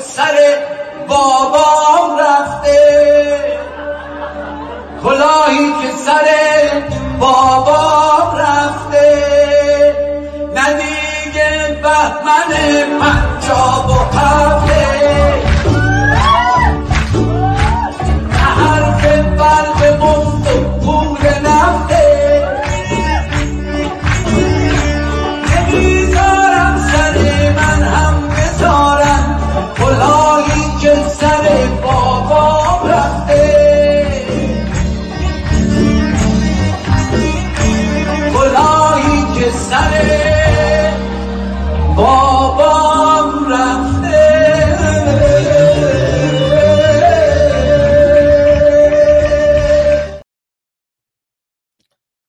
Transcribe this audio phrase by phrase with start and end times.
[0.00, 0.34] سر
[1.08, 3.38] بابام رفته.
[5.04, 6.28] کلاهی که سر
[7.18, 9.08] بابام رفته.
[10.54, 12.52] ندیگه بهمن
[13.00, 15.01] پنجاب و هفته.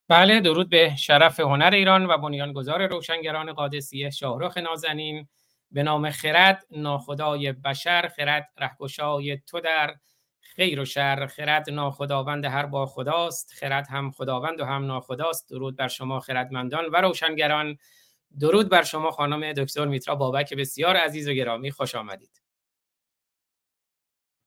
[0.08, 5.28] بله درود به شرف هنر ایران و بنیانگذار روشنگران قادسیه شاهرخ نازنین.
[5.72, 9.96] به نام خرد ناخدای بشر خرد رهگشای تو در.
[10.42, 13.54] خیر و شر خرد ناخداوند هر با خداست.
[13.54, 15.50] خرد هم خداوند و هم ناخداست.
[15.50, 17.78] درود بر شما خردمندان و روشنگران.
[18.40, 22.43] درود بر شما خانم دکتر میترا بابک بسیار عزیز و گرامی خوش آمدید.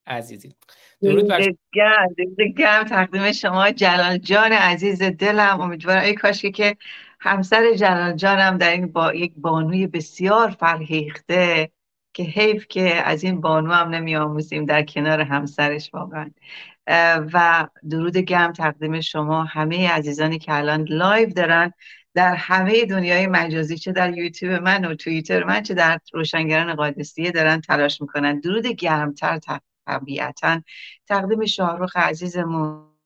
[0.06, 0.54] عزیزی.
[1.02, 1.42] درود بر
[2.56, 5.60] گرم تقدیم شما جلال جان عزیز دلم.
[5.60, 6.76] امیدوارم ای کاشکی که
[7.20, 11.70] همسر جلال جانم در این با یک بانوی بسیار فرهیخته
[12.14, 16.31] که حیف که از این بانو هم نمی آموزیم در کنار همسرش واقعا.
[17.32, 21.72] و درود گرم تقدیم شما همه عزیزانی که الان live دارن
[22.14, 27.31] در همه دنیای مجازی چه در یوتیوب من و توییتر من چه در روشنگران قادسیه
[27.31, 28.41] دارن تلاش می‌کنن.
[28.41, 30.62] درود گرمتر ط- طبیعتا.
[31.06, 32.97] تقدیم شاهرخ عزیزمون.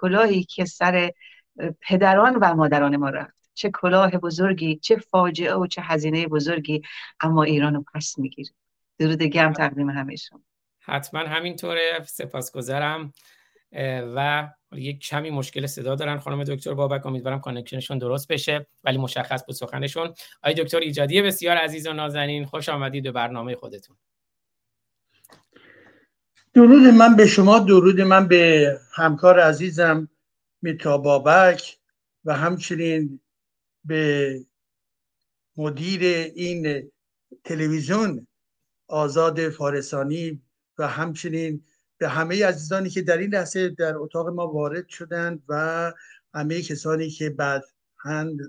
[0.00, 1.12] کلاهی که سر
[1.80, 3.50] پدران و مادران ما رفت.
[3.54, 6.82] چه کلاه بزرگی چه فاجعه و چه هزینه بزرگی.
[7.20, 8.50] اما ایران رو پس می‌گیره
[8.98, 10.42] درود گرم تقدیم همه شما.
[10.80, 12.04] حتما همینطوره.
[12.04, 13.12] سپاسگزارم.
[14.14, 19.44] و یک کمی مشکل صدا دارن خانم دکتر بابک امیدوارم کانکشنشون درست بشه ولی مشخص
[19.46, 20.14] بود سخنشون.
[20.42, 23.96] آقای دکتر ایجادی بسیار عزیز و نازنین خوش آمدید به برنامه خودتون.
[26.54, 30.08] درود من به شما درود من به همکار عزیزم
[30.62, 31.78] میتا بابک
[32.24, 33.20] و همچنین
[33.84, 34.40] به
[35.56, 36.02] مدیر
[36.34, 36.90] این
[37.44, 38.26] تلویزیون
[38.88, 40.42] آزاد فارسانی
[40.78, 41.64] و همچنین
[42.08, 45.92] همه عزیزانی که در این لحظه در اتاق ما وارد شدند و
[46.34, 47.64] همه کسانی که بعد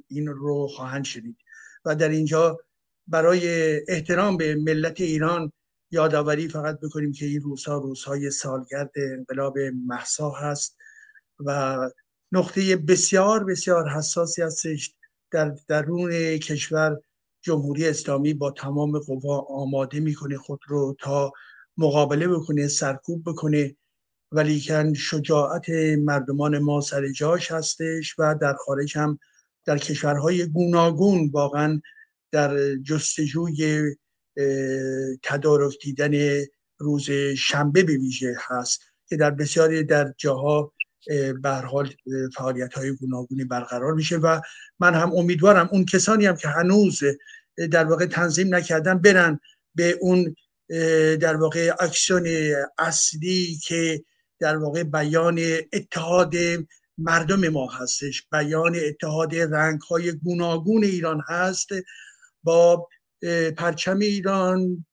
[0.08, 1.38] این رو خواهند شنید.
[1.86, 2.60] و در اینجا
[3.08, 3.46] برای
[3.88, 5.52] احترام به ملت ایران
[5.92, 10.78] یادآوری فقط بکنیم که این روزها روزهای سالگرد انقلاب محسا هست
[11.40, 11.78] و
[12.32, 14.96] نقطه بسیار بسیار حساسی هستش
[15.32, 17.00] در درون کشور
[17.42, 21.34] جمهوری اسلامی با تمام قوا آماده می‌کنه خود رو تا
[21.78, 23.76] مقابله بکنه سرکوب بکنه.
[24.32, 25.70] ولیکن شجاعت
[26.00, 29.20] مردمان ما سر جاش هستش و در خارج هم
[29.66, 31.82] در کشورهای گوناگون واقعا
[32.32, 33.96] در جستجوی
[35.24, 36.44] تدارک دیدن
[36.78, 40.74] روز شنبه به ویژه هست که در بسیاری در جاها
[41.42, 41.90] به حال
[42.36, 44.42] فعالیت های گوناگونی برقرار میشه و
[44.80, 47.00] من هم امیدوارم اون کسانی هم که هنوز
[47.72, 49.40] در واقع تنظیم نکردن برن
[49.76, 50.36] به اون
[51.22, 52.28] در واقع اکسیون
[52.78, 54.04] اصلی که
[54.40, 55.40] در واقع بیان
[55.74, 56.34] اتحاد
[56.98, 61.68] مردم ما هستش بیان اتحاد رنگ های گوناگون ایران هست
[62.44, 62.88] با
[63.58, 64.86] پرچم ایران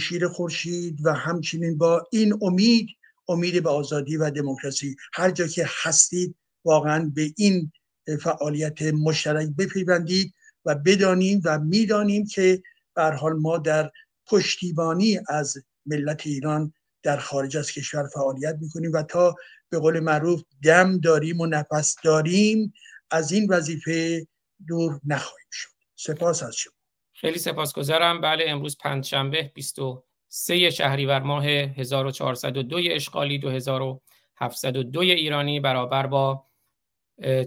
[0.00, 2.88] شیر خورشید و همچنین با این امید
[3.28, 4.96] امید به آزادی و دموکراسی.
[5.12, 7.72] هر جا که هستید واقعا به این
[8.20, 12.62] فعالیت مشترک بپیوندید و بدانیم و می‌دانیم که
[12.94, 13.90] به حال ما در
[14.30, 15.56] پشتیبانی از
[15.86, 16.72] ملت ایران
[17.02, 19.34] در خارج از کشور فعالیت می‌کنیم و تا
[19.68, 22.72] به قول معروف دم داریم و نفس داریم
[23.10, 24.26] از این وظیفه
[24.68, 25.68] دور نخواهیم شد.
[25.96, 26.72] سپاس از شما.
[27.12, 28.20] خیلی سپاسگزارم.
[28.20, 36.46] بله امروز پنجشنبه 23 شهریور ماه 1402 اشغالی 2702 ایرانی برابر با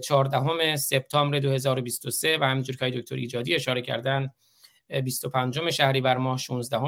[0.04, 4.30] 14 سپتامبر 2023 و همینجور که دکتر ایجادی اشاره کردن
[5.00, 6.78] 25 شهریور ماه 16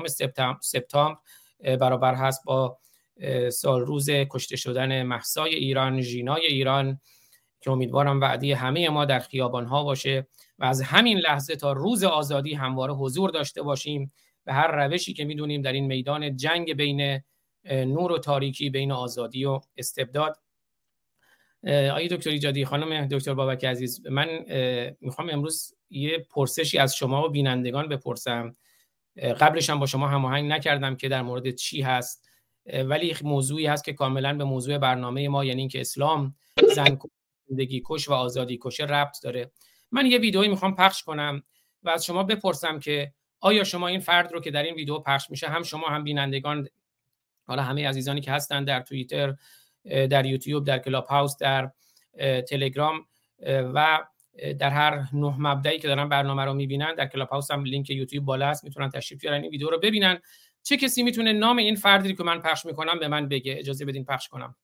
[0.60, 1.18] سپتامبر
[1.80, 2.78] برابر هست با
[3.52, 7.00] سال روز کشته شدن محسای ایران ژینای ایران
[7.60, 10.26] که امیدوارم وعده همه ما در خیابان ها باشه
[10.58, 14.12] و از همین لحظه تا روز آزادی همواره حضور داشته باشیم
[14.44, 17.22] به هر روشی که می‌دونیم در این میدان جنگ بین
[17.70, 20.38] نور و تاریکی بین آزادی و استبداد.
[21.64, 24.28] آقای دکتر ایجادی خانم دکتر بابک عزیز من
[25.00, 28.56] می‌خوام امروز یه پرسشی از شما و بینندگان بپرسم.
[29.40, 32.28] قبلش هم با شما هماهنگ نکردم که در مورد چی هست
[32.84, 36.34] ولی موضوعی هست که کاملا به موضوع برنامه ما یعنی اینکه اسلام
[36.74, 36.98] زن
[37.48, 39.50] زندگی کش و آزادی کشه ربط داره.
[39.92, 41.42] من یه ویدئویی می‌خوام پخش کنم
[41.82, 45.30] و از شما بپرسم که آیا شما این فرد رو که در این ویدیو پخش
[45.30, 46.68] میشه هم شما هم بینندگان
[47.46, 49.34] حالا همه عزیزانی که هستن در توییتر
[49.84, 51.70] در یوتیوب در کلاب هاوس در
[52.48, 53.06] تلگرام
[53.48, 54.04] و
[54.58, 58.48] در هر منبعی که دارن برنامه رو می‌بینن در کلاب هاوس هم لینک یوتیوب بالا
[58.48, 60.18] هست می‌تونن تشریف بیارن این ویدیو رو ببینن.
[60.62, 64.04] چه کسی می‌تونه نام این فردی که من پخش می‌کنم به من بگه؟ اجازه بدین
[64.04, 64.54] پخش کنم.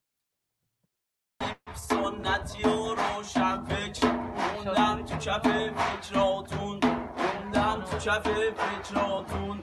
[1.75, 6.81] سنتی و روشن فکر موندم تو فکراتون
[7.17, 9.63] موندم تو فکراتون.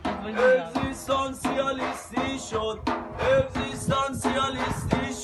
[2.51, 2.79] شد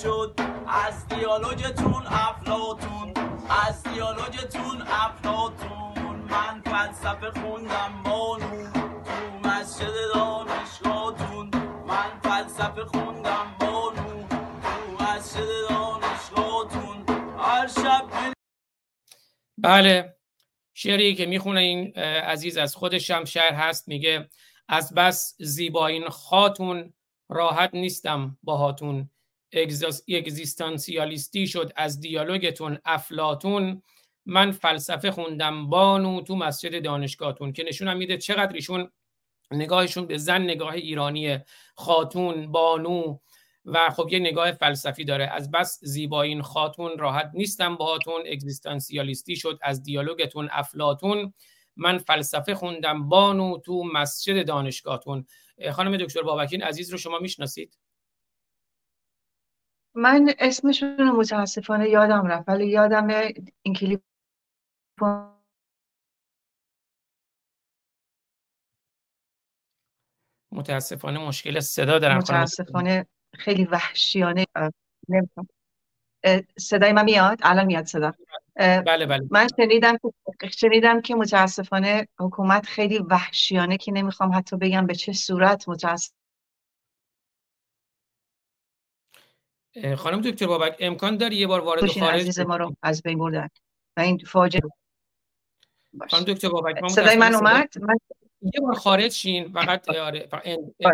[0.03, 0.33] شد.
[0.67, 3.13] از دیالوگتون افلاتون.
[3.49, 8.71] از دیالوگتون افلاتون من فلسفه خوندم بانو
[9.03, 11.51] تو مسجد دانشگاهتون.
[11.87, 17.05] من فلسفه خوندم بانو تو مسجد دانشگاهتون.
[17.39, 18.33] هر شب
[19.57, 20.15] بله
[20.73, 24.29] شعری که می‌خونه این عزیز از خودش هم شعر هست میگه
[24.67, 26.93] از بس زیبایین خاتون
[27.29, 29.09] راحت نیستم باهاتون.
[30.09, 33.81] اگزیستانسیالیستی شد از دیالوگتون افلاتون.
[34.25, 38.91] من فلسفه خوندم بانو تو مسجد دانشگاهتون که نشونم میده چقدر ایشون
[39.51, 41.39] نگاهشون به زن نگاه ایرانی
[41.75, 43.17] خاتون بانو.
[43.65, 45.27] و خب یه نگاه فلسفی داره.
[45.27, 48.21] از بس زیبایین خاتون راحت نیستم باهاتون.
[48.31, 51.33] اگزیستانسیالیستی شد از دیالوگتون افلاتون.
[51.75, 55.25] من فلسفه خوندم بانو تو مسجد دانشگاهتون.
[55.71, 57.77] خانم دکتر بابکین عزیز رو شما می‌شناسید؟
[59.95, 63.07] من اسمشون رو متاسفانه یادم رفت ولی یادم
[63.61, 64.01] این کلیپ
[70.51, 73.05] متاسفانه مشکل صدا دارم متاسفانه
[73.35, 74.45] خیلی وحشیانه
[76.57, 78.11] صدای من میاد؟ الان میاد صدا.
[78.55, 79.27] بله بله.
[79.31, 85.13] من شنیدم که شنیدم که متاسفانه حکومت خیلی وحشیانه که نمی‌خوام حتی بگم به چه
[85.13, 86.11] صورت متاسف
[89.97, 93.49] خانم دکتر بابک امکان داری یه بار وارد خارج عزیز ما رو از بین بردن.
[93.97, 94.61] و این فاجعه.
[96.09, 97.95] خانم دکتر بابک صدای من اومد؟ من...
[98.41, 100.29] یه بار خارج شین فقط آره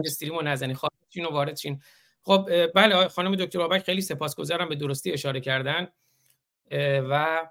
[0.06, 1.82] استریمو نزنی خارج شین و وارد شین.
[2.22, 5.88] خب بله خانم دکتر بابک خیلی سپاسگزارم به درستی اشاره کردن.
[7.10, 7.48] و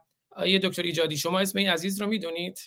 [0.47, 2.59] یه دکتر ایجادی شما اسم این عزیز رو می‌دونید؟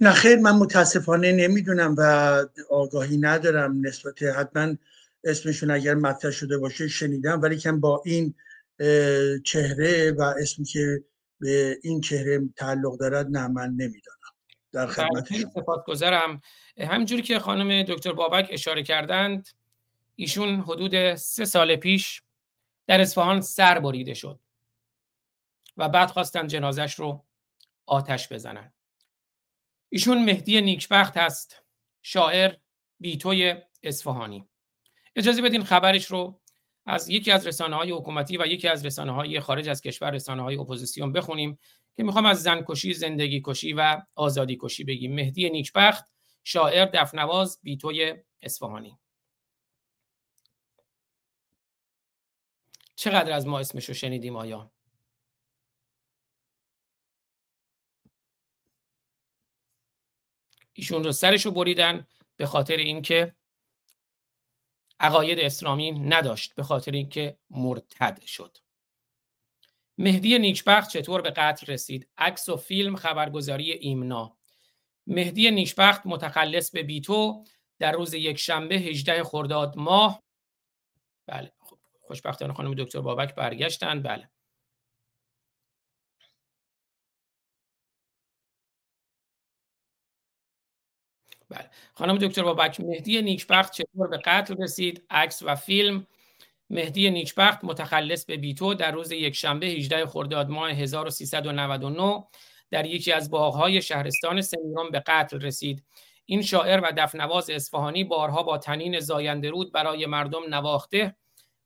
[0.00, 4.74] نه خیر من متاسفانه نمی‌دونم و آگاهی ندارم نسبت حتما
[5.24, 8.34] اسمشون اگر مطرح شده باشه شنیدم ولی کم با این
[9.44, 11.04] چهره و اسمی که
[11.40, 14.16] به این چهره تعلق دارد نه من نمی‌دانم.
[14.72, 15.50] در خدمت شما.
[15.54, 16.40] سپاسگزارم.
[16.80, 19.48] همینجوری که خانم دکتر بابک اشاره کردند
[20.16, 22.22] ایشون حدود سه سال پیش
[22.86, 24.40] در اصفهان سر بریده شد
[25.76, 27.24] و بعد خواستن جنازش رو
[27.86, 28.72] آتش بزنن.
[29.96, 31.62] ایشون مهدی نیکبخت هست
[32.02, 32.54] شاعر
[33.00, 34.48] بیتوی اصفهانی.
[35.16, 36.40] اجازه بدین خبرش رو
[36.86, 40.42] از یکی از رسانه های حکومتی و یکی از رسانه های خارج از کشور رسانه
[40.42, 41.58] های اپوزیسیون بخونیم
[41.96, 45.14] که می‌خوام از زنکشی زندگی کشی و آزادی کشی بگیم.
[45.14, 46.04] مهدی نیکبخت
[46.44, 48.98] شاعر دفنواز بیتوی اصفهانی.
[52.96, 54.72] چقدر از ما اسمشو شنیدیم آیا؟
[60.76, 62.06] ایشون رو سرشو بریدن
[62.36, 63.34] به خاطر اینکه
[65.00, 68.58] عقاید اسلامی نداشت به خاطر اینکه مرتد شد.
[69.98, 74.36] مهدی نیکبخت چطور به قتل رسید؟ عکس و فیلم خبرگزاری ایمنا.
[75.06, 77.44] مهدی نیکبخت متخلص به بیتو
[77.78, 80.22] در روز یک شنبه 18 خرداد ماه.
[81.26, 84.02] بله خب خوشبختانه خانم دکتر بابک برگشتن.
[84.02, 84.30] بله.
[91.50, 91.70] بله.
[91.94, 96.06] خانم دکتر بابک مهدی نیکبخت چطور به قتل رسید؟ عکس و فیلم.
[96.70, 102.24] مهدی نیکبخت متخلص به بیتو در روز یکشنبه 18 خرداد ماه 1399
[102.70, 105.84] در یکی از باغهای شهرستان سمیران به قتل رسید.
[106.26, 111.16] این شاعر و دفنواز اصفهانی بارها با تنین زاینده رود برای مردم نواخته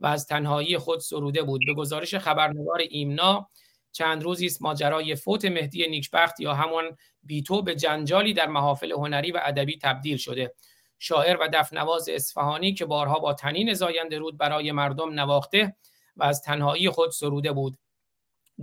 [0.01, 1.61] و از تنهایی خود سروده بود.
[1.67, 3.49] به گزارش خبرنگار ایمنا
[3.93, 9.33] چند روزی است ماجرای فوت مهدی نیکبخت یا همان بیتو به جنجالی در محافل هنری
[9.33, 10.55] و ادبی تبدیل شده.
[10.99, 15.77] شاعر و دفنواز اصفهانی که بارها با تنین زاینده رود برای مردم نواخته
[16.17, 17.77] و از تنهایی خود سروده بود.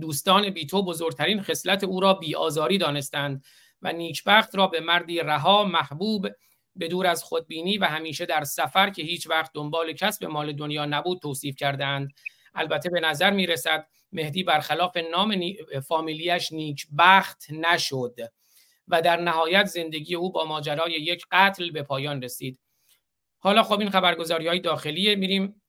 [0.00, 3.44] دوستان بیتو بزرگترین خصلت او را بیآزاری دانستند
[3.82, 6.28] و نیکبخت را به مردی رها محبوب
[6.76, 10.86] به دور از خودبینی و همیشه در سفر که هیچ وقت دنبال کسب مال دنیا
[10.86, 12.12] نبود توصیف کردند
[12.54, 15.40] البته به نظر می رسد مهدی برخلاف نام
[15.86, 18.14] فامیلیش نیکبخت نشد
[18.88, 22.60] و در نهایت زندگی او با ماجرای یک قتل به پایان رسید.
[23.38, 25.16] حالا خب این خبرگزاری های داخلیه.
[25.16, 25.62] میریم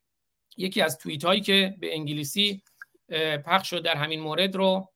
[0.58, 2.64] یکی از توییت هایی که به انگلیسی
[3.46, 4.94] پخش شد در همین مورد رو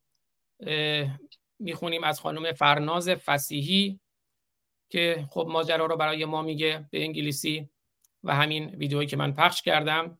[1.59, 3.99] می‌خونیم از خانم فرناز فسیحی
[4.89, 7.69] که خب ماجرا رو برای ما میگه به انگلیسی
[8.23, 10.19] و همین ویدیویی که من پخش کردم.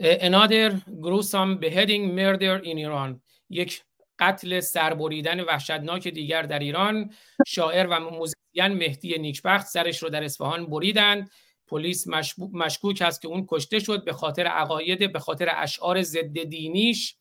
[0.00, 3.20] Another gruesome beheading murder in Iran.
[3.50, 3.82] یک
[4.18, 7.12] قتل سربریدن وحشتناک دیگر در ایران.
[7.46, 11.30] شاعر و موزیسین مهدی نیکبخت سرش رو در اصفهان بریدند.
[11.66, 12.06] پلیس
[12.52, 17.16] مشکوک است که اون کشته شد به خاطر عقاید به خاطر اشعار ضد دینیش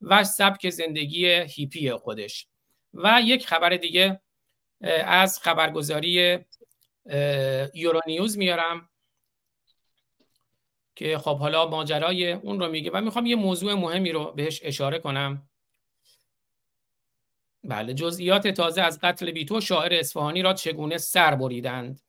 [0.00, 2.46] و سبک زندگی هیپی خودش.
[2.94, 4.20] و یک خبر دیگه
[5.04, 6.38] از خبرگزاری
[7.74, 8.88] یورونیوز میارم.
[10.98, 12.90] که خب حالا ماجرای اون رو میگه.
[12.90, 15.48] و می‌خوام یه موضوع مهمی رو بهش اشاره کنم.
[17.64, 22.00] بله جزئیات تازه از قتل بیتو شاعر اصفهانی را چگونه سر بریدند؟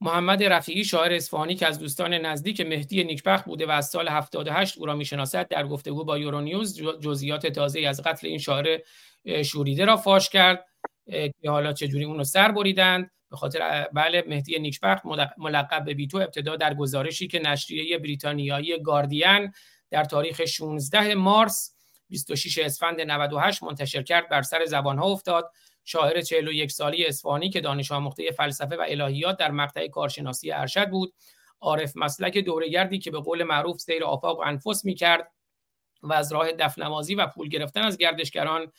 [0.00, 4.78] محمد رفیعی شاعر اصفهانی که از دوستان نزدیک مهدی نیکبخت بوده و از سال 78
[4.78, 8.80] او را می‌شناسد در گفتگو با یورونیوز جزئیات تازه از قتل این شاعر
[9.44, 10.66] شوریده را فاش کرد
[11.42, 13.10] که حالا چجوری اون رو سر بریدند.
[13.30, 15.02] به خاطر بله مهدی نیکبخت
[15.38, 19.52] ملقب به بیتو ابتدا در گزارشی که نشریه بریتانیایی گاردین
[19.90, 21.76] در تاریخ 16 مارس
[22.08, 25.50] 26 اسفند 98 منتشر کرد بر سر زبانها افتاد.
[25.84, 31.14] شاعر 41 سالی اصفهانی که دانش آموخته فلسفه و الهیات در مقطع کارشناسی ارشد بود.
[31.60, 35.32] عارف مسلک دورگردی که به قول معروف سیر آفاق و انفس می کرد
[36.02, 38.72] و از راه دفنمازی و پول گرفتن از گردشگران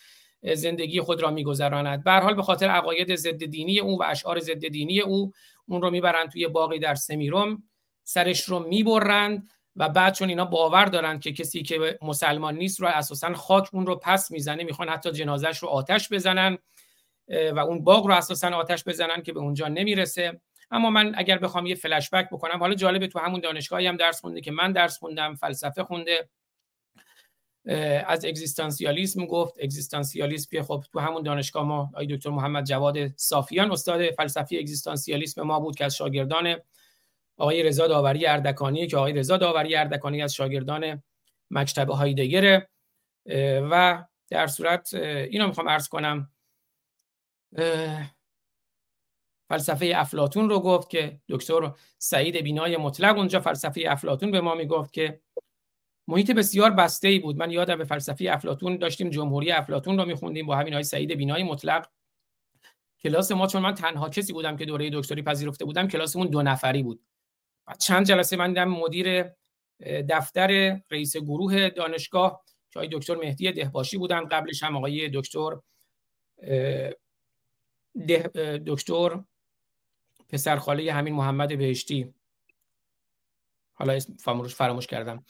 [0.55, 2.03] زندگی خود را میگذراند.
[2.03, 5.31] به حال به خاطر عقاید ضد دینی او و اشعار ضد دینی او
[5.67, 7.63] اون رو می‌برند توی باقی در سمیروم
[8.03, 12.87] سرش رو می‌برند و بعد چون اینا باور دارند که کسی که مسلمان نیست رو
[12.87, 16.57] اساسا خاک اون رو پس می‌زنه می‌خوان حتی جنازش رو آتش بزنن
[17.27, 20.41] و اون باغ رو اساسا آتش بزنن که به اونجا نمی‌رسه.
[20.71, 24.21] اما من اگر بخوام یه فلش بک بکنم حالا جالبه تو همون دانشگاهی هم درس
[24.21, 26.29] خونده که من درس خوندم فلسفه خونده.
[28.07, 29.53] از اگزیستانسیالیسم گفت.
[29.61, 35.41] اگزیستانسیالیسم که خب تو همون دانشگاه ما آقای دکتر محمد جواد صافیان استاد فلسفی اگزیستانسیالیسم
[35.41, 36.55] ما بود که از شاگردان
[37.37, 41.03] آقای رضا داوری اردکانی که آقای رضا داوری اردکانی از شاگردان
[41.51, 42.67] مکتب هایدگر.
[43.71, 46.31] و در صورت اینو می‌خوام عرض کنم.
[49.49, 54.93] فلسفه افلاتون رو گفت که دکتر سعید بینای مطلق اونجا فلسفه افلاتون به ما می‌گفت
[54.93, 55.21] که
[56.07, 57.37] محیط بسیار بسته ای بود.
[57.37, 61.43] من یادم به فلسفه افلاتون داشتیم جمهوری افلاتون رو میخوندیم با همین های سعید بینای
[61.43, 61.87] مطلق.
[62.99, 66.83] کلاس ما چون من تنها کسی بودم که دوره دکتری پذیرفته بودم کلاسمون دو نفری
[66.83, 67.01] بود.
[67.65, 69.25] بعد چند جلسه من دیدم مدیر
[70.09, 74.25] دفتر رئیس گروه دانشگاه که آقای دکتر مهدی دهباشی بودن.
[74.25, 75.57] قبلش هم آقای دکتر
[78.65, 79.19] دکتر
[80.29, 82.13] پسرخاله همین محمد بهشتی.
[83.73, 84.13] حالا اسم
[84.47, 85.25] فراموش کردم.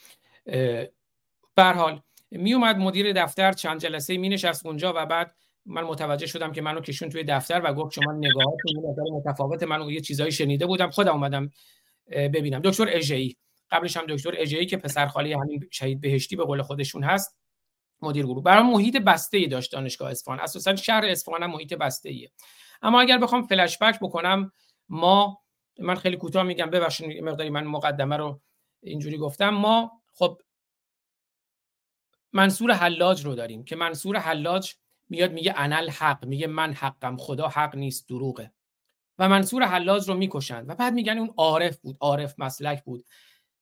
[1.56, 2.00] حال
[2.30, 5.34] می اومد مدیر دفتر چند جلسه می نشست اونجا و بعد
[5.66, 9.90] من متوجه شدم که منو کشون توی دفتر و گفت شما نگاهاتون نظر متفاوت منو
[9.90, 10.90] یه چیزایی شنیده بودم.
[10.90, 11.50] خودم اومدم
[12.10, 12.60] ببینم.
[12.64, 13.36] دکتر اژه‌ای.
[13.70, 17.38] قبلش هم دکتر اژه‌ای که پسر خاله همین شهید بهشتی به قول خودشون هست
[18.02, 18.42] مدیر گروه.
[18.42, 20.40] برای محیط بسته ای داشت دانشگاه اصفهان.
[20.40, 22.30] اساسا شهر اصفهان هم محیط بسته ایه
[22.82, 24.52] اما اگر بخوام فلش بک بکنم
[24.88, 25.42] ما
[25.78, 28.40] من خیلی کوتاه میگم ببخشید مقداری من مقدمه رو
[28.82, 29.48] اینجوری گفتم.
[29.48, 30.42] ما خب
[32.32, 34.74] منصور حلاج رو داریم که منصور حلاج
[35.08, 38.52] میاد میگه انل حق میگه من حقم خدا حق نیست دروغه.
[39.18, 43.04] و منصور حلاج رو می‌کشند و بعد میگن اون عارف بود عارف مسلک بود.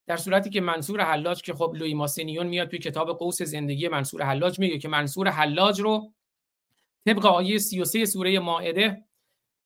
[0.07, 4.23] در صورتی که منصور حلاج که خب لوی ماسینیون میاد توی کتاب قوس زندگی منصور
[4.23, 6.13] حلاج میگه که منصور حلاج رو
[7.07, 9.05] طبق آیه 33 سوره مائده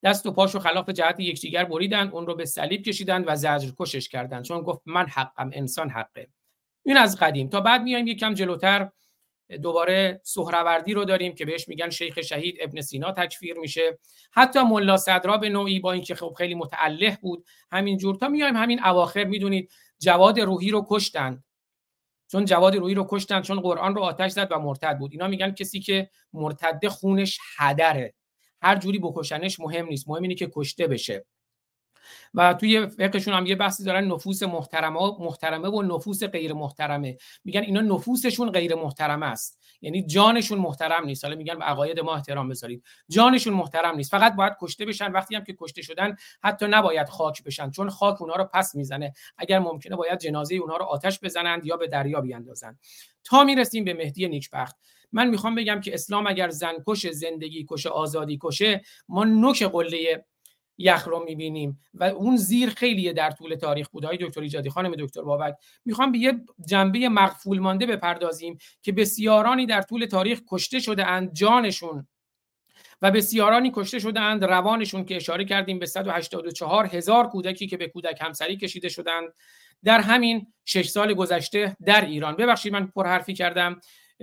[0.05, 4.09] دست و پاشو خلاف جهت یکدیگر بریدن اون رو به صلیب کشیدن و زجر کشش
[4.09, 4.43] کردن.
[4.43, 6.29] چون گفت من حقم انسان حقه.
[6.83, 7.49] این از قدیم.
[7.49, 8.91] تا بعد میایم یکم جلوتر
[9.63, 13.99] دوباره سهروردی رو داریم که بهش میگن شیخ شهید ابن سینا تکفیر میشه.
[14.33, 18.17] حتی ملا صدرا به نوعی با اینکه خب خیلی متعلق بود همین جور.
[18.17, 21.45] تا میایم همین اواخر می‌دونید جواد روحی رو کشتن.
[22.33, 25.13] چون جواد روحی رو کشتن چون قرآن رو آتش زد و مرتد بود.
[25.13, 28.15] اینا میگن کسی که مرتد خونش هدره.
[28.63, 30.09] هر جوری بکشنش مهم نیست.
[30.09, 31.25] مهم اینه که کشته بشه.
[32.35, 37.17] و توی فقهشون هم یه بحثی دارن نفوس محترمه محترمه و نفوس غیر محترمه.
[37.45, 39.61] میگن اینا نفوسشون غیر محترمه است.
[39.83, 41.25] یعنی جانشون محترم نیست.
[41.25, 42.85] حالا میگن به عقاید ما احترام بذارید.
[43.09, 44.11] جانشون محترم نیست.
[44.11, 45.13] فقط باید کشته بشن.
[45.13, 49.13] وقتی هم که کشته شدن حتی نباید خاک بشن چون خاک اونها رو پس می‌زنه.
[49.39, 52.79] اگر ممکنه باید جنازه اونها رو آتش بزنند یا به دریا بیاندازن
[53.25, 54.77] تا می‌رسیم به مهدی نیکبخت.
[55.13, 60.25] من می‌خوام بگم که اسلام اگر زن کش زندگی کشه آزادی کشه ما نوک قله
[60.81, 61.79] یخ رو می‌بینیم.
[61.95, 64.05] و اون زیر خیلیه در طول تاریخ بود.
[64.05, 66.33] های دکتر ایجادی خانم دکتر بابک می‌خوام به یه
[66.69, 72.09] جنبه مغفول مانده بپردازیم که بسیارانی در طول تاریخ کشته شده اند جانشون
[73.03, 77.89] و بسیارانی کشته شده اند روانشون که اشاره کردیم به 184 هزار کودکی که به
[77.89, 79.29] کودک همسری کشیده شدند
[79.85, 82.37] در همین شش سال گذشته در ایران.
[82.37, 83.81] ببخشید من پرحرفی کردم.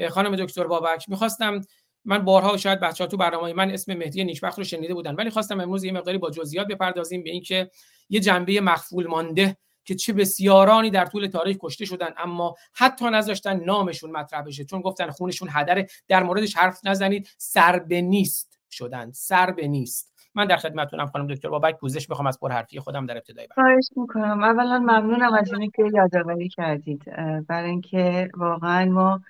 [0.09, 1.61] خانم دکتر بابک می‌خواستم
[2.07, 5.29] من بارها شاید بچه ها تو برنامه من اسم مهدی نیکبخت رو شنیده بودن ولی
[5.29, 7.69] خواستم امروز یه مقداری با جزئیات بپردازیم به اینکه
[8.09, 13.63] یه جنبه مخفول مانده که چه بسیارانی در طول تاریخ کشته شدن اما حتی نذاشتن
[13.63, 14.65] نامشون مطرح بشه.
[14.65, 17.29] چون گفتن خونشون هدره در موردش حرف نزنید.
[17.37, 19.11] سر به نیست شدن.
[19.11, 20.13] سر به نیست.
[20.35, 23.73] من در خدمتتونم خانم دکتر بابک پوزش بخوام از پرحرفی خودم در ابتدای برنامه.
[23.73, 24.43] خواهش می‌کنم.
[24.43, 27.03] اولا ممنونم از اینکه یادآوری کردید.
[27.47, 29.21] برای اینکه واقعا ما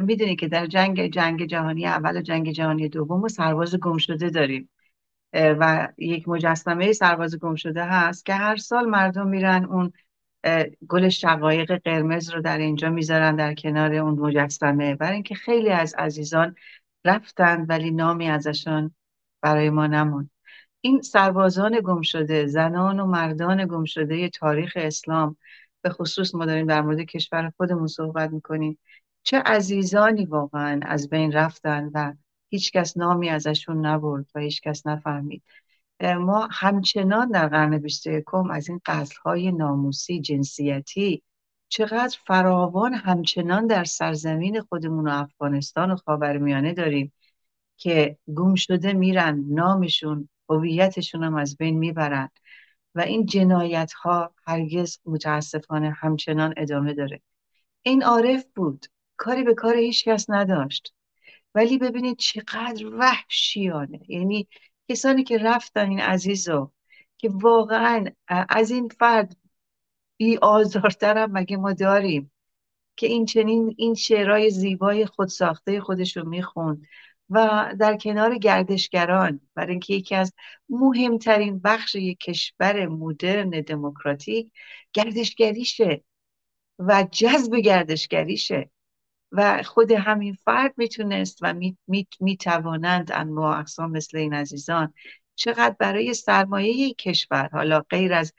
[0.00, 4.30] می‌دونی که در جنگ جنگ جهانی اول و جنگ جهانی دوم و سرباز گم شده
[4.30, 4.70] داریم
[5.32, 9.92] و یک مجسمه سرباز گم شده هست که هر سال مردم میرن اون
[10.88, 14.94] گل شقایق قرمز رو در اینجا می‌ذارن در کنار اون مجسمه.
[14.94, 16.54] برای اینکه خیلی از عزیزان
[17.04, 18.94] رفتن ولی نامی ازشان
[19.42, 20.30] برای ما نموند.
[20.80, 25.36] این سربازان گم شده زنان و مردان گم شده تاریخ اسلام
[25.82, 28.78] به خصوص ما داریم در مورد کشور خودمون صحبت می‌کنیم.
[29.24, 32.12] چه عزیزانی واقعا از بین رفتن و
[32.48, 35.42] هیچکس نامی ازشون نبرد و هیچکس نفهمید.
[36.00, 38.80] ما همچنان در قرن 21 از این
[39.24, 41.22] های ناموسی جنسیتی
[41.68, 47.12] چقدر فراوان همچنان در سرزمین خودمون و افغانستان و خاورمیانه داریم
[47.76, 52.28] که گم شده میرن نامشون هویتشون هم از بین می‌برن
[52.94, 57.22] و این جنایت ها هرگز متاسفانه همچنان ادامه داره.
[57.82, 58.86] این عارف بود.
[59.24, 60.94] کاری به کار هیچ کس نداشت.
[61.54, 64.00] ولی ببینید چقدر وحشیانه.
[64.08, 64.48] یعنی
[64.88, 66.70] کسانی که رفتن این عزیزو
[67.18, 69.36] که واقعا از این فرد
[70.16, 72.32] بی آزارتر مگه ما داریم
[72.96, 76.86] که این چنین این شعرهای زیبای خودساخته خودشو می‌خوند
[77.30, 80.32] و در کنار گردشگران برای اینکه یکی از
[80.68, 84.52] مهمترین بخش یک کشور مدرن دموکراتیک
[84.92, 86.04] گردشگریشه
[86.78, 88.70] و جذب گردشگریشه.
[89.36, 91.54] و خود همین فرد می‌تونست و
[92.20, 94.94] می‌توانند می، انواع اقسام مثل این عزیزان
[95.34, 98.32] چقدر برای سرمایه کشور حالا غیر از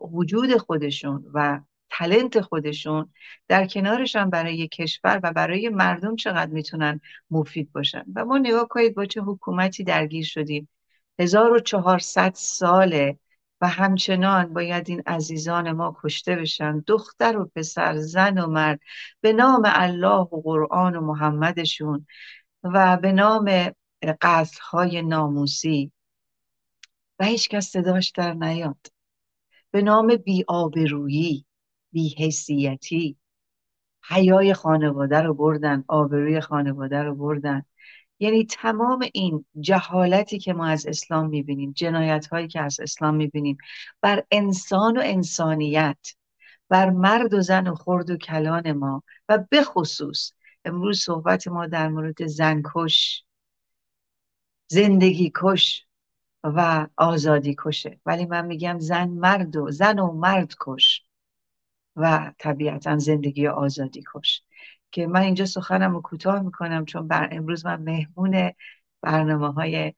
[0.00, 3.12] وجود خودشون و تلنت خودشون
[3.48, 7.00] در کنارشان برای کشور و برای مردم چقدر می‌تونن
[7.30, 8.04] مفید باشن.
[8.14, 10.68] و ما نگاه کنید با چه حکومتی درگیر شدیم.
[11.18, 13.18] 1400 ساله
[13.62, 16.84] و همچنان باید این عزیزان ما کشته بشن.
[16.86, 18.80] دختر و پسر زن و مرد
[19.20, 22.06] به نام الله و قرآن و محمدشون
[22.62, 23.72] و به نام
[24.70, 25.92] های ناموسی.
[27.18, 28.86] و هیچ کس صداش در نیاد.
[29.70, 31.46] به نام بی آبرویی
[31.92, 33.16] بی حیثیتی.
[34.08, 37.64] حیای خانواده رو بردن آبروی خانواده رو بردن.
[38.20, 43.58] یعنی تمام این جهالتی که ما از اسلام می‌بینیم جنایت هایی که از اسلام می‌بینیم
[44.00, 46.14] بر انسان و انسانیت
[46.68, 50.32] بر مرد و زن و خرد و کلان ما و به خصوص
[50.64, 53.24] امروز صحبت ما در مورد زنکش
[54.68, 55.86] زندگی کش
[56.44, 58.00] و آزادی کشه.
[58.06, 61.04] ولی من میگم زن مرد و زن و مرد کش
[61.96, 64.42] و طبیعتا زندگی آزادی کش.
[64.92, 68.52] که من اینجا سخنم رو کوتاه می‌کنم چون بر امروز من مهمون
[69.02, 69.94] برنامه های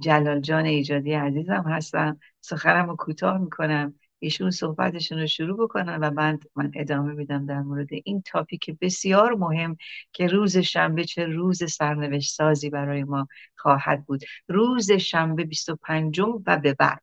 [0.00, 2.20] جلال جان ایجادی عزیزم هستم.
[2.40, 3.94] سخنم رو کوتاه می‌کنم.
[4.18, 9.34] ایشون صحبتشون رو شروع بکنن و من من ادامه میدم در مورد این تاپیک بسیار
[9.34, 9.76] مهم
[10.12, 14.20] که روز شنبه چه روز سرنوشت سازی برای ما خواهد بود.
[14.48, 17.02] روز شنبه 25 و به بعد.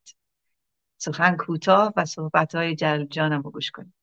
[0.97, 3.93] سخن کوتاه و صحبت های جل جانم رو گوش کنیم.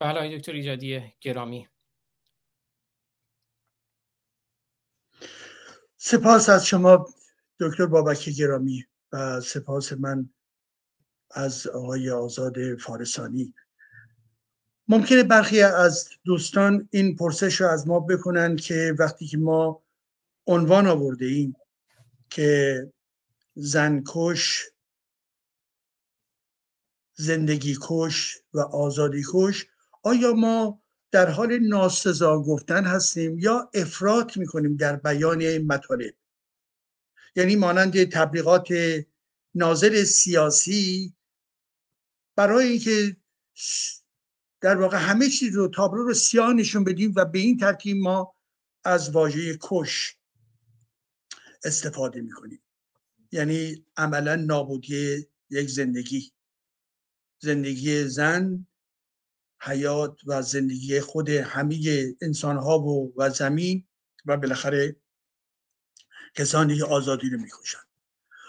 [0.00, 1.68] بله دکتر ایجادی گرامی.
[6.08, 7.08] سپاس از شما
[7.60, 10.30] دکتر بابک گرامی و سپاس من
[11.30, 13.54] از آقای آزاد فارسانی.
[14.88, 19.82] ممکنه برخی از دوستان این پرسش رو از ما بکنن که وقتی که ما
[20.46, 21.56] عنوان آورده ایم
[22.30, 22.92] که
[23.54, 24.64] زنکش
[27.14, 29.66] زندگی کش و آزادی کش
[30.02, 30.82] آیا ما
[31.16, 36.14] در حال ناسزا گفتن هستیم یا افراط می‌کنیم در بیان این مطالب.
[37.36, 38.68] یعنی مانند تبلیغات
[39.54, 41.14] ناظر سیاسی
[42.36, 43.16] برای اینکه
[44.60, 48.34] در واقع همه چیز رو تابلو رو سیاه نشون بدیم و به این ترتیب ما
[48.84, 50.16] از واژه کش
[51.64, 52.62] استفاده می‌کنیم.
[53.32, 56.32] یعنی عملا نابودی یک زندگی.
[57.38, 58.66] زندگی زن
[59.66, 63.84] حیات و زندگی خود همه انسان ها و, زمین
[64.26, 64.96] و بالاخره
[66.34, 67.78] کسانی که آزادی رو می‌کشن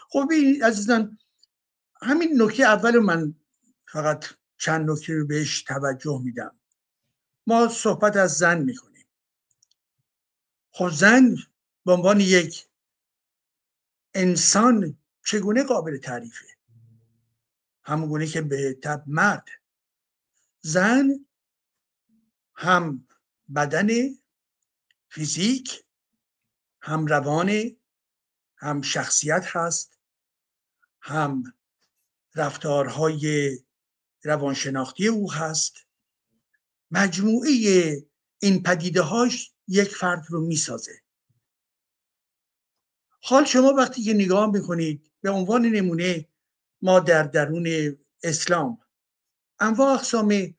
[0.10, 1.18] خب این عزیزان
[2.02, 3.36] همین نکته اول من
[3.88, 4.26] فقط
[4.58, 6.56] چند نکته رو بهش توجه میدم.
[7.48, 9.06] ما صحبت از زن می‌کنیم.
[10.72, 11.36] خب زن
[11.86, 12.68] به عنوان یک
[14.14, 16.46] انسان چگونه قابل تعریفه؟
[17.84, 19.46] همون که به تب مرد.
[20.68, 21.26] زن
[22.56, 23.08] هم
[23.56, 23.88] بدن
[25.10, 25.86] فیزیک
[26.82, 27.78] هم روان
[28.58, 30.00] هم شخصیت هست
[31.02, 31.44] هم
[32.36, 33.52] رفتارهای
[34.24, 35.74] روانشناختی او هست.
[36.92, 37.52] مجموعه
[38.40, 41.02] این پدیده هاش یک فرد رو می‌سازه.
[43.22, 46.28] حال شما وقتی که نگاه می‌کنید به عنوان نمونه
[46.82, 48.78] ما در درون اسلام
[49.60, 50.57] انواع اقسام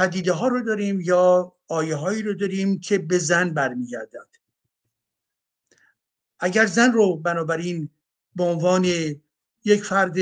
[0.00, 4.28] پدیده ها رو داریم یا آیه هایی رو داریم که به زن برمیگردد.
[6.40, 7.90] اگر زن رو بنابراین
[8.36, 8.84] به عنوان
[9.64, 10.16] یک فرد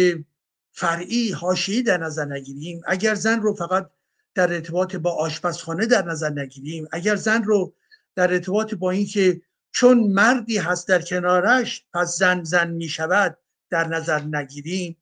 [0.72, 3.90] فرعی حاشیه‌ای در نظر نگیریم اگر زن رو فقط
[4.34, 7.74] در ارتباط با آشپزخانه در نظر نگیریم اگر زن رو
[8.14, 13.38] در ارتباط با اینکه چون مردی هست در کنارش پس زن زن می شود
[13.70, 14.96] در نظر نگیریم.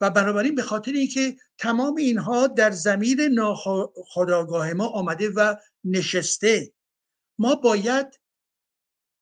[0.00, 5.54] و بنابراین به خاطر اینکه تمام اینها در زمیر ناخداگاه ما آمده و
[5.84, 6.72] نشسته
[7.38, 8.20] ما باید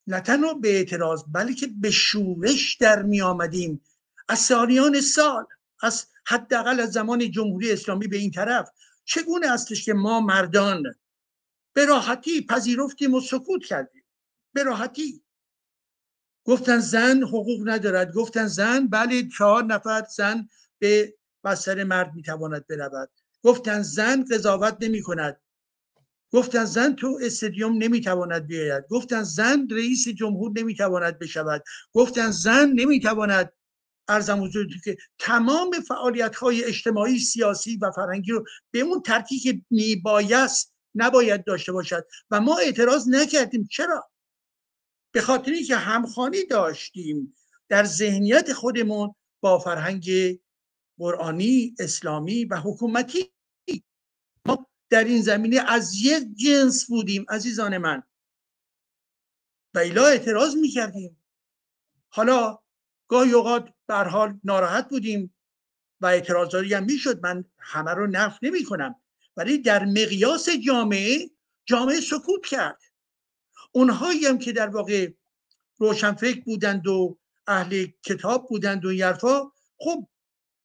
[0.06, 3.82] نه تنها به اعتراض بلکه به شورش در می آمدیم.
[4.28, 5.46] از سالیان سال
[5.82, 8.70] از حداقل از زمان جمهوری اسلامی به این طرف.
[9.04, 10.82] چگونه استش که ما مردان
[11.72, 14.04] به راحتی پذیرفتیم و سکوت کردیم؟
[14.52, 15.22] به راحتی.
[16.44, 18.12] گفتن زن حقوق ندارد.
[18.12, 23.10] گفتن زن بله چهار نفر زن به بستر مرد می‌تواند برود.
[23.42, 25.40] گفتن زن قضاوت نمی کند
[26.32, 28.84] گفتن زن تو استادیوم نمی‌تواند بیاید.
[28.90, 31.64] گفتن زن رئیس جمهور نمی‌تواند بشود.
[31.92, 33.52] گفتن زن نمی‌تواند
[34.08, 39.60] ارزم حضور که تمام فعالیت های اجتماعی سیاسی و فرهنگی رو به اون ترتیب که
[39.70, 42.06] میبایست نباید داشته باشد.
[42.30, 43.68] و ما اعتراض نکردیم.
[43.70, 44.10] چرا؟
[45.12, 47.34] به خاطری که همخانی داشتیم
[47.68, 50.10] در ذهنیت خودمون با فرهنگ
[50.98, 53.32] قرآنی اسلامی و حکومتی.
[54.46, 58.02] ما در این زمینه از یک جنس بودیم عزیزان من.
[59.74, 61.24] و الا اعتراض می‌کردیم.
[62.08, 62.58] حالا
[63.08, 65.34] گاهی اوقات به حال ناراحت بودیم
[66.00, 67.22] و اعتراضاتی هم می‌شد.
[67.22, 68.94] من همه رو نفت نمی کنم
[69.36, 71.30] ولی در مقیاس جامعه
[71.66, 72.80] جامعه سکوت کرد.
[73.72, 75.12] اونهایی هم که در واقع
[75.78, 80.08] روشنفکر بودند و اهل کتاب بودند و یرفا خب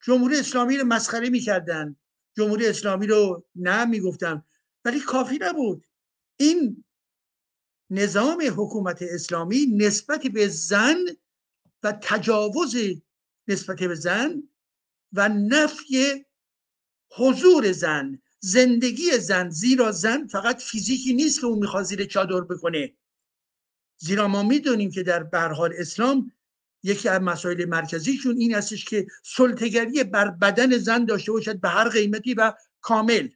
[0.03, 1.95] جمهوری اسلامی رو مسخره می‌کردن.
[2.37, 4.43] جمهوری اسلامی رو نه می‌گفتن.
[4.85, 5.87] ولی کافی نبود.
[6.37, 6.83] این
[7.89, 10.97] نظام حکومت اسلامی نسبت به زن
[11.83, 12.75] و تجاوز
[13.47, 14.43] نسبت به زن
[15.13, 16.25] و نفی
[17.11, 22.93] حضور زن زندگی زن زیرا زن فقط فیزیکی نیست که اون می‌خواد زیر چادر بکنه.
[23.97, 26.31] زیرا ما می‌دونیم که در برحال اسلام
[26.83, 31.89] یکی از مسائل مرکزیشون این هستش که سلطگری بر بدن زن داشته باشد به هر
[31.89, 33.29] قیمتی و کامل.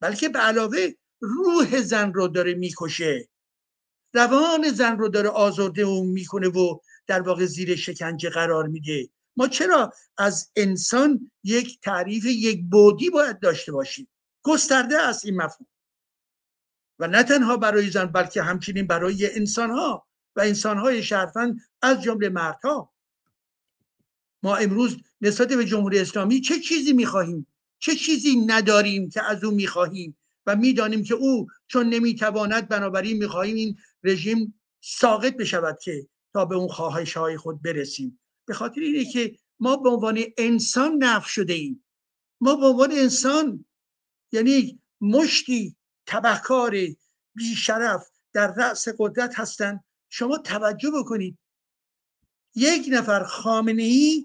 [0.00, 0.88] بلکه به علاوه
[1.20, 3.28] روح زن رو داره می‌کشه.
[4.14, 9.08] روان زن رو داره آزرده و می‌کنه و در واقع زیر شکنجه قرار میده.
[9.36, 14.08] ما چرا از انسان یک تعریف یک بودی باید داشته باشیم؟
[14.42, 15.68] گسترده است این مفهوم.
[16.98, 22.02] و نه تنها برای زن بلکه همچنین برای انسان ها و انسان های شرفن از
[22.02, 22.92] جمله مردها.
[24.42, 27.46] ما امروز نسبت به جمهوری اسلامی چه چیزی می‌خواهیم؟
[27.78, 30.16] چه چیزی نداریم که از او می‌خواهیم؟
[30.46, 36.54] و می‌دانیم که او چون نمی‌تواند بنابراین می‌خواهیم این رژیم ساقط بشود که تا به
[36.54, 38.20] اون خواهش های خود برسیم.
[38.46, 41.84] به خاطر اینه که ما به عنوان انسان نف شده ایم.
[42.40, 43.64] ما به عنوان انسان
[44.32, 46.76] یعنی مشتی تبهکار
[47.34, 49.84] بیشرف در رأس قدرت هستند
[50.16, 51.38] شما توجه بکنید.
[52.54, 54.24] یک نفر خامنه ای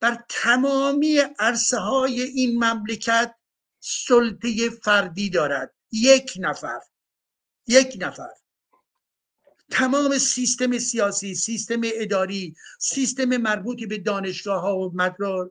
[0.00, 3.34] بر تمامی عرصه های این مملکت
[3.80, 5.74] سلطه فردی دارد.
[5.92, 6.80] یک نفر.
[7.66, 8.30] یک نفر.
[9.70, 14.92] تمام سیستم سیاسی سیستم اداری سیستم مربوطی به دانشگاه ها و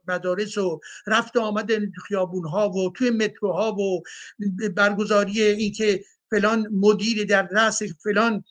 [0.07, 1.71] مدارس و رفت آمد
[2.07, 4.03] خیابون ها و توی متروها و
[4.75, 8.43] برگزاری اینکه فلان مدیر در رأس فلان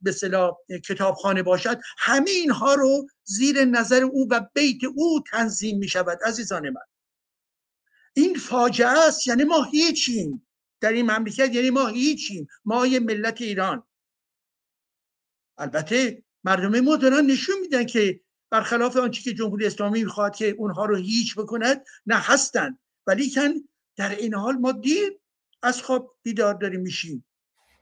[0.00, 5.88] به صلاح کتابخانه باشد همه اینها رو زیر نظر او و بیت او تنظیم می
[5.88, 6.80] شود عزیزان من.
[8.14, 10.46] این فاجعه است یعنی ما هیچیم
[10.80, 13.82] در این مملکت یعنی ما هیچیم ما یه ملت ایران.
[15.58, 20.84] البته مردم ما دارن نشون میدن که برخلاف آنچه که جمهوری اسلامی می‌خواد که اونها
[20.84, 23.52] رو هیچ بکند نه هستن ولی کن
[23.96, 25.18] در این حال ما دیر
[25.64, 27.26] از خواب بیدار داریم میشیم.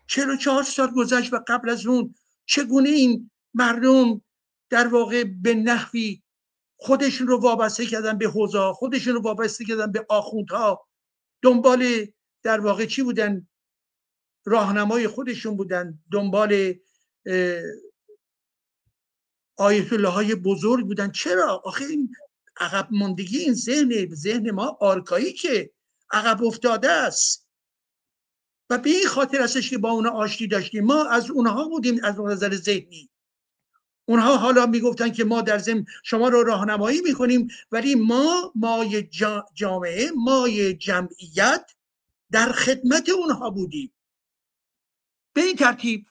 [0.06, 2.14] چرا چهار سال گذشت و قبل از اون
[2.46, 4.22] چگونه این مردم
[4.70, 6.22] در واقع به نحوی
[6.76, 10.88] خودشون رو وابسته کردن به حوزا خودشون رو وابسته کردن به آخوندها
[11.42, 12.06] دنبال
[12.42, 13.48] در واقع چی بودن؟
[14.44, 15.98] راهنمای خودشون بودن.
[16.12, 16.74] دنبال
[19.56, 21.10] آیت الله های بزرگ بودن.
[21.10, 22.14] چرا؟ آخه این
[22.56, 25.70] عقب ماندگی این ذهن ذهن ما آرکایی که
[26.10, 27.41] عقب افتاده است.
[28.72, 30.84] و به این خاطر هستش که با اونا آشتی داشتیم.
[30.84, 33.10] ما از اونها بودیم از نظر ذهنی.
[34.04, 39.08] اونها حالا می‌گفتن که ما در زم شما رو راهنمایی می‌کنیم ولی ما مای
[39.54, 41.70] جامعه مای جمعیت
[42.30, 43.92] در خدمت اونها بودیم.
[45.32, 46.06] به این ترتیب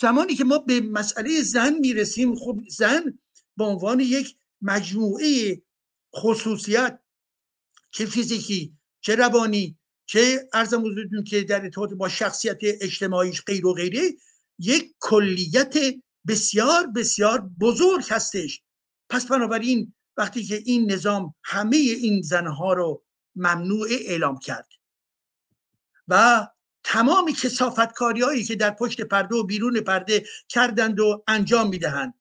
[0.00, 3.18] زمانی که ما به مسئله زن می‌رسیم خب زن
[3.56, 5.62] به عنوان یک مجموعه
[6.14, 7.00] خصوصیت
[7.90, 13.74] چه فیزیکی چه روانی چه ارزم حضورتون که در ارتباط با شخصیت اجتماعیش غیر و
[13.74, 14.00] غیره
[14.58, 15.74] یک کلیت
[16.28, 18.62] بسیار بسیار بزرگ هستش.
[19.08, 23.04] پس بنابراین وقتی که این نظام همه این زنها رو
[23.36, 24.68] ممنوع اعلام کرد
[26.08, 26.46] و
[26.84, 32.14] تمام کسافتکاری هایی که در پشت پرده و بیرون پرده کردند و انجام می‌دهند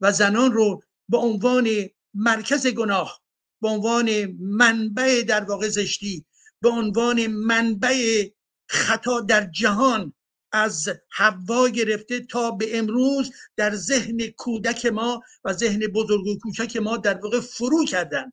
[0.00, 1.68] و زنان رو به عنوان
[2.14, 3.22] مرکز گناه
[3.62, 6.26] به عنوان منبع در واقع زشتی
[6.62, 8.28] به عنوان منبع
[8.68, 10.14] خطا در جهان
[10.52, 16.76] از حوا گرفته تا به امروز در ذهن کودک ما و ذهن بزرگ و کوچک
[16.76, 18.32] ما در واقع فرو کردن.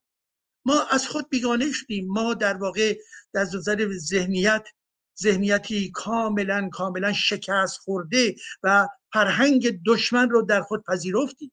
[0.66, 2.08] ما از خود بیگانه شدیم.
[2.08, 2.98] ما در واقع
[3.34, 4.68] در نظر ذهنیت
[5.22, 11.52] ذهنیتی کاملا کاملا شکست خورده و فرهنگ دشمن رو در خود پذیرفتیم.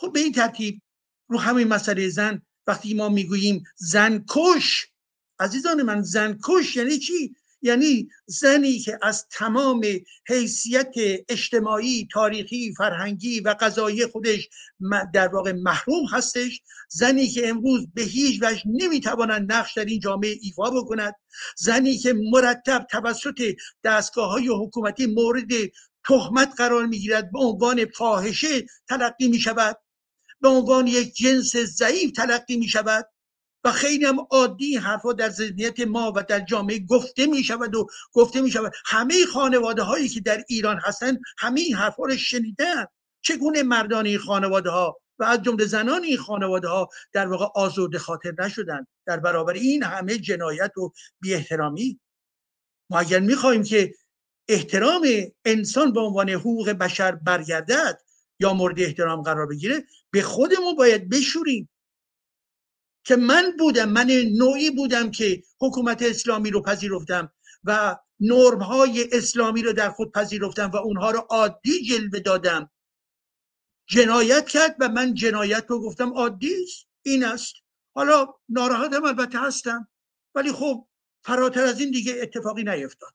[0.00, 0.82] خب به این ترتیب
[1.28, 4.89] رو همین مسئله زن وقتی ما می‌گوییم زن کش
[5.40, 9.80] عزیزان من زن کش یعنی چی؟ یعنی زنی که از تمام
[10.28, 10.92] حیثیت
[11.28, 14.48] اجتماعی تاریخی فرهنگی و قضایی خودش
[15.14, 20.36] در واقع محروم هستش زنی که امروز به هیچ وجه نمی‌تواند نقش در این جامعه
[20.42, 21.14] ایفا بکند
[21.56, 23.42] زنی که مرتب توسط
[23.84, 25.50] دستگاه های حکومتی مورد
[26.08, 29.76] تهمت قرار می‌گیرد به عنوان فاحشه تلقی می شود
[30.40, 33.06] به عنوان یک جنس ضعیف تلقی می شود
[33.64, 37.86] و خیلی هم عادی حرفا در ذهنیت ما و در جامعه گفته می شود و
[38.12, 42.86] گفته می شود همه خانواده هایی که در ایران هستند همه این حرفا رو شنیدن.
[43.22, 47.98] چگونه مردان این خانواده ها و از جمله زنان این خانواده ها در واقع آزرده
[47.98, 52.00] خاطر نشدن؟ در برابر این همه جنایت و بی احترامی
[52.90, 53.94] ما اگر می‌خواهیم که
[54.48, 55.06] احترام
[55.44, 58.00] انسان به عنوان حقوق بشر برگردد
[58.40, 61.69] یا مورد احترام قرار بگیره به خودمون باید بشوریم.
[63.04, 67.32] که من بودم من نوعی بودم که حکومت اسلامی رو پذیرفتم
[67.64, 72.70] و نرم های اسلامی رو در خود پذیرفتم و اونها رو عادی جلوه دادم.
[73.86, 76.54] جنایت کرد و من جنایت رو گفتم عادی
[77.02, 77.54] این است.
[77.94, 79.88] حالا ناراحتم البته هستم
[80.34, 80.88] ولی خب
[81.24, 83.14] فراتر از این دیگه اتفاقی نیفتاد.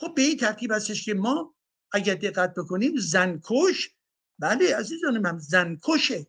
[0.00, 1.54] خب به این ترتیب هستش که ما
[1.92, 3.90] اگر دقت بکنیم زنکش
[4.38, 6.26] بله عزیزان من زنکشه.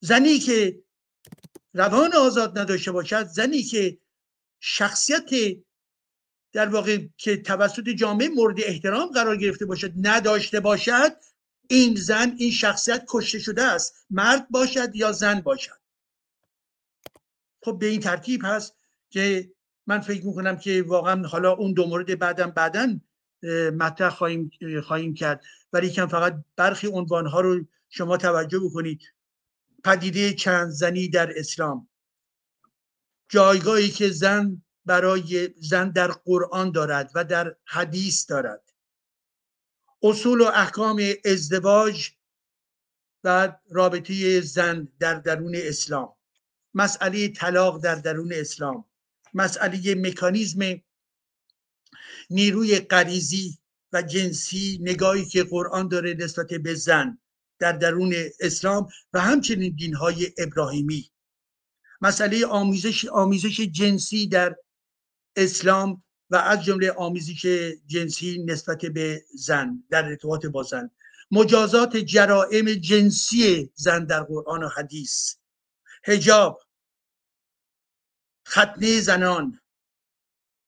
[0.00, 0.82] زنی که
[1.74, 3.98] روان آزاد نداشته باشد زنی که
[4.60, 5.30] شخصیت
[6.52, 11.12] در واقع که توسط جامعه مورد احترام قرار گرفته باشد نداشته باشد
[11.68, 14.06] این زن این شخصیت کشته شده است.
[14.10, 15.80] مرد باشد یا زن باشد؟
[17.62, 18.76] خب به این ترتیب هست
[19.10, 19.52] که
[19.86, 23.00] من فکر می‌کنم که واقعا حالا اون دو مورد بعدم بعدا
[23.72, 24.50] مطرح خواهیم,
[24.84, 25.44] خواهیم کرد.
[25.72, 29.00] ولی کم فقط برخی عنوان ها رو شما توجه بکنید.
[29.84, 31.88] پدیده چند زنی در اسلام.
[33.28, 38.72] جایگاهی که زن برای زن در قرآن دارد و در حدیث دارد.
[40.02, 42.10] اصول و احکام ازدواج
[43.24, 46.16] و رابطه زن در درون اسلام.
[46.74, 48.84] مسئله طلاق در درون اسلام.
[49.34, 50.60] مسئله مکانیزم
[52.30, 53.58] نیروی غریزی
[53.92, 57.19] و جنسی نگاهی که قرآن داره نسبت به زن.
[57.60, 61.10] در درون اسلام و همچنین دینهای ابراهیمی.
[62.00, 64.56] مسئله آموزش آموزش جنسی در
[65.36, 67.46] اسلام و از جمله آمیزش
[67.86, 70.90] جنسی نسبت به زن در ارتباط با زن.
[71.30, 75.34] مجازات جرائم جنسی زن در قرآن و حدیث.
[76.04, 76.62] هجاب
[78.48, 79.60] ختنه زنان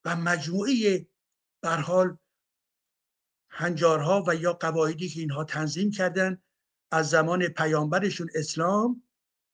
[0.04, 1.06] و مجموعه
[1.62, 2.18] برحال
[3.48, 6.42] هنجارها و یا قواعدی که اینها تنظیم کردن
[6.92, 9.02] از زمان پیامبرشون اسلام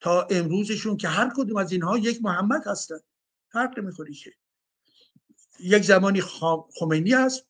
[0.00, 2.98] تا امروزشون که هر کدوم از اینها یک محمد هستن.
[3.52, 4.32] فرق می‌خوری که.
[5.60, 6.20] یک زمانی
[6.78, 7.46] خمینی هست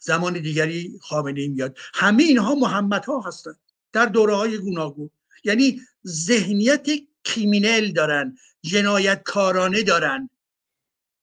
[0.00, 1.76] زمان دیگری خامنه ای میاد.
[1.94, 3.60] همه اینها محمد ها هستند
[3.92, 5.10] در دوره های گوناگون.
[5.44, 6.86] یعنی ذهنیت
[7.24, 10.30] کریمینل دارن جنایت کارانه دارن.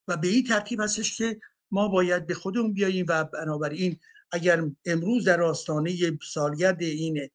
[0.07, 1.39] و به این ترتیب هستش که
[1.71, 3.99] ما باید به خودمون بیاییم و بنابراین
[4.31, 7.29] اگر امروز در آستانه سالگرد این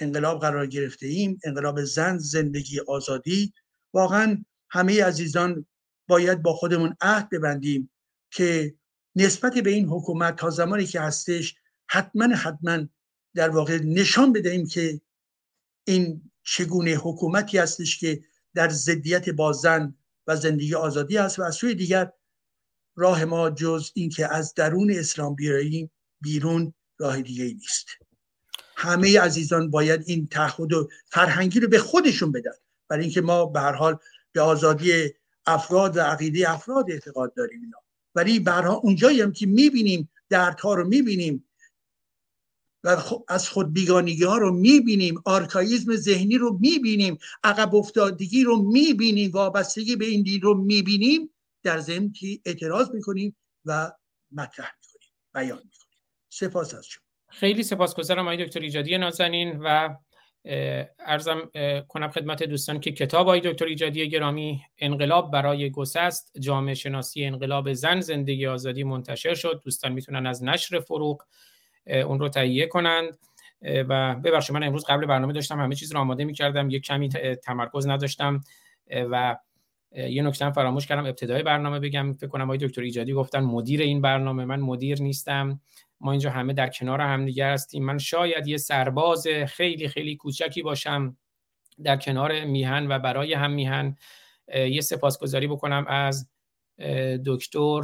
[0.00, 3.52] انقلاب قرار گرفته ایم انقلاب زن زندگی آزادی
[3.92, 5.66] واقعا همه عزیزان
[6.08, 7.90] باید با خودمون عهد ببندیم
[8.30, 8.74] که
[9.16, 11.54] نسبت به این حکومت تا زمانی که هستش
[11.86, 12.86] حتما حتما
[13.34, 15.00] در واقع نشان بدهیم که
[15.84, 19.94] این چگونه حکومتی هستش که در ضدیت با زن
[20.26, 22.12] و زندگی آزادی است و از سوی دیگر
[22.96, 25.90] راه ما جز اینکه از درون اسلام بیاییم.
[26.20, 27.86] بیرون راه دیگه ای نیست.
[28.76, 32.52] همه عزیزان باید این تعهد و فرهنگی رو به خودشون بدن.
[32.88, 33.98] برای اینکه ما به هر حال
[34.32, 35.10] به آزادی
[35.46, 37.78] افراد و عقیده افراد اعتقاد داریم اینا.
[38.14, 41.44] ولی برها اونجایی هم که می‌بینیم دردها رو می‌بینیم
[42.84, 49.30] و از خود بیگانگی ها رو می‌بینیم آرکایزم ذهنی رو می‌بینیم عقب افتادگی رو می‌بینیم
[49.30, 51.30] وابستگی به این دین رو می‌بینیم
[51.62, 53.92] در ضمن که اعتراض می‌کنیم و
[54.32, 55.10] مطرح می‌کنیم.
[55.34, 55.70] بیان.
[56.38, 57.02] سپاس از شما.
[57.28, 59.96] خیلی سپاسگزارم آقای دکتر ایجادی نازنین و
[60.98, 61.50] ارزم
[61.88, 67.72] کنم خدمت دوستان که کتاب آقای دکتر ایجادی گرامی انقلاب برای گسست جامعه شناسی انقلاب
[67.72, 69.60] زن زندگی آزادی منتشر شد.
[69.64, 71.22] دوستان می‌تونن از نشر فروغ
[71.86, 73.18] اون رو تهیه کنند.
[73.62, 76.70] و ببخشید من امروز قبل برنامه داشتم همه چیز رو آماده می‌کردم.
[76.70, 77.08] یک کمی
[77.44, 78.40] تمرکز نداشتم.
[79.10, 79.36] و
[79.92, 81.06] یه نکته فراموش کردم.
[81.06, 82.12] ابتدای برنامه بگم.
[82.12, 84.44] فکر کنم آقای دکتر ایجادی گفتن مدیر این برنامه.
[84.44, 85.60] من مدیر نیستم.
[86.00, 87.84] ما اینجا همه در کنار هم دیگه هستیم.
[87.84, 91.16] من شاید یه سرباز خیلی خیلی کوچکی باشم
[91.84, 93.96] در کنار میهن و برای هم میهن
[94.54, 96.28] یه سپاسگزاری بکنم از
[97.26, 97.82] دکتر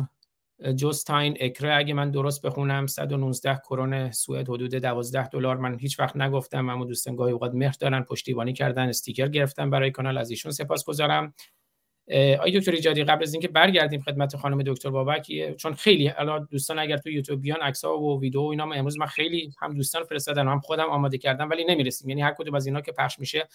[0.75, 1.75] جوستاین اکره.
[1.75, 5.57] اگه من درست بخونم 119 کرون سوئد حدود 12 دلار.
[5.57, 9.91] من هیچ وقت نگفتم اما دوستان گاهی اوقات مهر دارن پشتیبانی کردن استیکر گرفتن برای
[9.91, 10.19] کانال.
[10.19, 11.35] از ایشون سپاسگزارم.
[12.41, 16.79] آی دکتر ایجادی قبل از اینکه برگردیم خدمت خانم دکتر بابک چون خیلی الان دوستان
[16.79, 20.05] اگر تو یوتیوب بیان عکس و ویدیو و اینا ما امروز من خیلی هم دوستان
[20.05, 22.09] فرستادن هم خودم آماده کردم ولی نمی‌رسیم.
[22.09, 23.49] یعنی هر کدوم از اینا که پخش میشه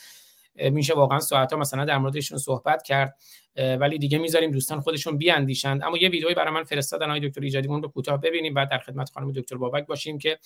[0.55, 3.17] میشه واقعا ساعت ها مثلا در موردشون صحبت کرد
[3.55, 5.83] ولی دیگه می‌ذاریم دوستان خودشون بیاندیشند.
[5.83, 8.77] اما یه ویدئویی برای من فرستادن آقای دکتر ایجادی اون رو کوتاه ببینیم بعد در
[8.77, 10.39] خدمت خانم دکتر بابک باشیم که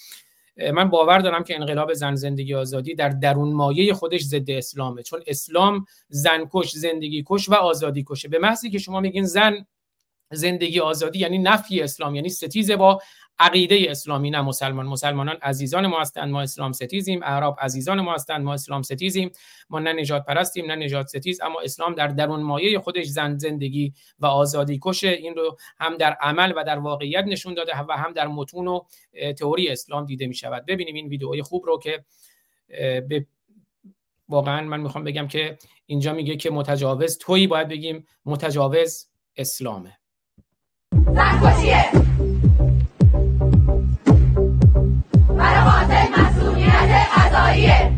[0.74, 5.04] من باور دارم که انقلاب زن زندگی آزادی در درون مایه خودش ضد اسلامه.
[5.04, 8.28] چون اسلام زن کش زندگی کش و آزادی کشه.
[8.28, 9.66] به محضی که شما میگین زن
[10.32, 13.02] زندگی آزادی یعنی نفی اسلام یعنی ستیزه با
[13.41, 14.86] عقیده اسلامی نه مسلمان.
[14.86, 17.24] مسلمانان عزیزان ما هستند ما اسلام ستیزیم.
[17.24, 19.32] اعراب عزیزان ما هستند ما اسلام ستیزیم.
[19.70, 23.93] ما نه نجات پرستیم نه نجات ستیز اما اسلام در درون مایه خودش زن زندگی
[24.20, 25.09] و آزادی کشه.
[25.09, 28.82] این رو هم در عمل و در واقعیت نشون داده و هم در متون و
[29.38, 30.66] تئوری اسلام دیده می شود.
[30.66, 32.03] ببینیم این ویدئوی خوب رو که
[33.09, 33.26] به
[34.30, 39.97] واقعا من می‌خوام بگم که اینجا میگه که متجاوز تویی باید بگیم متجاوز اسلامه.
[47.32, 47.91] 越早。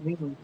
[0.00, 0.36] بود.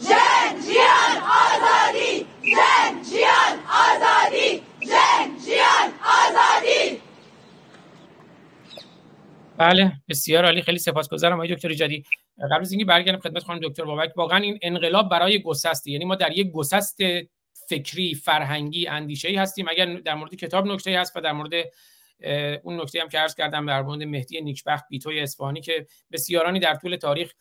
[0.00, 7.00] جن جیان آزادی جن جیان آزادی جن جیان آزادی.
[9.56, 12.04] بله بسیار عالی خیلی سپاسگزارم آقای دکتر ایجادی.
[12.50, 16.14] قبل از اینکه برگردم خدمت خانم دکتر بابک واقعا این انقلاب برای گسسته یعنی ما
[16.14, 16.98] در یک گسست
[17.68, 19.66] فکری فرهنگی اندیشه ای هستیم.
[19.68, 21.52] اگر در مورد کتاب نکته هست و در مورد
[22.62, 26.74] اون نکته هم که عرض کردم در مورد مهدی نیکبخت بیتوی اصفهانی که بسیارانی در
[26.74, 27.32] طول تاریخ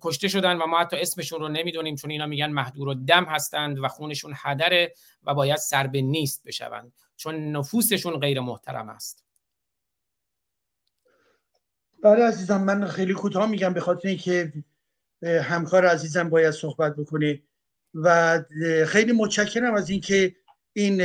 [0.00, 3.78] کشته شدن و ما حتی اسمشون رو نمی‌دونیم چون اینا میگن محدور و دم هستند
[3.78, 9.24] و خونشون هدره و باید سر به نیست بشوند چون نفوسشون غیر محترم است.
[12.02, 14.52] بله عزیزم من خیلی کوتاه میگم به خاطر اینکه
[15.22, 17.42] همکار عزیزم باید صحبت بکنه
[17.94, 18.38] و
[18.86, 20.34] خیلی متشکرم از اینکه
[20.72, 21.02] این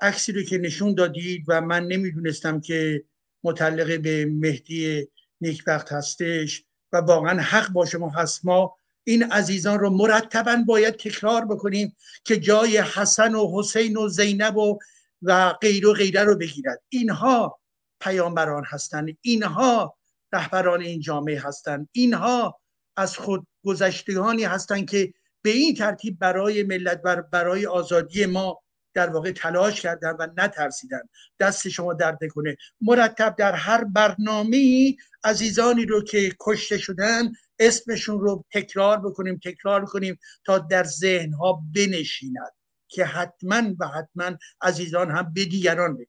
[0.00, 3.04] عکسی رو که نشون دادید و من نمی‌دونستم که
[3.44, 5.08] متعلق به مهدی
[5.40, 11.44] نیکبخت هستش و واقعا حق با شما هست ما این عزیزان رو مرتبا باید تکرار
[11.44, 14.78] بکنیم که جای حسن و حسین و زینب و
[15.22, 16.82] و غیر و غیره رو بگیرد.
[16.88, 17.58] اینها
[18.00, 19.96] پیامبران هستند اینها
[20.32, 22.60] رهبران این جامعه هستند اینها
[22.96, 25.12] از خود گذشتگانی هستند که
[25.42, 28.60] به این ترتیب برای ملت و برای آزادی ما
[28.98, 31.00] در واقع تلاش کردن و نترسیدن.
[31.40, 34.94] دست شما درد کنه مرتب در هر برنامه
[35.24, 42.52] عزیزانی رو که کشته شدن اسمشون رو تکرار بکنیم تکرار کنیم تا در ذهنها بنشیند
[42.88, 46.08] که حتما و حتما عزیزان هم به دیگران بگویند.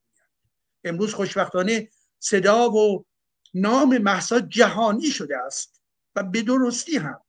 [0.83, 3.05] امروز خوشبختانه صدا و
[3.53, 5.81] نام محسا جهانی شده است
[6.15, 7.21] و به درستی هم.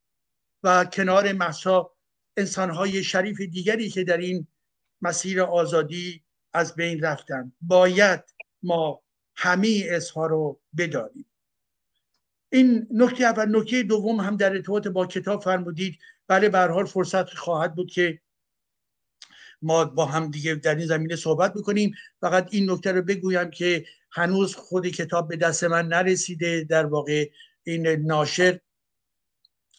[0.63, 1.91] و کنار محسا
[2.37, 4.47] انسانهای شریف دیگری که در این
[5.03, 6.23] مسیر آزادی
[6.53, 7.53] از بین رفتن.
[7.61, 8.25] باید
[8.63, 9.03] ما
[9.37, 11.27] همه اسها رو بدانیم.
[12.53, 15.99] این نکته اول نکته دوم هم در ارتباط با کتاب فرمودید.
[16.27, 18.21] بله به حال فرصت خواهد بود که
[19.63, 21.95] ما با هم دیگه در این زمینه صحبت بکنیم.
[22.21, 26.65] فقط این نکته رو بگویم که هنوز خود کتاب به دست من نرسیده.
[26.65, 27.29] در واقع
[27.63, 28.61] این ناشر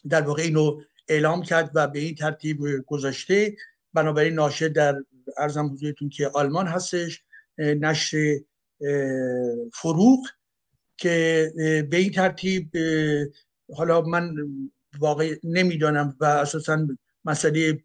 [0.10, 3.56] در واقع اینو اعلام کرد و به این ترتیب گذاشته.
[3.94, 5.04] بنابراین ناشر در
[5.38, 7.24] ارزم حضورتون که آلمان هستش
[7.58, 8.40] نشر
[9.74, 10.20] فروغ
[10.98, 11.52] که
[11.90, 12.70] به این ترتیب
[13.76, 14.36] حالا من
[15.00, 16.88] واقع نمی‌دانم و اساسا
[17.26, 17.84] مسئله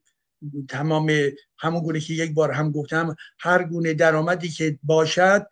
[0.68, 1.12] تمام
[1.58, 5.46] همون گونه که یک بار هم گفتم هر گونه درآمدی که باشد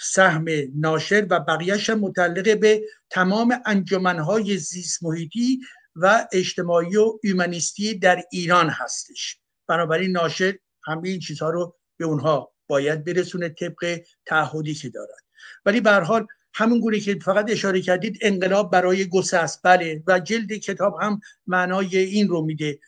[0.00, 0.44] سهم
[0.74, 5.60] ناشر و بقیهش متعلق به تمام انجمنهای زیست محیطی
[5.96, 9.38] و اجتماعی و ایمنیستی در ایران هستش.
[9.68, 10.58] بنابراین ناشر
[10.88, 15.24] همه این چیزها رو به اونها باید برسونه طبق تعهدی که دارد
[15.66, 19.60] ولی به حال همون گونه که فقط اشاره کردید انقلاب برای گسست.
[19.62, 20.02] بله.
[20.06, 22.78] و جلد کتاب هم معنای این رو میده.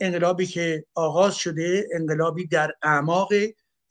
[0.00, 3.32] انقلابی که آغاز شده انقلابی در اعماق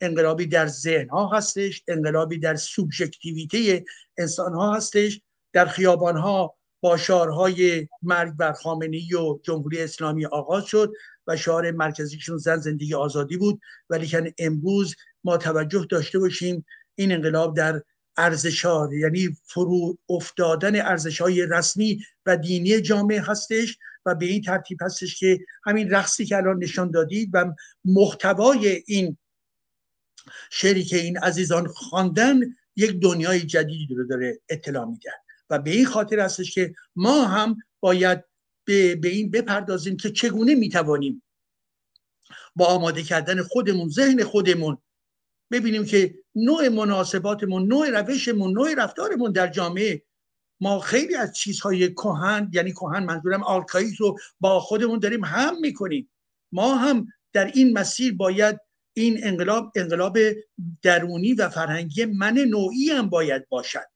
[0.00, 3.84] انقلابی در ذهن ها هستش انقلابی در سوبژکتیویته
[4.18, 5.20] انسان ها هستش.
[5.52, 10.92] در خیابان ها با شعارهای مرگ بر خامنه‌ای و جمهوری اسلامی آغاز شد.
[11.26, 13.60] و شعار مرکزیشون زن زندگی آزادی بود.
[13.90, 14.94] ولی که امروز
[15.24, 16.64] ما توجه داشته باشیم
[16.94, 17.82] این انقلاب در
[18.16, 24.78] ارزشار یعنی فرو افتادن ارزش های رسمی و دینی جامعه هستش و به این ترتیب
[24.80, 27.54] هستش که همین رقصی که الان نشان دادید و
[27.84, 29.16] محتوای این
[30.50, 32.40] شعری که این عزیزان خواندن
[32.76, 35.12] یک دنیای جدیدی رو داره اطلاع میدن
[35.50, 38.24] و به این خاطر هستش که ما هم باید
[38.64, 41.22] به, به این بپردازیم که چگونه می‌توانیم
[42.56, 44.78] با آماده کردن خودمون ذهن خودمون
[45.50, 50.02] ببینیم که نوع مناسباتمون نوع روشمون نوع رفتارمون در جامعه
[50.60, 56.10] ما خیلی از چیزهای کهن یعنی کهن منظورم archaic رو با خودمون داریم حمل می‌کنیم.
[56.52, 58.60] ما هم در این مسیر باید
[58.92, 60.18] این انقلاب انقلاب
[60.82, 63.86] درونی و فرهنگی من نوعی هم باید باشد.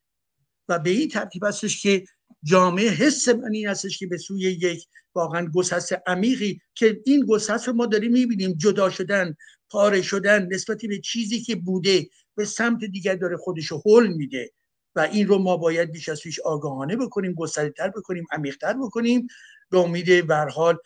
[0.69, 2.05] و به این ترتیب هستش که
[2.45, 7.69] جامعه حس من این هستش که به سوی یک واقعا گسست عمیقی که این گسست
[7.69, 9.37] رو ما داریم می‌بینیم جدا شدن
[9.71, 14.53] پاره شدن نسبتی به چیزی که بوده به سمت دیگر داره خودش رو حل میده.
[14.95, 19.27] و این رو ما باید بیش از پیش آگاهانه بکنیم گسترتر بکنیم عمیقتر بکنیم.
[19.71, 20.79] به امید برحال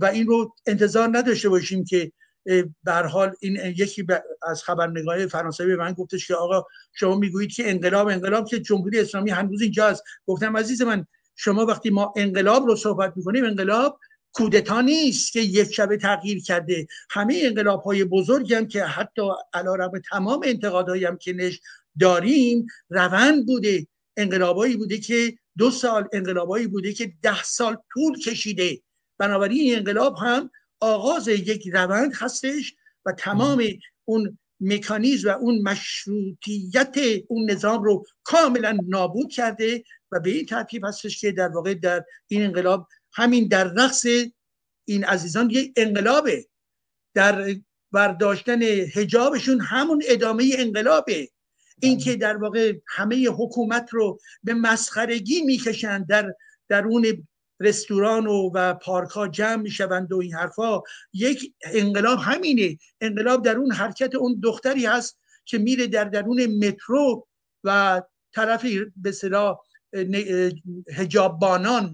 [0.00, 2.12] و این رو انتظار نداشته باشیم که
[2.84, 4.06] به حال این یکی
[4.42, 9.00] از خبرنگاه فرانسوی به من گفتش که آقا شما می‌گویید که انقلاب انقلاب که جمهوری
[9.00, 13.98] اسلامی هنوز اینجاست گفتم عزیز من شما وقتی ما انقلاب رو صحبت می‌کنیم انقلاب
[14.32, 16.86] کودتا نیست که یک شبه تغییر کرده.
[17.10, 19.22] همه انقلاب های بزرگی هم که حتی
[19.52, 21.60] علا تمام انتقادهایی هم که نش
[22.00, 23.86] داریم روند بوده.
[24.16, 28.80] انقلابایی بوده که دو سال انقلابایی بوده که ده سال طول کشیده.
[29.18, 30.50] بنابراین این انقلاب هم
[30.80, 32.74] آغاز یک روند هستش
[33.06, 33.62] و تمام
[34.04, 36.96] اون مکانیزم و اون مشروطیت
[37.28, 42.04] اون نظام رو کاملا نابود کرده و به این ترتیب هستش که در واقع در
[42.28, 44.06] این انقلاب همین در رقص
[44.84, 46.46] این عزیزان یک انقلابه.
[47.14, 47.54] در
[47.92, 51.28] برداشتن هجابشون همون ادامه انقلابه.
[51.82, 56.34] اینکه در واقع همه حکومت رو به مسخرگی می‌کشند در
[56.68, 57.26] درون
[57.60, 60.80] رستوران و, و پارک ها جمع می‌شوند و این حرفا
[61.12, 62.78] یک انقلاب همینه.
[63.00, 67.26] انقلاب در اون حرکت اون دختری هست که میره در درون مترو
[67.64, 68.02] و
[68.34, 69.58] طرف به صلاح
[70.94, 71.92] هجاب بانان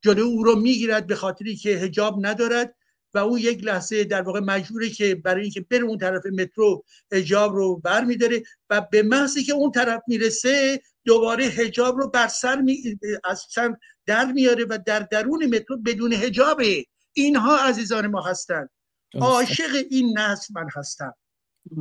[0.00, 2.74] جلو او رو می‌گیرد به خاطری که هجاب ندارد
[3.14, 7.54] و او یک لحظه در واقع مجبوره که برای اینکه بره اون طرف مترو هجاب
[7.54, 12.60] رو بر میداره و به محضی که اون طرف می‌رسه دوباره هجاب رو بر سر
[12.60, 12.98] می...
[13.24, 13.76] از سر
[14.06, 18.70] در میاره و در درون مترو بدون هجابه اینها عزیزان ما هستند.
[19.14, 21.14] عاشق این نسل من هستم.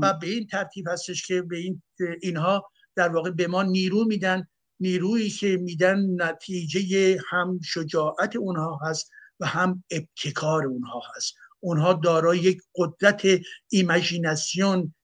[0.02, 1.84] و به این ترتیب هستش که به این
[2.22, 4.48] اینها در واقع به ما نیرو میدن.
[4.80, 11.34] نیرویی که میدن نتیجه هم شجاعت اونها هست و هم ابتکار اونها هست.
[11.60, 13.22] اونها دارای یک قدرت
[13.70, 14.96] ایمجیناسیون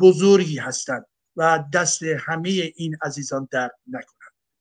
[0.00, 1.06] بزرگی هستند.
[1.36, 4.08] و دست همه این عزیزان در نکنند.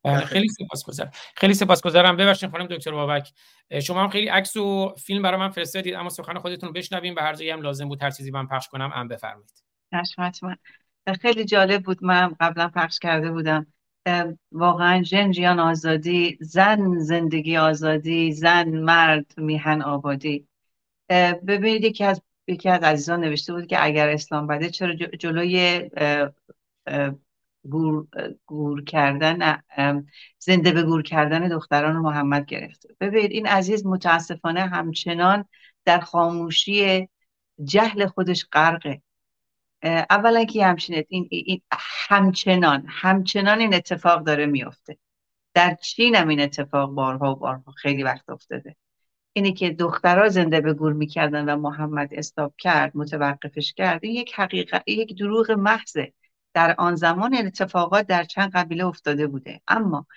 [0.04, 1.12] بله خیلی سپاسگزارم.
[1.36, 2.18] خیلی سپاسگزارم.
[2.18, 3.32] ببخشید خانم دکتر بابک.
[3.84, 7.22] شما هم خیلی عکس و فیلم برای من فرستادید اما سخن خودتون رو بشنویم به
[7.22, 9.64] هر جایی هم لازم بود هر چیزی من پخش کنم ام بفرمایید.
[11.22, 12.04] خیلی جالب بود.
[12.04, 13.68] من قبلا پخش کرده بودم.
[14.52, 20.48] واقعا جن آزادی زن زندگی آزادی زن مرد میهن آبادی.
[21.48, 25.90] ببینید یکی از یکی از عزیزان نوشته بود که اگر اسلام بده چرا جلوی
[27.70, 28.08] گور,
[28.46, 29.64] گور کردن
[30.40, 35.46] زنده به گور کردن دختران محمد گرفته ببینید این عزیز متاسفانه همچنان
[35.86, 37.08] در خاموشی
[37.64, 39.02] جهل خودش غرقه.
[40.10, 41.62] اولا که همچنین این, این
[42.10, 44.98] همچنان همچنان این اتفاق داره میفته
[45.54, 48.76] در چین هم این اتفاق بارها و بارها خیلی وقت افتاده.
[49.34, 54.34] اینی که دخترها زنده به گور می‌کردن و محمد استاب کرد متوقفش کرد این یک
[54.34, 56.14] حقیقت یک دروغ محضه.
[56.54, 59.62] در آن زمان اتفاقات در چند قبیله افتاده بوده.
[59.68, 60.08] اما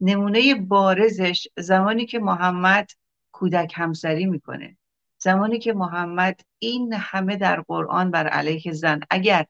[0.00, 2.90] نمونه بارزش زمانی که محمد
[3.32, 4.76] کودک همسری می‌کنه.
[5.18, 9.46] زمانی که محمد این همه در قرآن بر علیه زن اگر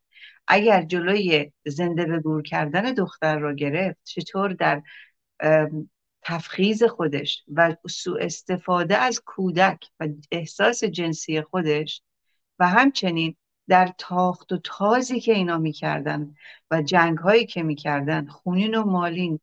[0.48, 4.82] اگر جلوی زنده به گور کردن دختر را گرفت چطور در
[6.22, 12.02] تفخیز خودش و سوء استفاده از کودک و احساس جنسی خودش
[12.58, 13.36] و همچنین
[13.68, 16.34] در تاخت و تازی که اینا می‌کردن
[16.70, 19.40] و جنگ هایی که می‌کردن خونین و مالین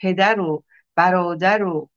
[0.00, 1.88] پدر و برادر و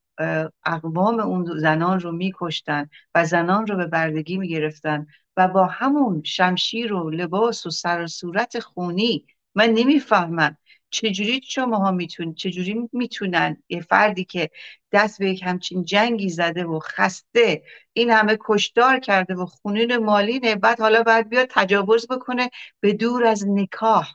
[0.66, 5.08] اقوام اون زنان رو میکشتن و زنان رو به بردگی می‌گرفتن
[5.38, 10.58] و با همون شمشیر و لباس و سر و صورت خونی من نمی‌فهمم
[10.94, 14.50] چجوری شما ها میتون چجوری می‌تونن یه فردی که
[14.92, 17.64] دست به یک همچین جنگی زده و خسته
[17.94, 23.26] این همه کشدار کرده و خونین مالینه بعد حالا باید بیاد تجاوز بکنه به دور
[23.26, 24.14] از نکاح.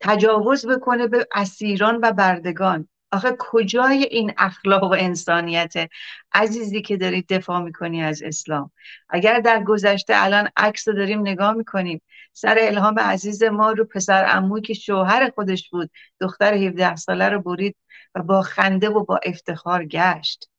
[0.00, 2.88] تجاوز بکنه به اسیران و بردگان.
[3.12, 5.74] آخه کجای این اخلاق و انسانیت
[6.32, 8.70] عزیزی که دارید دفاع می‌کنی از اسلام.
[9.08, 12.02] اگر در گذشته الان عکس رو داریم نگاه می‌کنیم
[12.34, 17.42] سر الهام عزیز ما رو پسر اموی که شوهر خودش بود دختر 17 ساله رو
[17.42, 17.76] برید
[18.14, 20.50] و با خنده و با افتخار گشت.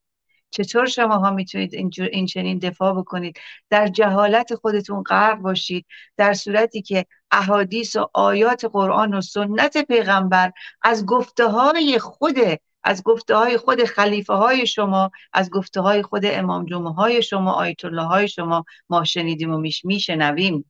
[0.51, 3.37] چطور شما ها می‌تونید اینجور این چنین دفاع بکنید؟
[3.69, 5.85] در جهالت خودتون غرق باشید.
[6.17, 10.51] در صورتی که احادیث و آیات قرآن و سنت پیغمبر
[10.81, 12.37] از گفته های خود
[12.83, 17.51] از گفته های خود خلیفه های شما از گفته های خود امام جمعه های شما
[17.51, 20.65] آیت الله های شما ما شنیدیم و میش میشنویم.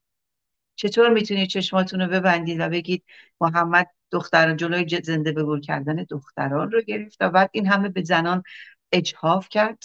[0.75, 3.03] چطور می‌تونید چشماتون رو ببندید و بگید
[3.41, 8.03] محمد دختر جلوی زنده به گور کردن دختران رو گرفت و بعد این همه به
[8.03, 8.43] زنان
[8.91, 9.83] اجحاف کرد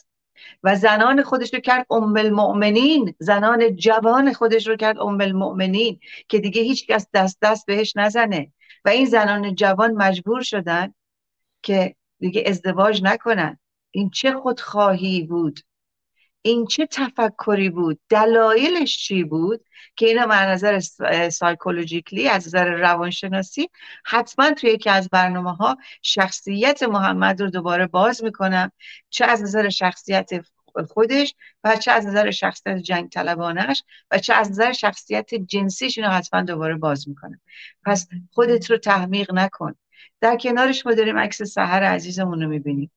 [0.63, 6.39] و زنان خودش رو کرد ام المؤمنین زنان جوان خودش رو کرد ام المؤمنین که
[6.39, 8.53] دیگه هیچ کس دست دست بهش نزنه.
[8.85, 10.95] و این زنان جوان مجبور شدن
[11.63, 13.59] که دیگه ازدواج نکنن.
[13.91, 15.61] این چه خودخواهی بود؟
[16.43, 19.65] این چه تفکری بود؟ دلایلش چی بود؟
[19.97, 20.81] که اینا من نظر
[21.31, 23.71] سایکولوژیکلی از نظر روانشناسی
[24.05, 28.73] حتما توی یکی از برنامه ها شخصیت محمد رو دوباره باز می‌کنم.
[29.11, 30.31] چه از نظر شخصیت
[30.89, 31.35] خودش
[31.65, 36.43] و چه از نظر شخصیت جنگ طلبانش و چه از نظر شخصیت جنسیش اینو حتما
[36.43, 37.41] دوباره باز می‌کنم.
[37.85, 39.75] پس خودت رو تحمیق نکن.
[40.21, 42.91] در کنارش ما داریم عکس سحر عزیزمون رو می‌بینیم.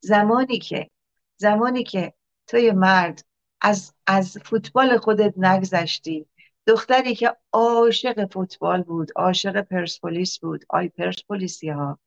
[0.00, 0.90] زمانی که
[1.36, 2.12] زمانی که
[2.52, 3.24] توی مرد.
[3.60, 6.26] از, از فوتبال خودت نگذشتی.
[6.66, 10.64] دختری که عاشق فوتبال بود عاشق پرسپولیس بود.
[10.68, 11.98] آی پرسپولیسی ها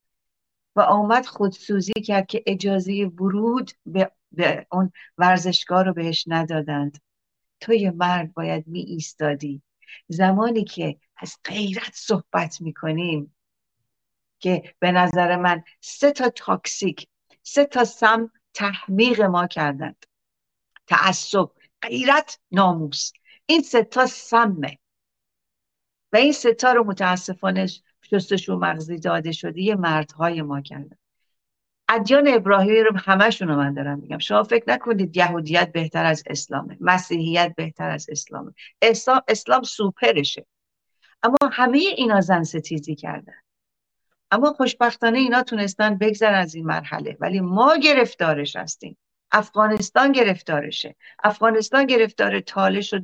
[0.75, 7.01] و آمد خودسوزی کرد که اجازه ورود به, به اون ورزشگاه رو بهش ندادند.
[7.59, 9.61] توی مرد باید می ایستادی.
[10.07, 13.35] زمانی که از غیرت صحبت می کنیم
[14.39, 17.07] که به نظر من سه تا تاکسیک
[17.43, 20.05] سه تا سم تحمیق ما کردند.
[20.87, 21.49] تعصب
[21.81, 23.11] غیرت ناموس.
[23.45, 24.79] این ستا سمه.
[26.13, 27.67] و این ستا رو متاسفانه
[28.01, 30.97] شستشو مغزی داده شده یه مردهای ما کردن.
[31.89, 34.17] ادیان ابراهیمی رو همشون رو من دارم میگم.
[34.17, 38.53] شما فکر نکنید یهودیت بهتر از اسلامه مسیحیت بهتر از اسلامه.
[38.81, 40.45] اسلام, اسلام سوپرشه.
[41.23, 43.33] اما همه اینا زن ستیزی کردن.
[44.31, 47.17] اما خوشبختانه اینا تونستن بگذرن از این مرحله.
[47.19, 48.97] ولی ما گرفتارش هستیم.
[49.37, 50.95] افغانستان گرفتارشه.
[51.23, 52.99] افغانستان گرفتار تالش و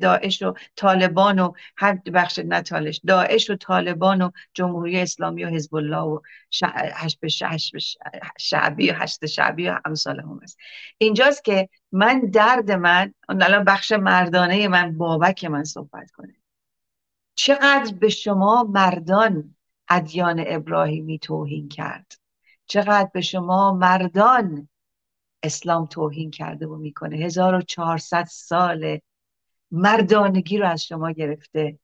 [0.00, 5.48] داعش و طالبان و هر بخش نه تالش داعش و طالبان و جمهوری اسلامی و
[5.48, 6.20] حزب الله و
[6.96, 7.26] حشب
[8.38, 10.58] شعبی و هشت شعبی و امثال هم هست.
[10.98, 16.34] اینجاست که من درد من الان بخش مردانه من بابک من صحبت کنه.
[17.34, 19.54] چقدر به شما مردان
[19.88, 22.12] ادیان ابراهیمی توهین کرد؟
[22.66, 24.68] چقدر به شما مردان
[25.46, 27.16] اسلام توهین کرده و می‌کنه.
[27.16, 28.98] 1400 سال
[29.70, 31.78] مردانگی رو از شما گرفته.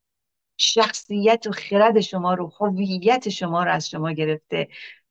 [0.56, 4.68] شخصیت و خرد شما رو هویت شما رو از شما گرفته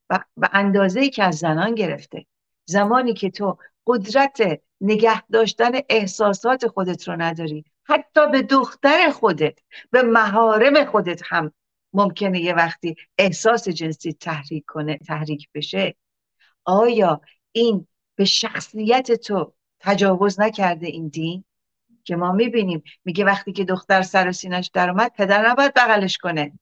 [0.10, 2.26] و به اندازه که از زنان گرفته.
[2.66, 9.60] زمانی که تو قدرت نگه داشتن احساسات خودت رو نداری حتی به دختر خودت
[9.92, 11.54] به مهارم خودت هم
[11.94, 15.96] ممکنه یه وقتی احساس جنسی تحریک کنه تحریک بشه.
[16.66, 17.22] آیا
[17.52, 17.88] این
[18.22, 21.44] به شخصیت تو تجاوز نکرده این دین؟
[22.04, 22.84] که ما می‌بینیم.
[23.06, 26.60] میگه وقتی که دختر سر و سینش در اومد پدر نباید بغلش کنه.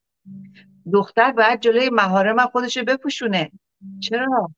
[0.93, 3.51] دختر باید جلوی مهارم خودش رو بپوشونه.
[3.99, 4.51] چرا؟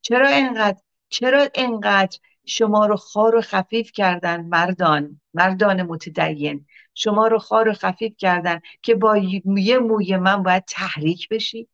[0.00, 0.78] چرا اینقدر
[1.08, 6.66] چرا اینقدر شما رو خار و خفیف کردن مردان؟ مردان متدین.
[6.94, 11.68] شما رو خار و خفیف کردن که با یه موی من باید تحریک بشی؟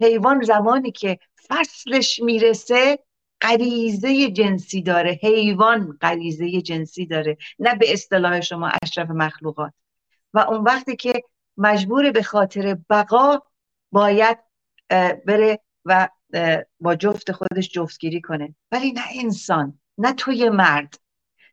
[0.00, 1.18] حیوان زمانی که
[1.48, 3.05] فصلش می‌رسه
[3.40, 9.72] غریزه جنسی داره حیوان غریزه جنسی داره نه به اصطلاح شما اشرف مخلوقات.
[10.34, 11.22] و اون وقتی که
[11.56, 13.42] مجبور به خاطر بقا
[13.92, 14.38] باید
[15.26, 16.08] بره و
[16.80, 18.54] با جفت خودش جفتگیری کنه.
[18.72, 21.00] ولی نه انسان نه توی مرد.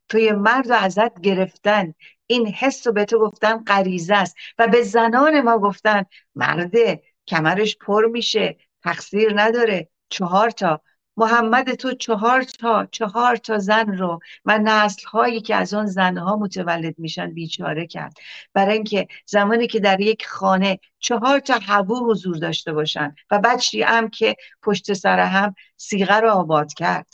[0.09, 1.93] توی مرد رو ازت گرفتن.
[2.27, 4.35] این حس رو به تو گفتن غریزه است.
[4.57, 6.05] و به زنان ما گفتن
[6.35, 9.89] مرده کمرش پر میشه تقصیر نداره.
[10.09, 10.81] چهار تا
[11.17, 16.35] محمد تو چهار تا چهار تا زن رو و نسل هایی که از آن زنها
[16.35, 18.13] متولد میشن بیچاره کرد.
[18.53, 23.59] برای اینکه زمانی که در یک خانه چهار تا حبو حضور داشته باشن و بعد
[23.59, 27.13] شیعه که پشت سر هم سیغه رو آباد کرد.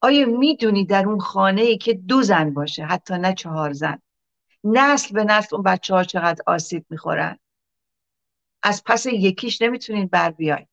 [0.00, 3.98] آیا می‌دونی در اون خانه ای که دو زن باشه حتی نه چهار زن
[4.64, 7.38] نسل به نسل اون بچه ها چقدر آسیب می‌خورن؟
[8.62, 10.66] از پس یکیش نمی‌تونین بر بیاین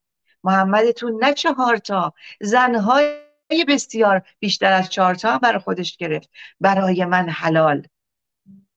[0.43, 6.29] محمدتون نه چهار تا زنهای بسیار بیشتر از چهار تا برای خودش گرفت.
[6.59, 7.87] برای من حلال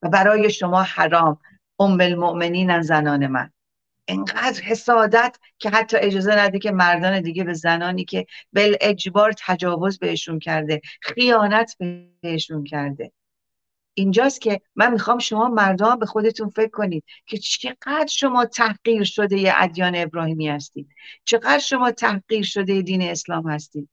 [0.03, 1.39] و برای شما حرام.
[1.81, 3.51] ام المؤمنین زنان من.
[4.09, 9.99] انقدر حسادت که حتی اجازه نده که مردان دیگه به زنانی که بل اجبار تجاوز
[9.99, 11.77] بهشون کرده خیانت
[12.23, 13.13] بهشون کرده.
[13.95, 19.53] اینجاست که من می‌خوام شما مردم به خودتون فکر کنید که چقدر شما تحقیر شده
[19.57, 20.89] ادیان ابراهیمی هستید.
[21.25, 23.89] چقدر شما تحقیر شده دین اسلام هستید.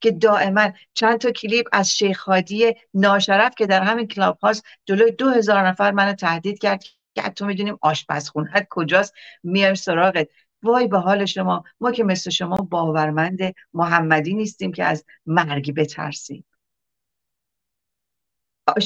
[0.00, 5.12] که دائما چند تا کلیپ از شیخ هادی ناشرف که در همین کلاب هاست جلوی
[5.12, 6.84] دو هزار نفر منو تهدید کرد
[7.14, 9.14] که تو می‌دونیم آشپزخونت کجاست.
[9.42, 10.28] میایم سراغت
[10.62, 11.64] وای به حال شما.
[11.80, 13.38] ما که مثل شما باورمند
[13.74, 16.44] محمدی نیستیم که از مرگ بترسیم.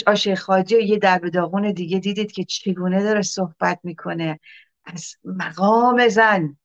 [0.07, 4.41] آشه خاجه یه در داغون دیگه دیدید که چگونه داره صحبت می‌کنه.
[4.85, 6.57] از مقام زن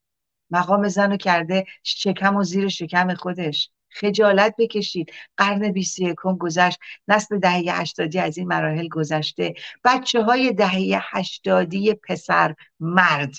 [0.50, 3.70] مقام زن رو کرده شکم و زیر شکم خودش.
[3.90, 5.12] خجالت بکشید.
[5.38, 6.80] قرن بیست یکم گذشت.
[7.08, 9.54] نسل دهه هشتادی از این مراحل گذشته.
[9.84, 13.36] بچه های دهه هشتادی پسر مرد.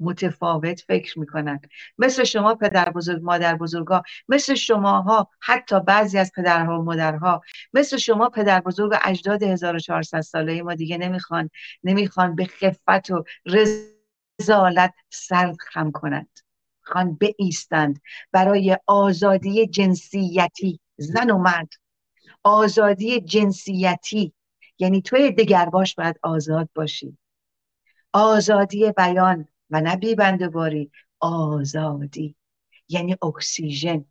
[0.00, 1.60] متفاوت فکر می‌کنن
[1.98, 7.42] مثل شما پدر بزرگ مادر بزرگا مثل شماها حتی بعضی از پدرها و مادرها.
[7.72, 11.50] مثل شما پدر بزرگ اجداد 1400 ساله ما دیگه نمی‌خوان
[11.84, 13.24] نمی‌خوان به خفت و
[14.40, 16.38] رزالت سر خم کنند.
[16.82, 18.00] خان ایستند
[18.32, 21.68] برای آزادی جنسیتی زن و مرد.
[22.42, 24.32] آزادی جنسیتی.
[24.78, 27.18] یعنی توی دگرباش باید آزاد باشی.
[28.12, 29.48] آزادی بیان.
[29.70, 30.90] و نه بیبنده باری
[31.20, 32.36] آزادی
[32.88, 34.04] یعنی اکسیژن.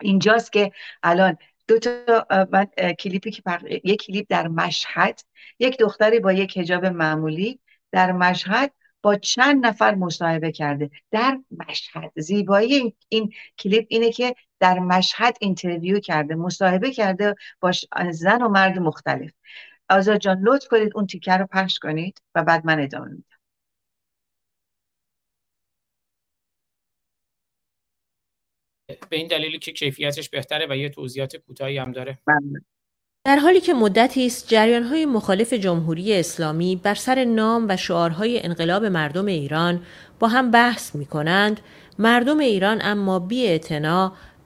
[0.00, 1.36] اینجاست که الان
[1.68, 3.42] دو تا من کلیپی که
[3.84, 5.20] یک کلیپ در مشهد
[5.58, 7.60] یک دختری با یک حجاب معمولی
[7.92, 10.90] در مشهد با چند نفر مصاحبه کرده.
[11.10, 12.12] در مشهد.
[12.16, 17.72] زیبایی این کلیپ اینه که در مشهد interview کرده مصاحبه کرده با
[18.10, 19.30] زن و مرد مختلف.
[19.90, 23.37] آزاد جان لطف کنید اون تیکه رو پخش کنید و بعد من ادامه میدم.
[29.10, 32.60] به این دلیلی که کیفیتش بهتره و یه توضیحات کوتاهی هم داره بله.
[33.24, 38.84] در حالی که مدتی است جریانهای مخالف جمهوری اسلامی بر سر نام و شعارهای انقلاب
[38.84, 39.82] مردم ایران
[40.20, 41.60] با هم بحث می کنند،
[41.98, 43.58] مردم ایران اما بی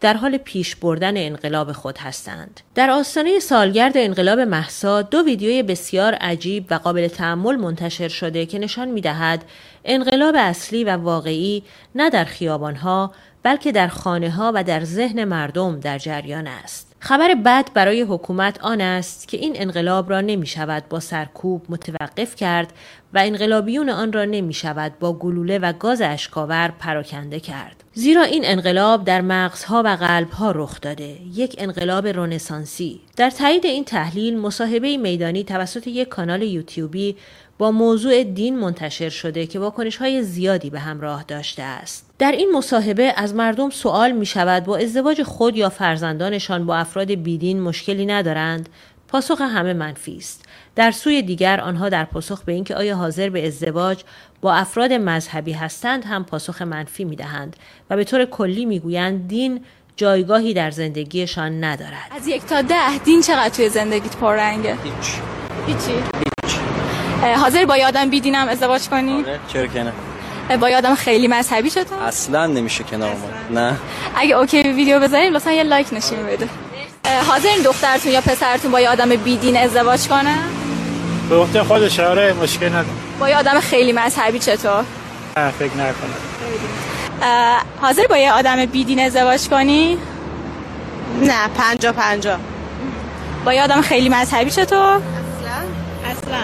[0.02, 2.60] در حال پیش بردن انقلاب خود هستند.
[2.74, 8.58] در آستانه سالگرد انقلاب محسا دو ویدیوی بسیار عجیب و قابل تحمل منتشر شده که
[8.58, 9.44] نشان می دهد
[9.84, 11.62] انقلاب اصلی و واقعی
[11.94, 16.92] نه در خیابانها بلکه در خانه ها و در ذهن مردم در جریان است.
[17.00, 22.36] خبر بد برای حکومت آن است که این انقلاب را نمی شود با سرکوب متوقف
[22.36, 22.72] کرد
[23.14, 27.84] و انقلابیون آن را نمی شود با گلوله و گاز اشکاور پراکنده کرد.
[27.94, 33.84] زیرا این انقلاب در مغزها و قلبها رخ داده یک انقلاب رونسانسی در تایید این
[33.84, 37.16] تحلیل مصاحبه میدانی توسط یک کانال یوتیوبی
[37.58, 42.10] با موضوع دین منتشر شده که واکنش های زیادی به همراه داشته است.
[42.18, 47.10] در این مصاحبه از مردم سوال می شود با ازدواج خود یا فرزندانشان با افراد
[47.10, 48.68] بیدین مشکلی ندارند؟
[49.08, 50.44] پاسخ همه منفی است.
[50.76, 54.02] در سوی دیگر آنها در پاسخ به اینکه آیا حاضر به ازدواج
[54.40, 57.56] با افراد مذهبی هستند هم پاسخ منفی می دهند
[57.90, 59.60] و به طور کلی می گویند دین
[59.96, 62.10] جایگاهی در زندگیشان ندارد.
[62.10, 65.14] از یک تا ده دین چقدر توی زندگیت پررنگه؟ هیچ
[65.66, 66.31] هیچی؟
[67.22, 71.98] حاضر با یادم بیدینم ازدواج کنی؟ آره چرا که نه با یادم خیلی مذهبی چطور؟
[72.02, 73.76] اصلا نمیشه کنار اومد نه
[74.16, 76.48] اگه اوکی ویدیو بذاریم لطفا یه لایک نشون بده
[77.28, 80.34] حاضر این دخترتون یا پسرتون با یه آدم بیدین ازدواج کنه؟
[81.28, 82.86] به وقت خودش آره مشکل نداره
[83.20, 84.84] با یه آدم خیلی مذهبی چطور؟
[85.36, 86.14] نه فکر نکنم
[87.80, 89.98] حاضر با یه آدم بیدین ازدواج کنی؟
[91.22, 92.38] نه پنجا پنجا
[93.44, 95.00] با یه آدم خیلی مذهبی چطور؟ اصلا
[96.10, 96.38] اصلا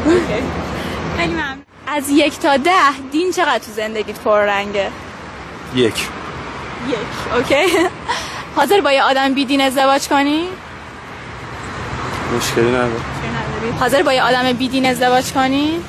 [1.16, 1.62] خیلی ممنون.
[1.86, 2.70] از یک تا ده
[3.12, 4.88] دین چقدر تو زندگیت پررنگه؟
[5.74, 5.86] یک.
[6.88, 6.96] یک
[7.36, 7.54] اوکی.
[8.56, 10.48] حاضر با یه آدم بی دین ازدواج کنی؟
[12.36, 12.92] مشکلی نداره.
[13.80, 15.80] حاضر با یه آدم بی دین ازدواج کنی؟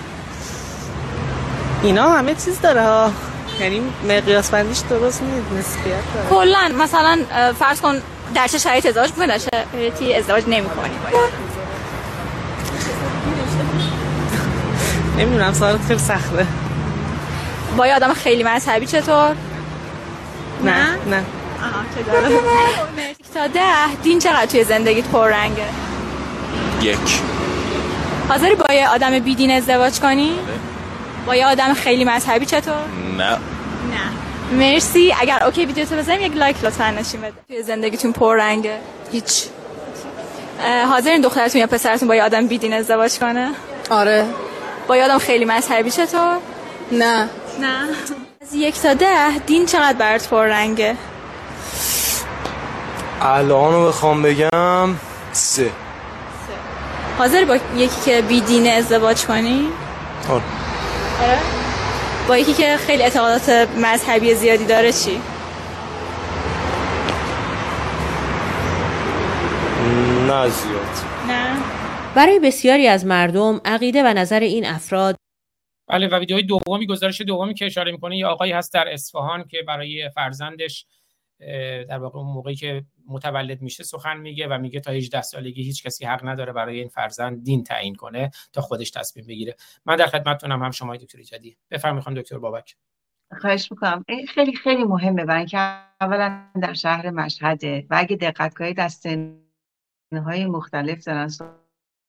[1.84, 3.12] اینا همه چیز داره ها.
[3.60, 6.30] یعنی مقیاس بندیش درست نیست نسبیت داره.
[6.30, 7.20] کلا مثلا
[7.60, 8.02] فرض کن
[8.36, 10.92] در چه شرایط ازدواج می‌کنی در چه شرایطی ازدواج نمی‌کنی.
[15.18, 16.48] نمی‌دونم سوالت خیلی سخته.
[17.78, 19.36] با یه آدم خیلی مذهبی چطور؟
[20.64, 20.76] نه
[21.10, 21.24] نه؟
[21.62, 21.84] آها
[23.34, 25.66] تا ده دین چقدر توی زندگیت پررنگه؟
[26.82, 26.98] یک.
[28.30, 30.32] حاضر با یه آدم بی دین ازدواج کنی؟
[31.26, 32.76] با یه آدم خیلی مذهبی چطور؟
[33.18, 33.30] نه.
[33.30, 33.38] نه.
[34.52, 35.16] مرسی.
[35.22, 37.34] اگر اوکی ویدیو تو بزنیم یک لایک لطفا نشون بده.
[37.48, 38.78] توی زندگیتون پررنگه؟
[39.12, 39.44] هیچ.
[40.64, 43.52] اه، حاضر این دخترتون یا پسرتون با یه آدم بی دین ازدواج کنه؟
[43.90, 44.26] آره.
[44.92, 45.92] با یه آدم خیلی مذهبی.
[45.92, 46.38] چطور؟
[46.92, 47.30] نه.
[47.60, 47.88] نه.
[48.42, 50.96] از یک تا ده دین چقدر برات پررنگه؟
[53.22, 54.96] الان رو بخوام بگم
[55.32, 55.72] سه.
[57.18, 59.70] حاضر با یکی که بی دین ازدواج کنی؟
[60.30, 60.42] آره.
[61.24, 61.38] آره.
[62.28, 65.22] با یکی که خیلی اعتقادات مذهبی زیادی داره چی؟
[70.28, 70.98] نه زیاد.
[71.28, 71.81] نه؟
[72.16, 75.16] برای بسیاری از مردم عقیده و نظر این افراد
[75.88, 79.58] بله و ویدیوهای دومی گزارش دومی که اشاره می‌کنه یه آقایی هست در اصفهان که
[79.68, 80.86] برای فرزندش
[81.90, 85.84] در واقع اون موقعی که متولد میشه سخن میگه و میگه تا 18 سالگی هیچ
[85.84, 89.56] کسی حق نداره برای این فرزند دین تعیین کنه تا خودش تصمیم بگیره.
[89.86, 91.58] من در خدمتتونم هم شما دکتر ایجادی.
[91.72, 92.76] بفرمایید خانم دکتر بابک.
[93.42, 94.06] خواهش می‌کنم.
[94.08, 95.58] این خیلی خیلی مهمه برای اینکه
[96.02, 98.94] اولا در شهر مشهده و اگه دقت کنید از
[100.14, 101.30] سنهای مختلف دارن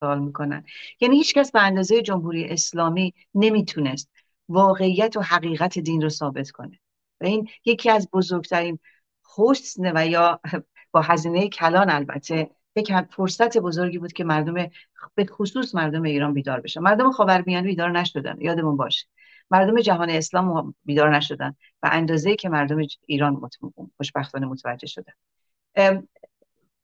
[0.02, 0.64] سوال می‌کنن.
[1.00, 4.10] یعنی هیچکس به اندازه جمهوری اسلامی نمی‌تونست
[4.48, 6.78] واقعیت و حقیقت دین رو ثابت کنه.
[7.20, 8.78] و این یکی از بزرگترین
[9.36, 10.40] حسن و یا
[10.92, 14.54] با هزینه کلان البته یک فرصت بزرگی بود که مردم
[15.14, 16.80] به خصوص مردم ایران بیدار بشن.
[16.80, 19.06] مردم خاورمیانه بیدار نشدن یادمون باشه.
[19.50, 23.40] مردم جهان اسلام بیدار نشدن و اندازه که مردم ایران.
[23.96, 25.12] خوشبختانه متوجه شدن.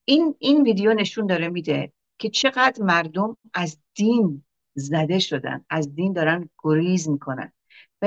[0.05, 4.45] این این ویدیو نشون داره میده که چقدر مردم از دین
[4.75, 7.53] زده شدن از دین دارن گریز می‌کنن.
[8.03, 8.07] و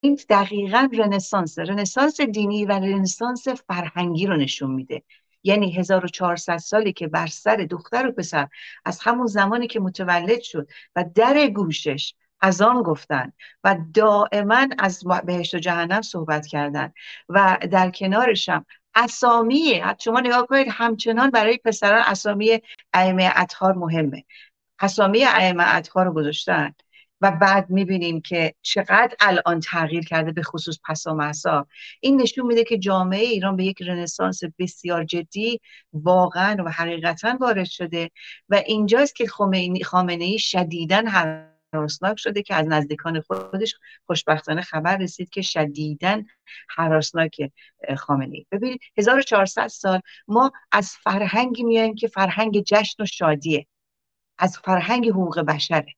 [0.00, 5.02] این دقیقا رنسانس رنسانس دینی و رنسانس فرهنگی رو نشون میده.
[5.42, 8.48] یعنی 1400 سالی که بر سر دختر و پسر
[8.84, 13.32] از همون زمانی که متولد شد و در گوشش از آن گفتن
[13.64, 16.92] و دائما از بهشت و جهنم صحبت کردن
[17.28, 18.50] و در کنارش
[18.96, 19.82] اسامی.
[19.98, 22.60] شما نگاه کنید همچنان برای پسران اسامی
[22.92, 24.24] ائمه اطهار مهمه.
[24.80, 26.72] اسامی ائمه اطهار رو گذاشتن
[27.20, 31.66] و بعد می‌بینیم که چقدر الان تغییر کرده به خصوص پسا مسا
[32.00, 35.60] این نشون میده که جامعه ایران به یک رنسانس بسیار جدی
[35.92, 38.10] واقعا و حقیقتا وارد شده
[38.48, 41.02] و اینجاست که خمینی خامنه ای شدیداً
[41.74, 43.74] هراسناک شده که از نزدیکان خودش
[44.06, 46.22] خوشبختانه خبر رسید که شدیداً
[46.68, 47.52] هراسناک
[47.96, 53.66] خامنه ای ببینید 1400 سال ما از فرهنگی میایم که فرهنگ جشن و شادیه.
[54.38, 55.94] از فرهنگ حقوق بشره.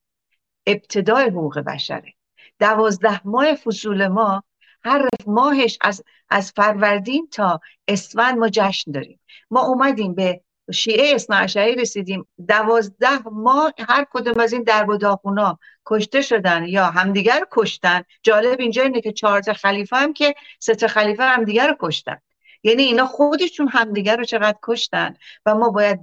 [0.66, 2.12] ابتدای حقوق بشره.
[2.58, 4.44] دوازده ماه فصول ما
[4.82, 9.20] هر ماهش از از فروردین تا اسفند ما جشن داریم.
[9.50, 10.40] ما اومدیم به
[10.72, 12.26] شیعه اثناعشری رسیدیم.
[12.48, 18.02] دوازده ماه هر کدوم از این درب و داغونا کشته شدن یا همدیگر کشتن.
[18.22, 22.16] جالب اینجا اینه که چهار تا خلیفه هم که سه تا خلیفه همدیگر رو کشتن.
[22.62, 25.14] یعنی اینا خودشون همدیگر رو چقدر کشتن
[25.46, 26.00] و ما باید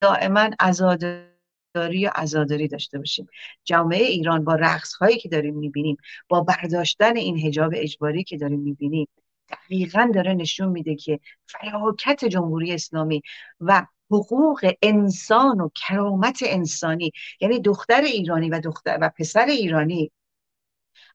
[0.00, 3.28] دائما عزاداری و عزاداری داشته باشیم.
[3.64, 5.96] جامعه ایران با رقص هایی که داریم می‌بینیم
[6.28, 9.08] با برداشتن این حجاب اجباری که داریم می‌بینیم
[9.50, 13.22] دقیقا داره نشون میده که فلاکت جمهوری اسلامی
[13.60, 20.12] و حقوق انسان و کرامت انسانی یعنی دختر ایرانی و دختر و پسر ایرانی.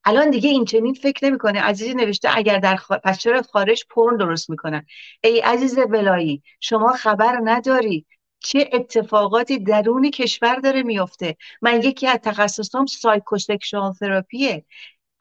[0.05, 1.61] الان دیگه این چنین فکر نمی‌کنه.
[1.61, 2.91] عزیزی نوشته اگر در خ...
[2.91, 4.85] پس چرا خارج پرن درست می‌کنن؟
[5.23, 8.05] ای عزیز ولایی شما خبر نداری
[8.39, 14.65] چه اتفاقاتی درون کشور داره میفته من یکی از تخصصام psychosexual therapy ه.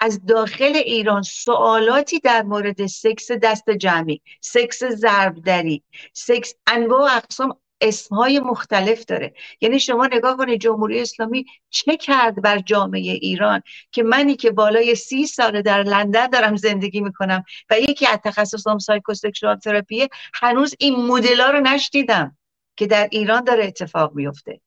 [0.03, 5.82] از داخل ایران سوالاتی در مورد سکس دست جمعی سکس ضربدری
[6.12, 9.34] سکس انواع و اقسام اسمهای مختلف داره.
[9.61, 14.94] یعنی شما نگاه کنید جمهوری اسلامی چه کرد بر جامعه ایران که منی که بالای
[14.94, 20.74] سی ساله در لندن دارم زندگی می‌کنم و یکی از تخصصام psychosexual therapy ه هنوز
[20.78, 22.36] این مدل رو نشنیدم
[22.76, 24.61] که در ایران داره اتفاق میفته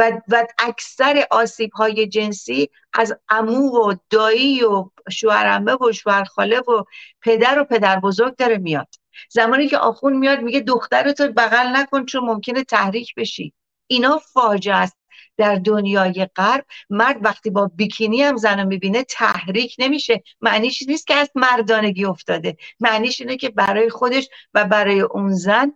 [0.00, 6.84] و, و اکثر آسیب های جنسی از امو و دایی و شوهرمه و شوهرخاله و
[7.22, 8.88] پدر و پدر بزرگ داره میاد.
[9.30, 13.52] زمانی که آخون میاد میگه دخترتو بغل نکن چون ممکنه تحریک بشی.
[13.86, 14.96] اینا فاجعه است.
[15.36, 20.22] در دنیای غرب مرد وقتی با بیکینی هم زن می‌بینه تحریک نمیشه.
[20.40, 22.56] معنیش نیست که از مردانگی افتاده.
[22.80, 25.72] معنیش اینه که برای خودش و برای اون زن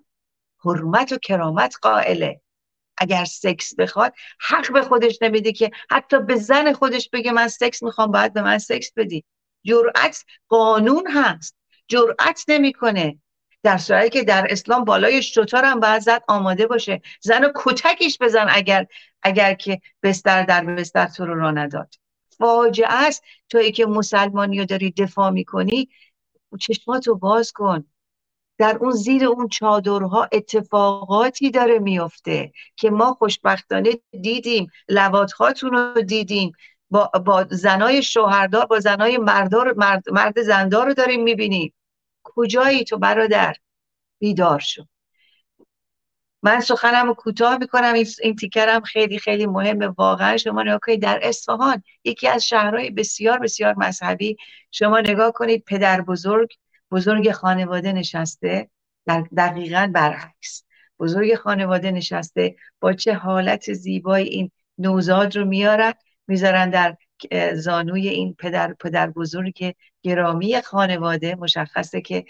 [0.65, 2.41] حرمت و کرامت قائله.
[2.99, 7.83] اگر سکس بخواد حق به خودش نمیده که حتی به زن خودش بگه من سکس
[7.83, 9.25] می‌خوام باید به من سکس بدی.
[9.65, 11.57] جرأت قانون هست.
[11.89, 13.19] جرأت نمی‌کنه.
[13.63, 17.03] در صورتی که در اسلام بالای شطار هم باید زد آماده باشه.
[17.21, 18.87] زن کتکش بزن اگر
[19.23, 21.95] اگر که بستر در بستر تو رو را نداد.
[22.39, 23.23] فاجعه است.
[23.49, 25.89] تویی که مسلمانی رو داری دفاع می‌کنی
[26.61, 27.85] چشماتو باز کن.
[28.59, 33.91] در اون زیر اون چادرها اتفاقاتی داره میفته که ما خوشبختانه
[34.21, 36.53] دیدیم لواتهاتون رو دیدیم.
[36.91, 41.75] با, با زنای شوهردار با زنای مردار مرد, مرد زندار رو داریم می‌بینیم.
[42.25, 43.55] کجایی تو برادر؟
[44.19, 44.85] بیدار شو.
[46.43, 47.95] من سخنم رو کوتاه می‌کنم.
[47.95, 49.87] این, این تیکرم خیلی خیلی مهمه.
[49.87, 54.37] واقعا شما نگاه کنید در اصفهان یکی از شهرهای بسیار بسیار مذهبی.
[54.71, 56.53] شما نگاه کنید پدر بزرگ
[56.91, 58.69] بزرگ خانواده نشسته
[59.07, 60.65] در دقیقا برعکس.
[60.99, 65.93] بزرگ خانواده نشسته با چه حالت زیبایی این نوزاد رو میارن
[66.29, 66.97] می‌ذارن در
[67.55, 72.25] زانوی این پدر پدر بزرگی که گرامی خانواده مشخصه که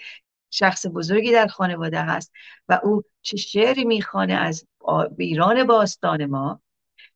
[0.51, 2.31] شخص بزرگی در خانواده هست
[2.69, 4.67] و او چه شعری می‌خوانه از
[5.17, 6.61] ایران باستان ما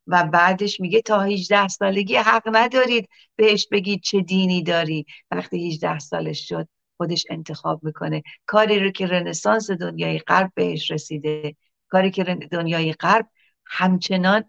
[0.06, 5.06] و بعدش میگه تا 18 سالگی حق ندارید بهش بگید چه دینی داری.
[5.30, 6.68] وقتی 18 سالش شد
[7.00, 8.22] خودش انتخاب می‌کنه.
[8.46, 11.56] کاری رو که رنسانس دنیای غرب بهش رسیده
[11.88, 13.26] کاری که دنیای غرب
[13.66, 14.44] همچنان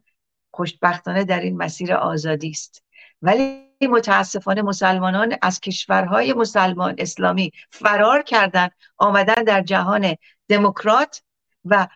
[0.52, 2.84] خوشبختانه در این مسیر آزادی است.
[3.22, 10.16] ولی متاسفانه مسلمانان از کشورهای مسلمان اسلامی فرار کردن آمدن در جهان
[10.48, 11.24] دموکرات
[11.66, 11.88] و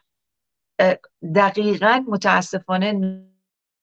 [1.36, 3.22] دقیقا متاسفانه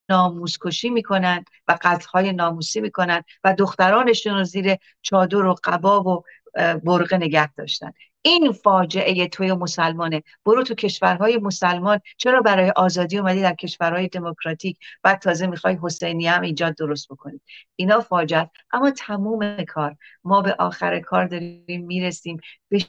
[0.09, 6.23] ناموس کشی می‌کنن و قتلهای ناموسی می‌کنن و دخترانشون رو زیر چادر و قباب و
[6.55, 7.93] برقه نگه داشتن.
[8.23, 10.23] این فاجعه توی مسلمانه.
[10.45, 12.01] برو تو کشورهای مسلمان.
[12.17, 17.41] چرا برای آزادی اومدی در کشورهای دموکراتیک؟ بعد تازه می‌خوای حسینی هم ایجاد درست بکنی.
[17.77, 18.51] اینا فاجعه.
[18.73, 19.97] اما تموم کار.
[20.25, 22.85] ما به آخر کار داریم می‌رسیم به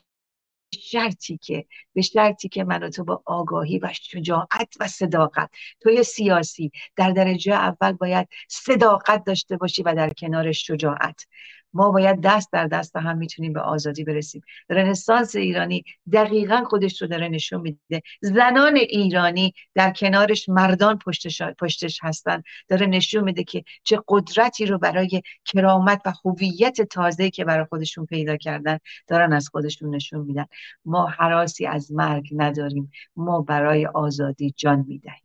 [0.79, 5.49] شرطی که به شرطی که من تو با آگاهی و شجاعت و صداقت.
[5.79, 11.27] توی سیاسی در درجه اول باید صداقت داشته باشی و در کنار شجاعت.
[11.73, 14.41] ما باید دست در دست هم می‌تونیم به آزادی برسیم.
[14.69, 18.01] رنسانس ایرانی دقیقا خودش رو داره نشون میده.
[18.21, 22.43] زنان ایرانی در کنارش مردان پشتش, پشتش هستن.
[22.67, 28.05] داره نشون میده که چه قدرتی رو برای کرامت و هویت تازه که برای خودشون
[28.05, 30.45] پیدا کردن دارن از خودشون نشون میدن.
[30.85, 32.91] ما حراسی از مرگ نداریم.
[33.15, 35.23] ما برای آزادی جان می‌دهیم.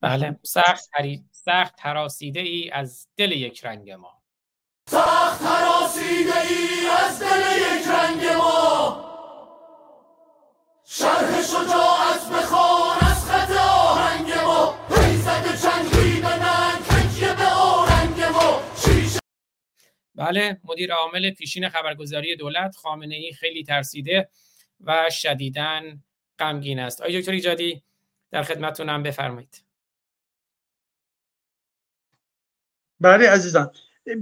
[0.00, 0.38] بله.
[0.42, 0.90] سخت
[1.30, 4.19] سخت حراسیده ای از دل یک رنگ ما.
[4.90, 9.10] سخت حراسیده ای از دل یک رنگ ما.
[10.84, 14.86] شرح شجاعت بخوان از خط آهنگ ما.
[14.90, 18.62] حیزد چنگی به ننگ تکیه به آرنگ ما.
[18.84, 19.18] شیشه
[20.14, 24.28] بله مدیر عامل پیشین خبرگزاری دولت خامنه ای خیلی ترسیده
[24.80, 26.04] و شدیدن
[26.38, 27.00] غمگین است.
[27.00, 27.82] آقای دکتر ایجادی
[28.30, 29.64] در خدمتتونم بفرمایید.
[33.00, 33.72] بله عزیزان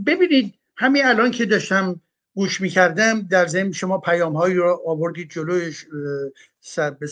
[0.07, 2.01] ببینید همین الان که داشتم
[2.35, 5.75] گوش می‌کردم در ضمن شما پیام هایی رو آوردید جلوی
[6.61, 7.07] سر به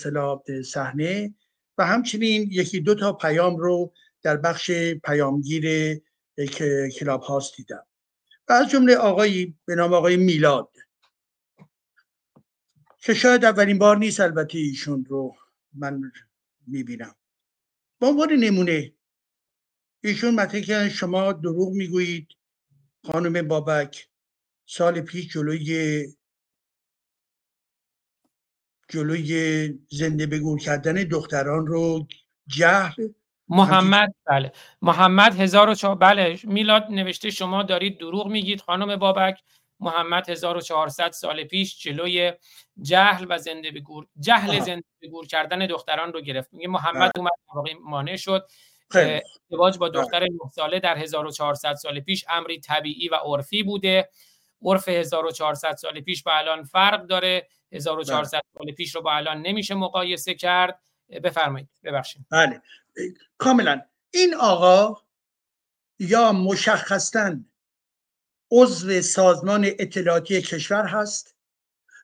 [0.65, 1.35] صحنه
[1.79, 4.71] و همچنین یکی دو تا پیام رو در بخش
[5.05, 5.97] پیامگیر
[6.99, 7.87] کلاب هاست دیدم.
[8.49, 10.69] و از جمله آقایی به نام آقای میلاد.
[12.99, 15.37] که شاید اولین بار نیست البته ایشون رو
[15.75, 16.13] من
[16.67, 17.15] می‌بینم.
[17.99, 18.93] با عنوان نمونه
[20.05, 22.29] ایشون مطمئن که شما دروغ می‌گویید
[23.07, 24.09] خانم بابک
[24.67, 26.05] سال پیش جلوی
[28.89, 32.07] جلوی زنده بگور کردن دختران رو
[32.47, 33.09] جهل
[33.49, 34.53] محمد بله.
[34.83, 39.43] محمد هزار و بله میلاد نوشته شما دارید دروغ میگید خانم بابک.
[39.81, 42.33] محمد 1400 سال پیش جلوی
[42.83, 46.53] جهل و زنده بگور جهل زنده بگور کردن دختران رو گرفت.
[46.53, 47.29] میگه محمد بله.
[47.51, 48.49] اومد مانع شد.
[48.95, 54.09] ازدواج با دختر 9 ساله در 1400 سال پیش امری طبیعی و عرفی بوده.
[54.63, 57.49] عرف 1400 سال پیش با الان فرق داره.
[57.73, 60.81] 1400 سال پیش رو با الان نمیشه مقایسه کرد.
[61.25, 62.27] بفرمایید ببخشید.
[62.31, 62.63] بله.
[63.39, 63.83] کاملا.
[64.11, 65.03] این آقا
[65.99, 67.37] یا مشخصا
[68.51, 71.37] عضو سازمان اطلاعاتی کشور هست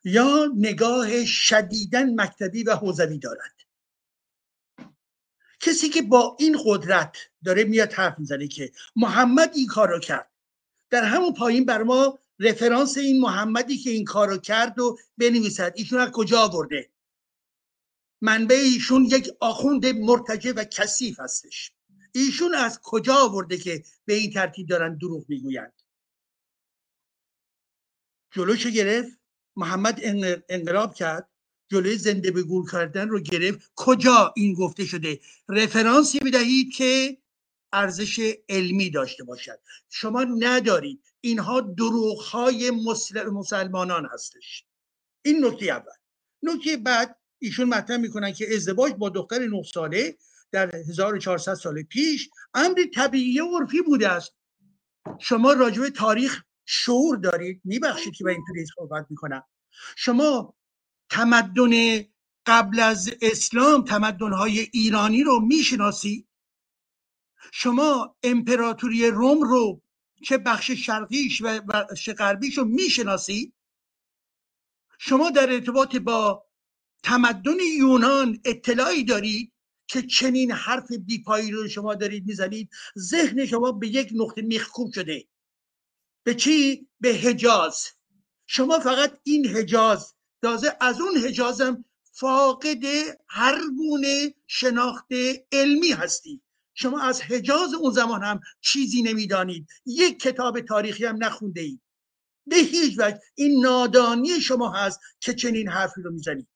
[0.04, 3.61] یا نگاه شدیدن مکتبی و حوزوی دارد.
[5.62, 10.30] کسی که با این قدرت داره میاد حرف می‌زنه که محمد این کار رو کرد.
[10.90, 15.72] در همون پایین بر ما رفرانس این محمدی که این کار رو کرد و بنویسد.
[15.76, 16.90] ایشون از کجا آورده؟
[18.20, 21.72] منبع ایشون یک آخوند مرتجع و کثیف هستش.
[22.12, 25.82] ایشون از کجا آورده که به این ترتیب دارن دروغ می‌گویند؟
[28.30, 29.18] جلوشو گرفت.
[29.56, 30.00] محمد
[30.48, 31.31] انقلاب کرد.
[31.72, 33.72] جلوی زنده به گور کردن رو گرفت.
[33.76, 37.18] کجا این گفته شده؟ رفرانسی بدهید که
[37.72, 39.58] ارزش علمی داشته باشد.
[39.90, 41.02] شما ندارید.
[41.20, 42.70] اینها دروغ های
[43.32, 44.64] مسلمانان هستش.
[45.24, 45.92] این نکته اول.
[46.42, 50.16] نکته بعد ایشون مطرح می‌کنن که ازدواج با دختر 9 ساله
[50.52, 54.32] در 1400 سال پیش امر طبیعی و عرفی بوده است.
[55.18, 57.60] شما راجع تاریخ شعور دارید.
[57.64, 59.42] میبخشید که به اینطوری صحبت می‌کنم.
[59.96, 60.54] شما
[61.12, 62.04] تمدن
[62.46, 66.28] قبل از اسلام تمدنهای ایرانی رو می‌شناسی؟
[67.52, 69.82] شما امپراتوری روم رو
[70.22, 73.52] چه بخش شرقیش و بخش غربیش رو می‌شناسی؟
[74.98, 76.46] شما در ارتباط با
[77.02, 79.52] تمدن یونان اطلاعی دارید
[79.86, 85.28] که چنین حرف بیپایی رو شما دارید می‌زنید؟ ذهن شما به یک نقطه میخکوب شده.
[86.24, 87.88] به چی؟ به حجاز.
[88.46, 92.84] شما فقط این حجاز تازه از اون حجازم فاقد
[93.28, 95.06] هر گونه شناخت
[95.52, 96.42] علمی هستید
[96.74, 99.68] شما از حجاز اون زمان هم چیزی نمی‌دانید.
[99.86, 101.80] یک کتاب تاریخی هم نخونده اید.
[102.46, 106.48] به هیچ وجه این نادانی شما هست که چنین حرفی رو می‌زنید.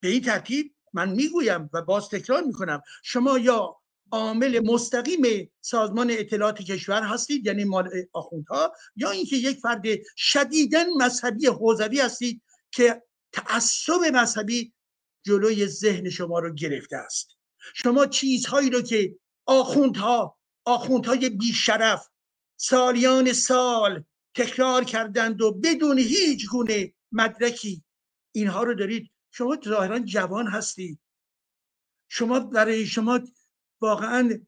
[0.00, 3.76] به این ترتیب من می‌گویم و باز تکرار می‌کنم شما یا
[4.12, 9.82] عامل مستقیم سازمان اطلاعات کشور هستید یعنی مال آخوندها یا اینکه یک فرد
[10.16, 13.02] شدیدن مذهبی حوزوی هستید که
[13.32, 14.72] تعصب مذهبی
[15.26, 17.28] جلوی ذهن شما رو گرفته است.
[17.74, 22.08] شما چیزهایی رو که آخوندها آخوندهای بیشرف
[22.56, 24.04] سالیان سال
[24.34, 27.84] تکرار کردند و بدون هیچ گونه مدرکی
[28.34, 31.00] اینها رو دارید شما ظاهرا جوان هستید.
[32.08, 33.20] شما برای شما
[33.82, 34.40] واقعا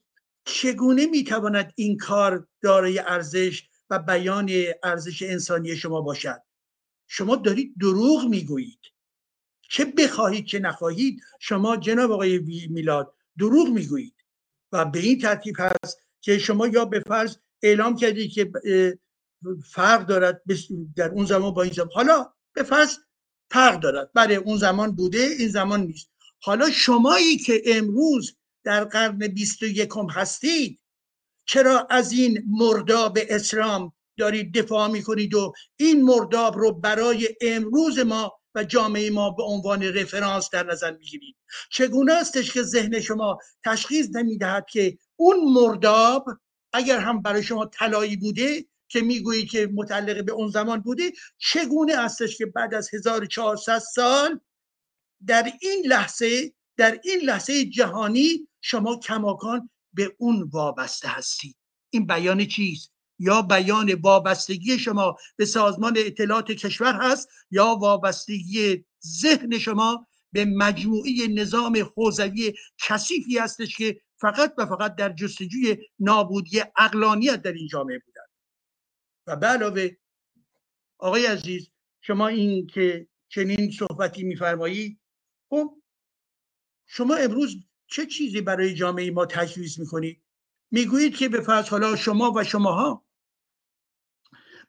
[0.44, 4.50] چگونه می‌تواند این کار دارای ارزش و بیان
[4.82, 6.42] ارزش انسانی شما باشد؟
[7.06, 8.80] شما دارید دروغ می‌گویید.
[9.68, 12.38] چه بخواهید چه نخواهید شما جناب آقای
[12.70, 14.14] میلاد دروغ می‌گویید.
[14.72, 18.52] و به این ترتیب هست که شما یا به فرض اعلام کردید که
[19.64, 20.42] فرق دارد
[20.96, 21.90] در اون زمان با این زمان.
[21.94, 22.96] حالا به فرض
[23.50, 24.12] فرق دارد.
[24.12, 26.10] برای بله، اون زمان بوده این زمان نیست.
[26.42, 30.80] حالا شمایی که امروز در قرن بیست و یکم هستید.
[31.46, 38.32] چرا از این مرداب اسلام دارید دفاع می‌کنید و این مرداب رو برای امروز ما
[38.54, 41.36] و جامعه ما به عنوان رفرانس در نظر می‌گیرید؟
[41.70, 46.28] چگونه استش که ذهن شما تشخیص نمی‌دهد که اون مرداب
[46.72, 51.94] اگر هم برای شما طلایی بوده که می‌گویی که متعلق به اون زمان بوده چگونه
[51.94, 54.40] استش که بعد از 1400 سال
[55.26, 61.56] در این لحظه در این لحظه جهانی شما کماکان به اون وابسته هستید
[61.90, 69.58] این بیان چیست؟ یا بیان وابستگی شما به سازمان اطلاعات کشور هست یا وابستگی ذهن
[69.58, 77.42] شما به مجموعه نظام حوزوی کثیفی هستش که فقط و فقط در جستجوی نابودی اقلانیت
[77.42, 78.26] در این جامعه بودن.
[79.26, 79.90] و به علاوه
[80.98, 85.00] آقای عزیز شما این که چنین صحبتی میفرمایید
[85.50, 85.82] خب
[86.86, 87.56] شما امروز
[87.94, 90.20] چه چیزی برای جامعه ما تجویز می‌کنید
[90.70, 93.04] می‌گویید که به فرض حالا شما و شماها.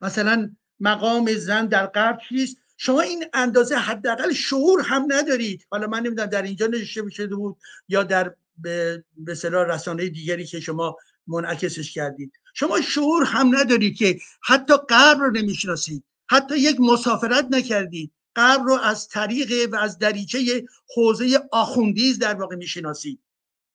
[0.01, 5.67] مثلا مقام زن در غرب چیست؟ شما این اندازه حداقل شعور هم ندارید.
[5.71, 7.57] حالا من نمی‌دونم در اینجا نشسته شده بود
[7.87, 10.97] یا در به اصطلاح رسانه دیگری که شما
[11.27, 12.31] منعکسش کردید.
[12.53, 16.03] شما شعور هم ندارید که حتی غرب رو نمی‌شناسید.
[16.29, 18.11] حتی یک مسافرت نکردید.
[18.35, 20.65] غرب رو از طریق و از دریچه
[20.95, 23.23] حوزه آخوندیز در واقع می‌شناسید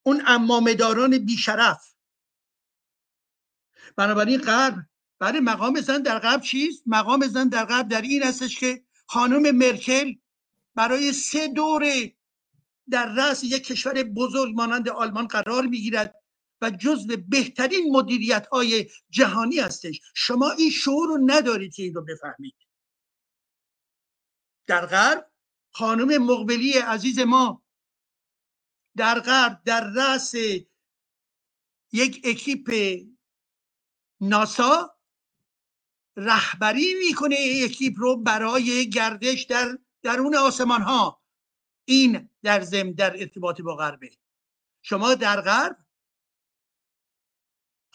[0.03, 1.95] اون امامداران بیشرف.
[3.97, 4.75] بنابراین غرب
[5.19, 9.57] برای مقام زن در غرب چیست؟ مقام زن در غرب در این هستش که خانم
[9.57, 10.15] مرکل
[10.75, 12.17] برای سه دوره
[12.91, 16.15] در رأس یک کشور بزرگ مانند آلمان قرار می‌گیرد
[16.63, 20.01] و جزو بهترین مدیریت های جهانی هستش.
[20.15, 22.55] شما این شعور رو ندارید که این رو بفهمید.
[24.71, 25.31] در غرب
[25.71, 27.63] خانم مقبلی عزیز ما
[28.97, 30.35] در غرب در رأس
[31.93, 32.99] یک اکیپ
[34.21, 34.97] ناسا
[36.17, 41.23] رهبری می‌کنه اکیپ رو برای گردش در درون آسمان ها
[41.85, 44.11] این در زم در ارتباط با غربه.
[44.83, 45.77] شما در غرب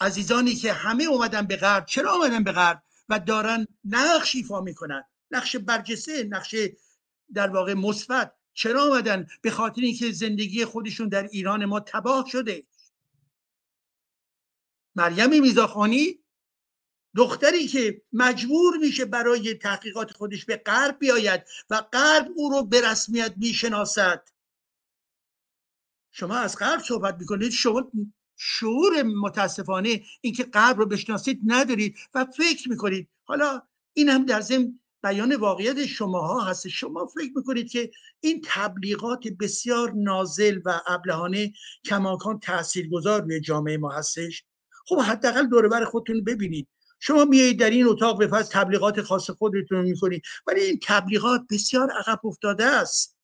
[0.00, 5.04] عزیزانی که همه اومدن به غرب چرا اومدن به غرب و دارن نقش ایفا می‌کنن؟
[5.30, 6.54] نقش برجسته نقش
[7.32, 8.32] در واقع مثبت.
[8.52, 12.66] چرا اومدن به خاطر اینکه زندگی خودشون در ایران ما تباه شده.
[14.94, 16.18] مریم میزاخانی
[17.16, 22.90] دختری که مجبور میشه برای تحقیقات خودش به غرب بیاید و غرب او رو به
[22.90, 24.28] رسمیت می‌شناسد.
[26.10, 27.90] شما از غرب صحبت می‌کنید شما
[28.36, 33.08] شعور متاسفانه اینکه قبر رو بشناسید ندارید و فکر می‌کنید.
[33.24, 33.62] حالا
[33.92, 39.92] این هم در ضمن بیان واقعیت شماها هست شما فکر می‌کنید که این تبلیغات بسیار
[39.92, 41.52] نازل و ابلهانه
[41.84, 44.44] کماکان تاثیرگذار روی جامعه ما هستش؟
[44.86, 46.68] خب حداقل دور خودتون ببینید.
[47.00, 52.26] شما میایید در این اتاق به تبلیغات خاص خودتون می‌کنید ولی این تبلیغات بسیار عقب
[52.26, 53.16] افتاده است.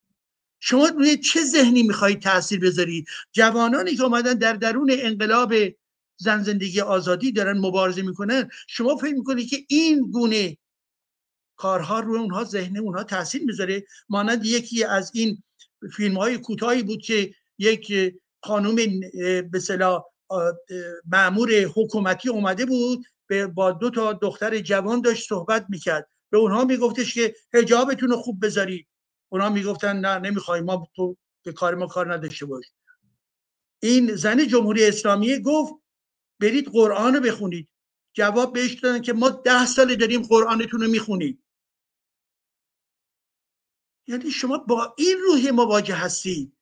[0.60, 5.54] شما روی چه ذهنی می‌خواهید تاثیر بذارید؟ جوانانی که اومدن در درون انقلاب
[6.16, 10.56] زن زندگی آزادی دارن مبارزه می‌کنن شما فکر می‌کنید که این گونه
[11.56, 13.84] کارها روی اونها ذهن اونها تاثیر می‌ذاره.
[14.08, 15.42] مانند یکی از این
[15.96, 18.76] فیلم های کوتاهی بود که یک خانوم
[19.50, 20.04] به صلاح
[21.06, 23.06] معمور حکومتی اومده بود
[23.54, 26.08] با دو تا دختر جوان داشت صحبت می‌کرد.
[26.30, 28.86] به اونها میگفتش که هجابتون رو خوب بذارید
[29.28, 32.64] اونها می‌گفتن نه نمی‌خوایم ما تو به کار ما کار نداشته باش.
[33.82, 35.74] این زن جمهوری اسلامی گفت
[36.40, 37.68] برید قرآن رو بخونید.
[38.12, 41.43] جواب بهش دادن که ما ده سال داریم قرآنتون رو می‌خونید
[44.06, 46.56] یعنی شما با این روح مواجه هستید.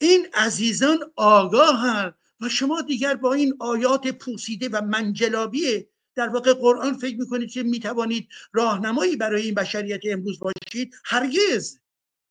[0.00, 6.94] این عزیزان آگاهن و شما دیگر با این آیات پوسیده و منجلابی در واقع قرآن
[6.94, 11.78] فکر می‌کنید که می‌توانید راهنمایی برای این بشریت امروز باشید هرگز.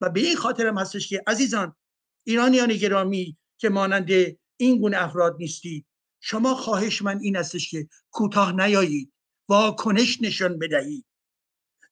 [0.02, 1.76] و به این خاطر هم هستش که عزیزان
[2.24, 4.10] ایرانیان گرامی که مانند
[4.58, 5.86] این گونه افراد نیستید
[6.28, 9.14] شما خواهش من این استش که کوتاه نیایید.
[9.50, 11.06] واکنش نشان بدهید.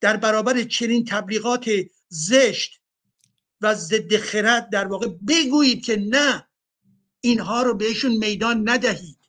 [0.01, 1.69] در برابر چنین تبلیغات
[2.07, 2.81] زشت
[3.61, 6.47] و ضد خرد در واقع بگویید که نه
[7.21, 9.19] اینها رو بهشون میدان ندهید.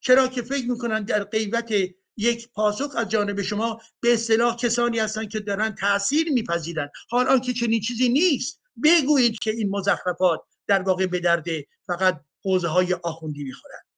[0.00, 1.72] چرا که فکر می‌کنن در قیمت
[2.16, 6.90] یک پاسخ از جانب شما به اصطلاح کسانی هستند که دارن تاثیر میپذیرن.
[7.10, 8.60] حال آنکه چنین چیزی نیست.
[8.84, 11.46] بگویید که این مزخرفات در واقع به درد
[11.86, 13.93] فقط حوزه های آخوندی می‌خورن.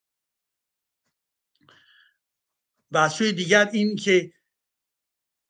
[2.90, 4.32] و سوی دیگر این که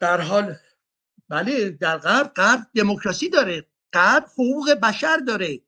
[0.00, 0.56] در حال
[1.28, 5.60] بله در غرب غرب دموکراسی داره غرب حقوق بشر داره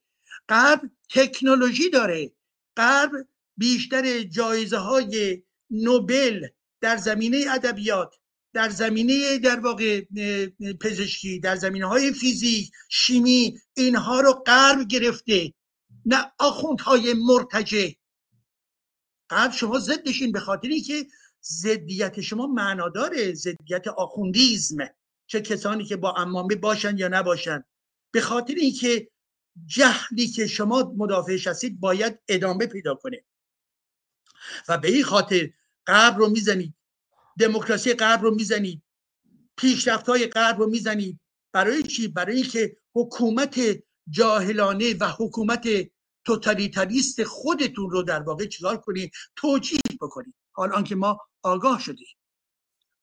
[0.48, 2.32] غرب تکنولوژی داره
[2.76, 3.10] غرب
[3.56, 6.46] بیشتر جایزه های نوبل
[6.80, 8.14] در زمینه ادبیات
[8.52, 10.04] در زمینه در واقع
[10.80, 15.52] پزشکی در زمینه های فیزیک شیمی اینها رو غرب گرفته
[16.06, 17.96] نه آخوندهای مرتجه
[19.30, 21.06] غرب شما ضدشین به خاطری که
[21.44, 24.77] ضدیت شما معناداره ضدیت آخوندیزم
[25.27, 27.65] چه کسانی که با امامه باشن یا نباشن.
[28.10, 29.10] به خاطر اینکه
[29.66, 33.24] جهلی که شما مدافعش هستید باید ادامه پیدا کنه.
[34.69, 35.51] و به این خاطر
[35.86, 36.74] غرب رو می‌زنید
[37.39, 38.82] دموکراسی غرب رو می‌زنید
[39.56, 41.20] پیشرفت های غرب رو می‌زنید.
[41.52, 43.60] برای چی؟ برای اینکه حکومت
[44.10, 45.69] جاهلانه و حکومت
[46.24, 50.35] توتالیتاریست خودتون رو در واقع چیکار کنید؟ توجیه بکنید.
[50.59, 52.06] حال آنکه ما آگاه شدیم.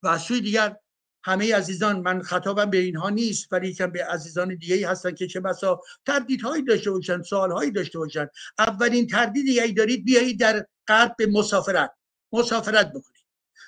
[0.03, 0.75] و از سوی دیگر
[1.23, 5.39] همه عزیزان من خطابم به اینها نیست ولی که به عزیزان دیگه هستن که چه
[5.39, 8.27] بسا تردیدهایی داشته باشن سوالهایی داشته باشن.
[8.57, 11.91] اولین تردیدی ای دارید بیایید در غرب به مسافرت
[12.31, 13.25] مسافرت بکنید.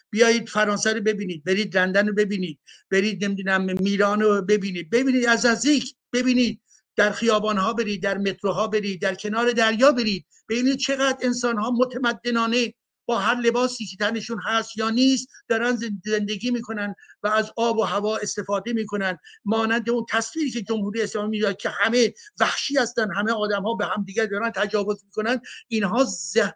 [0.10, 2.60] بیایید فرانسه رو ببینید برید لندن رو ببینید
[2.90, 4.90] برید نمی‌دونم میلان رو ببینید.
[4.90, 6.62] ببینید از نزدیک ببینید.
[6.96, 10.26] در خیابان ها برید در متروها برید در کنار دریا برید.
[10.50, 12.74] ببینید چقدر انسان ها متمدنانه
[13.08, 17.84] با هر لباسی که تنشون هست یا نیست دارن زندگی می‌کنن و از آب و
[17.84, 19.18] هوا استفاده می‌کنن.
[19.46, 23.86] مانند اون تصویری که جمهوری اسلامی می‌داد که همه وحشی هستن همه آدم ها به
[23.86, 25.42] هم دیگر دارن تجاوز می‌کنن.
[25.68, 26.08] اینها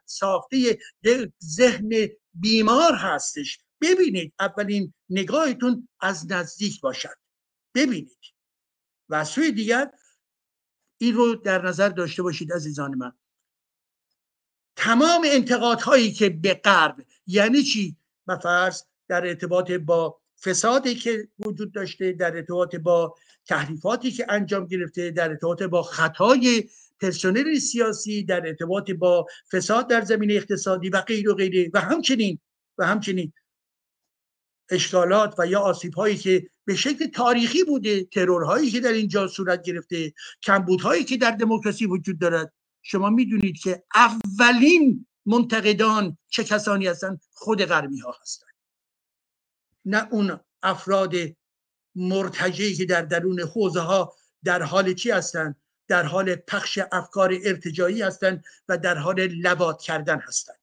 [0.06, 0.80] ساخته
[1.44, 1.90] ذهن
[2.34, 3.60] بیمار هستش.
[3.82, 7.16] ببینید اولین نگاهتون از نزدیک باشد.
[7.76, 8.18] ببینید.
[9.10, 9.92] و سوی دیگر
[10.98, 13.12] این رو در نظر داشته باشید عزیزان من.
[14.82, 16.96] تمام انتقادهایی که به غرب
[17.28, 17.96] یعنی چی؟
[18.44, 25.12] فرض در ارتباط با فسادی که وجود داشته در ارتباط با تحریفاتی که انجام گرفته
[25.12, 26.70] در ارتباط با خطای
[27.02, 31.70] پرسنل سیاسی در ارتباط با فساد در زمینه اقتصادی و غیر و غیره.
[31.74, 32.40] و همچنین
[32.78, 33.34] و همچنین
[34.70, 39.64] اشکالات و یا آسیب هایی که به شکل تاریخی بوده ترورهایی که در اینجا صورت
[39.64, 40.14] گرفته
[40.44, 42.54] کمبودهایی که در دموکراسی وجود دارد.
[42.82, 48.52] شما می‌دونید که اولین منتقدان چه کسانی هستند خود غربی ها هستند
[49.86, 51.14] نه اون افراد
[51.96, 58.02] مرتجعی که در درون حوزه ها در حال چی هستند در حال پخش افکار ارتجایی
[58.02, 60.60] هستند و در حال لبات کردن هستند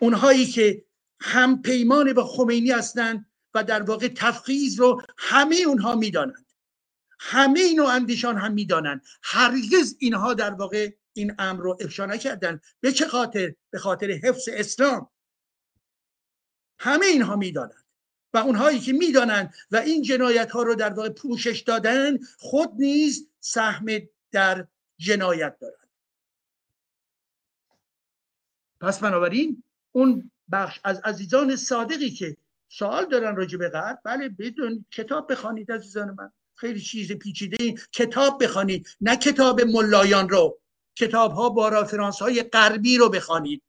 [0.00, 0.84] اونهایی که
[1.20, 6.51] هم پیمان با خمینی هستند و در واقع تفخیز رو همه اونها می‌دانند.
[7.24, 9.02] همه اینو اندیشان هم می‌دانند.
[9.22, 14.48] هرگز اینها در واقع این امر رو افشا نکردن به چه خاطر؟ به خاطر حفظ
[14.52, 15.10] اسلام.
[16.78, 17.84] همه اینها می‌دانند.
[18.34, 23.28] و اونهایی که می‌دانند و این جنایت ها رو در واقع پوشش دادن خود نیز
[23.40, 23.86] سهم
[24.30, 24.66] در
[24.98, 25.88] جنایت دارند.
[28.80, 29.62] پس بنابراین
[29.92, 32.36] اون بخش از عزیزان صادقی که
[32.68, 36.32] سوال دارن راجع به غرب بله بدون کتاب بخوانید عزیزان من.
[36.62, 40.60] خیلی چیز پیچیده این کتاب بخوانید نه کتاب ملایان رو.
[40.96, 43.62] کتاب ها با رافرانس های غربی رو بخوانید.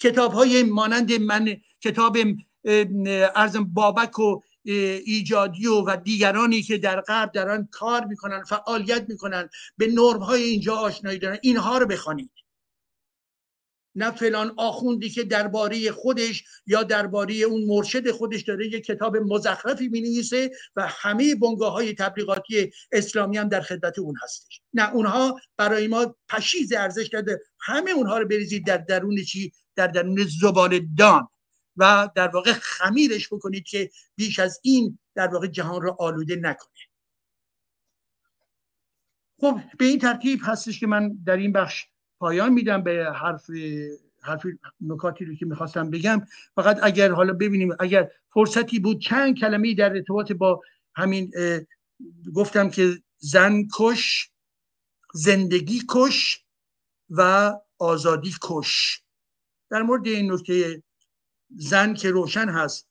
[0.00, 2.16] کتاب های مانند من کتاب
[3.34, 9.48] ارزم بابک و ایجادی و, و دیگرانی که در غرب دارن کار می‌کنن فعالیت می‌کنن
[9.76, 12.30] به نرم های اینجا آشنایی دارن اینها رو بخوانید.
[13.98, 19.88] نه فلان آخوندی که درباره خودش یا درباره اون مرشد خودش داره یک کتاب مزخرفی
[19.88, 20.22] می
[20.76, 24.60] و همه بنگاه های تبلیغاتی اسلامی هم در خدمت اون هستش.
[24.74, 29.86] نه اونها برای ما پشیز ارزش داده همه اونها رو بریزید در درون چی؟ در
[29.86, 31.28] درون زبال دان.
[31.76, 36.78] و در واقع خمیرش بکنید که بیش از این در واقع جهان رو آلوده نکنه.
[39.40, 41.84] خب به این ترتیب هستش که من در این بخش
[42.20, 43.50] پایان میدم به حرف
[44.22, 44.42] حرف
[44.80, 46.22] نکاتی رو که می‌خواستم بگم.
[46.54, 50.60] فقط اگر حالا ببینیم اگر فرصتی بود چند کلمه در ارتباط با
[50.94, 51.32] همین
[52.34, 54.30] گفتم که زن کش
[55.14, 56.44] زندگی کش
[57.10, 59.02] و آزادی کش.
[59.70, 60.82] در مورد این نکته
[61.56, 62.88] زن که روشن هست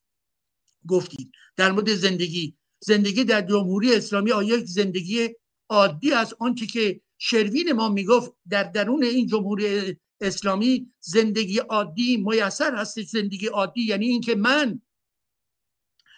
[0.88, 1.32] گفتید.
[1.56, 2.58] در مورد زندگی.
[2.80, 5.30] زندگی در جمهوری اسلامی آیا یک زندگی
[5.70, 12.76] عادی از آنچه که شروین ما می‌گفت در درون این جمهوری اسلامی زندگی عادی میسر
[12.76, 14.82] هست زندگی عادی یعنی اینکه من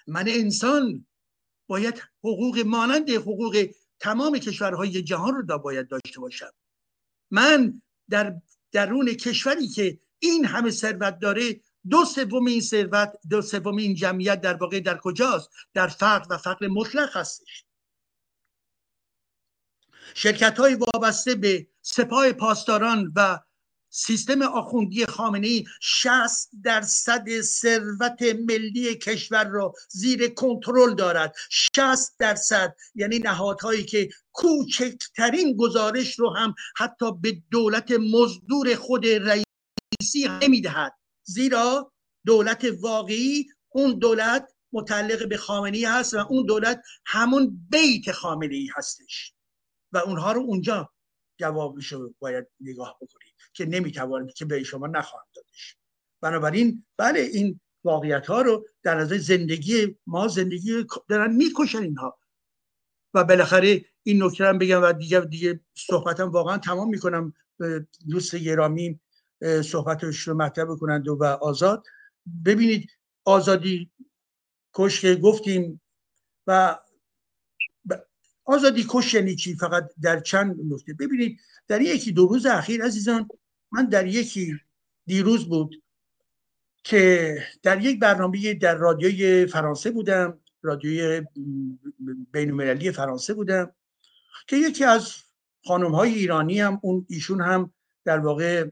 [0.07, 1.05] من انسان
[1.67, 3.69] باید حقوق مانند حقوق
[3.99, 6.51] تمام کشورهای جهان رو دا باید داشته باشم.
[7.31, 8.35] من در
[8.71, 14.41] درون کشوری که این همه ثروت داره دو سوم این ثروت دو سوم این جمعیت
[14.41, 17.65] در واقع در کجاست؟ در فقر و فقر مطلق هستش.
[20.13, 23.39] شرکت های وابسته به سپاه پاسداران و
[23.89, 31.35] سیستم آخوندی خامنه ای 60 درصد ثروت ملی کشور را زیر کنترل دارد.
[31.49, 40.27] 60 درصد یعنی نهادهایی که کوچکترین گزارش رو هم حتی به دولت مزدور خود رئیسی
[40.41, 40.93] نمی‌دهد.
[41.23, 41.91] زیرا
[42.25, 48.55] دولت واقعی اون دولت متعلق به خامنه ای هست و اون دولت همون بیت خامنه
[48.55, 49.33] ای هستش.
[49.93, 50.89] و اونها رو اونجا
[51.37, 55.77] جوابش رو باید نگاه بکنید که نمی‌توانید که به شما نخواهم دادش
[56.21, 62.19] بنابراین بله این واقعیت ها رو در نظر زندگی ما زندگی دارن می‌کشن اینها.
[63.13, 67.33] و بالاخره این نکته هم بگم و دیگه دیگه صحبتم واقعا تمام می‌کنم.
[68.09, 68.99] دوست گرامی
[69.63, 71.83] صحبتش رو مطرح بکنند و آزاد.
[72.45, 72.89] ببینید
[73.25, 73.91] آزادی
[74.73, 75.81] کش که گفتیم
[76.47, 76.79] و
[78.49, 80.93] آزادی کش یعنی چی؟ فقط در چند نکته.
[80.93, 83.27] ببینید در یکی دو روز اخیر عزیزان
[83.71, 84.59] من در یکی
[85.05, 85.83] دیروز بود
[86.83, 91.21] که در یک برنامه در رادیوی فرانسه بودم رادیوی
[92.31, 93.71] بین فرانسه بودم
[94.47, 95.15] که یکی از
[95.65, 97.73] خانم های ایرانی هم اون ایشون هم
[98.05, 98.69] در واقع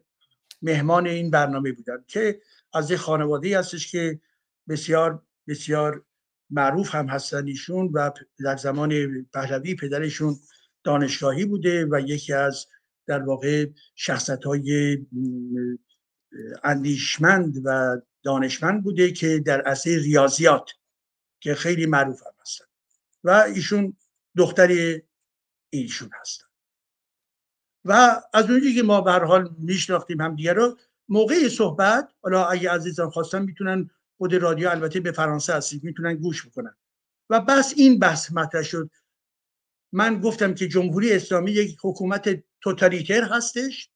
[0.62, 2.42] مهمان این برنامه بودن که
[2.74, 4.20] از یک خانواده هستش که
[4.70, 6.06] بسیار بسیار
[6.50, 10.36] معروف هم هستن ایشون و در زمان پهلوی پدرشون
[10.84, 12.68] دانشگاهی بوده و یکی از
[13.08, 13.66] در واقع
[13.96, 14.98] شخصت های
[16.64, 20.72] اندیشمند و دانشمند بوده که در عرصه ریاضیات
[21.40, 22.66] که خیلی معروف هم هستن.
[23.24, 23.98] و ایشون
[24.38, 25.00] دختر
[25.70, 26.46] ایشون هستن.
[27.86, 30.78] و از اونجایی که ما به حال میشناختیم هم دیگه رو
[31.10, 36.48] موقع صحبت حالا اگه عزیزان خواستن می‌تونن خود رادیو البته به فرانسه هستید می‌تونن گوش
[36.48, 36.76] بکنن.
[37.30, 38.90] و بس این بحث مطرح شد.
[39.92, 43.90] من گفتم که جمهوری اسلامی یک حکومت توتالیتر هستش.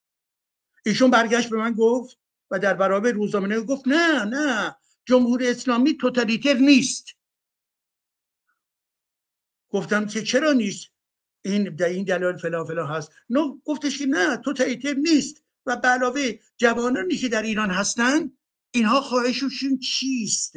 [0.85, 2.19] ایشون برگشت به من گفت
[2.51, 4.75] و در برابر روزنامه گفت نه نه
[5.05, 7.05] جمهوری اسلامی توتالیتر نیست.
[9.69, 10.87] گفتم که چرا نیست؟
[11.41, 13.11] این در این دلایل فلان فلان هست.
[13.29, 15.43] نه گفتش که نه توتالیتر نیست.
[15.65, 18.31] و به علاوه جوانانی که در ایران هستن
[18.71, 20.53] اینها خواهششون چیست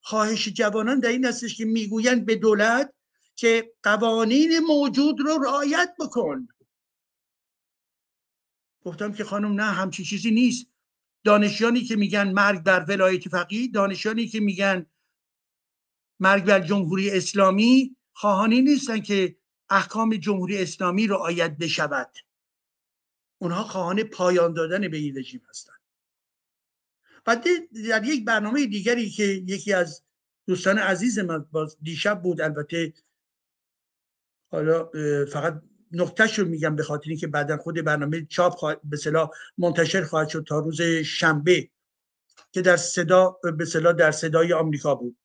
[0.00, 2.94] خواهش جوانان در این هستش که می‌گویند به دولت
[3.34, 6.48] که قوانین موجود رو رعایت بکن.
[8.84, 10.66] گفتم که خانم نه همچی چیزی نیست.
[11.24, 14.86] دانشیانی که میگن مرگ بر ولایت فقیه دانشیانی که میگن
[16.20, 19.36] مرگ بر جمهوری اسلامی خواهانی نیستن که
[19.70, 22.16] احکام جمهوری اسلامی رعایت بشود.
[23.38, 25.77] اونها خواهان پایان دادن به این رژیم هستند
[27.28, 27.36] و
[27.88, 30.02] در یک برنامه دیگری که یکی از
[30.46, 32.92] دوستان عزیز من باز دیشب بود البته
[34.50, 34.90] حالا
[35.32, 40.04] فقط نقطهش رو میگم به خاطر اینکه بعدا خود برنامه چاپ خواهد به صلاح منتشر
[40.04, 41.70] خواهد شد تا روز شنبه
[42.52, 45.16] که در صدا به صلاح در صدای آمریکا بود.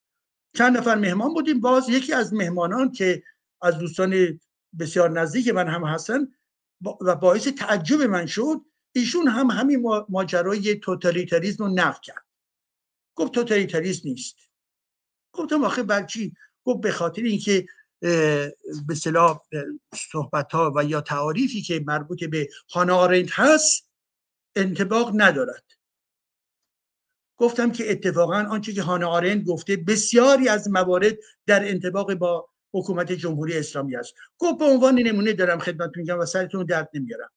[0.56, 1.60] چند نفر مهمان بودیم.
[1.60, 3.24] باز یکی از مهمانان که
[3.62, 4.40] از دوستان
[4.80, 6.28] بسیار نزدیک من هم هستن
[7.02, 8.62] و باعث تعجب من شد
[8.96, 12.26] ایشون هم همین ماجرای توتالیتاریزم رو نف کرد.
[13.16, 14.36] گفت توتالیتاریسم نیست.
[15.32, 16.34] گفتم آخه بلچی
[16.64, 17.66] گفت به خاطر اینکه
[18.88, 19.42] به صلاح
[20.12, 23.90] صحبت ها و یا تعاریفی که مربوط به هانا آرنت هست
[24.56, 25.64] انتباق ندارد.
[27.38, 33.12] گفتم که اتفاقا آنچه که هانا آرنت گفته بسیاری از موارد در انتباق با حکومت
[33.12, 34.14] جمهوری اسلامی است.
[34.38, 37.30] گفت به عنوان نمونه دارم خدمت میگم و سرتون درد نمیارم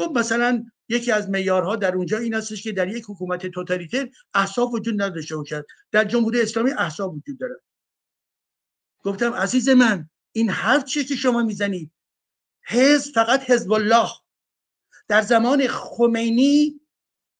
[0.00, 4.72] گفت مثلا یکی از معیارها در اونجا این هستش که در یک حکومت توتالیتر احساب
[4.72, 5.66] وجود نداشته باشد.
[5.92, 7.60] در جمهوری اسلامی احساب وجود دارد.
[9.04, 11.90] گفتم عزیز من این هر چیه که شما می‌زنید؟
[12.66, 14.08] حزب فقط حزب الله
[15.08, 16.80] در زمان خمینی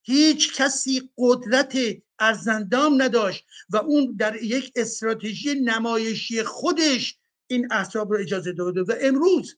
[0.03, 1.79] هیچ کسی قدرت
[2.19, 8.95] ارزندام نداشت و اون در یک استراتژی نمایشی خودش این احساب رو اجازه داده و
[9.01, 9.57] امروز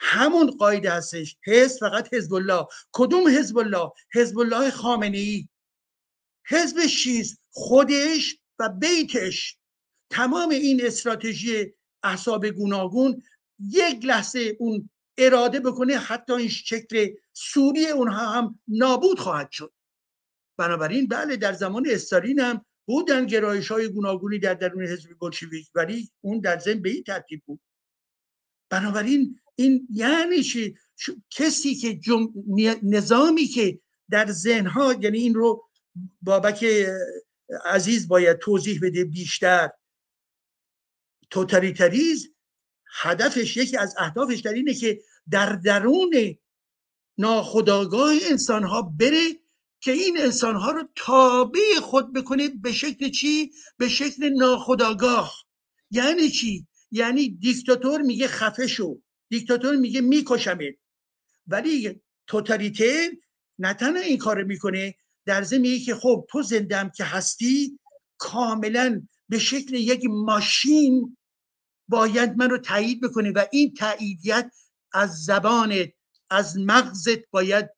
[0.00, 1.36] همون قاعده هستش.
[1.44, 5.48] حزب فقط حزب الله کدوم حزب الله حزب الله خامنه ای
[6.46, 9.58] حزب شیز خودش و بیتش
[10.10, 13.22] تمام این استراتژی احساب گوناگون
[13.58, 19.72] یک لحظه اون اراده بکنه حتی این شکل سوری اونها هم نابود خواهد شد.
[20.56, 26.10] بنابراین بله در زمان استالین هم بودن گرایش های گوناگونی در درون حزب بلشویک ولی
[26.20, 27.60] اون در ضمن به این ترتیب بود.
[28.70, 30.76] بنابراین این یعنی چی
[31.30, 32.32] کسی که جم...
[32.82, 33.80] نظامی که
[34.10, 35.68] در ذهنها یعنی این رو
[36.22, 36.66] بابک
[37.64, 39.70] عزیز باید توضیح بده بیشتر
[41.30, 42.34] توتالیتریز
[42.92, 46.36] هدفش یکی از اهدافش در اینه که در درون
[47.18, 49.28] ناخداگاه انسان ها بره
[49.80, 55.34] که این انسان ها رو تابع خود بکنه به شکل چی؟ به شکل ناخداگاه
[55.90, 60.74] یعنی چی؟ یعنی دیکتاتور میگه خفه شو دیکتاتور میگه میکشمت.
[61.46, 63.10] ولی توتالیتر
[63.58, 64.94] نه تنها این کار می‌کنه.
[65.26, 67.78] در ضمن که خب تو زندم که هستی
[68.18, 71.16] کاملا به شکل یک ماشین
[71.88, 74.52] باید من رو تایید بکنه و این تاییدیت
[74.92, 75.92] از زبانت
[76.30, 77.68] از مغزت باید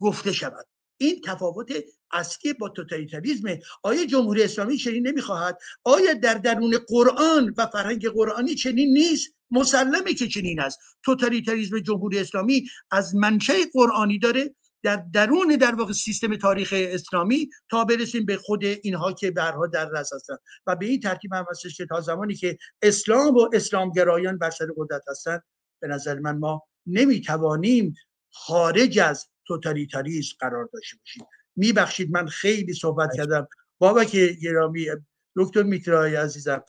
[0.00, 0.66] گفته شود.
[0.96, 1.72] این تفاوت
[2.12, 8.54] اصلی با توتالیتاریزم آیا جمهوری اسلامی چنین نمی‌خواهد؟ آیا در درون قرآن و فرهنگ قرآنی
[8.54, 10.78] چنین نیست؟ مسلمه که چنین است.
[11.02, 17.84] توتالیتاریزم جمهوری اسلامی از منشه قرآنی داره در درون در واقع سیستم تاریخ اسلامی تا
[17.84, 21.76] برسیم به خود اینها که برها در رس هستند و به این ترتیب هم هستش
[21.76, 25.42] که تا زمانی که اسلام و اسلامگرایان بر سر قدرت هستند
[25.80, 27.94] به نظر من ما نمی‌توانیم
[28.30, 31.24] خارج از توتالیتاریسم قرار داشته باشیم.
[31.56, 33.48] میبخشید من خیلی صحبت کردم.
[33.78, 34.86] بابا که گرامی
[35.36, 36.62] دکتر میترای عزیزم.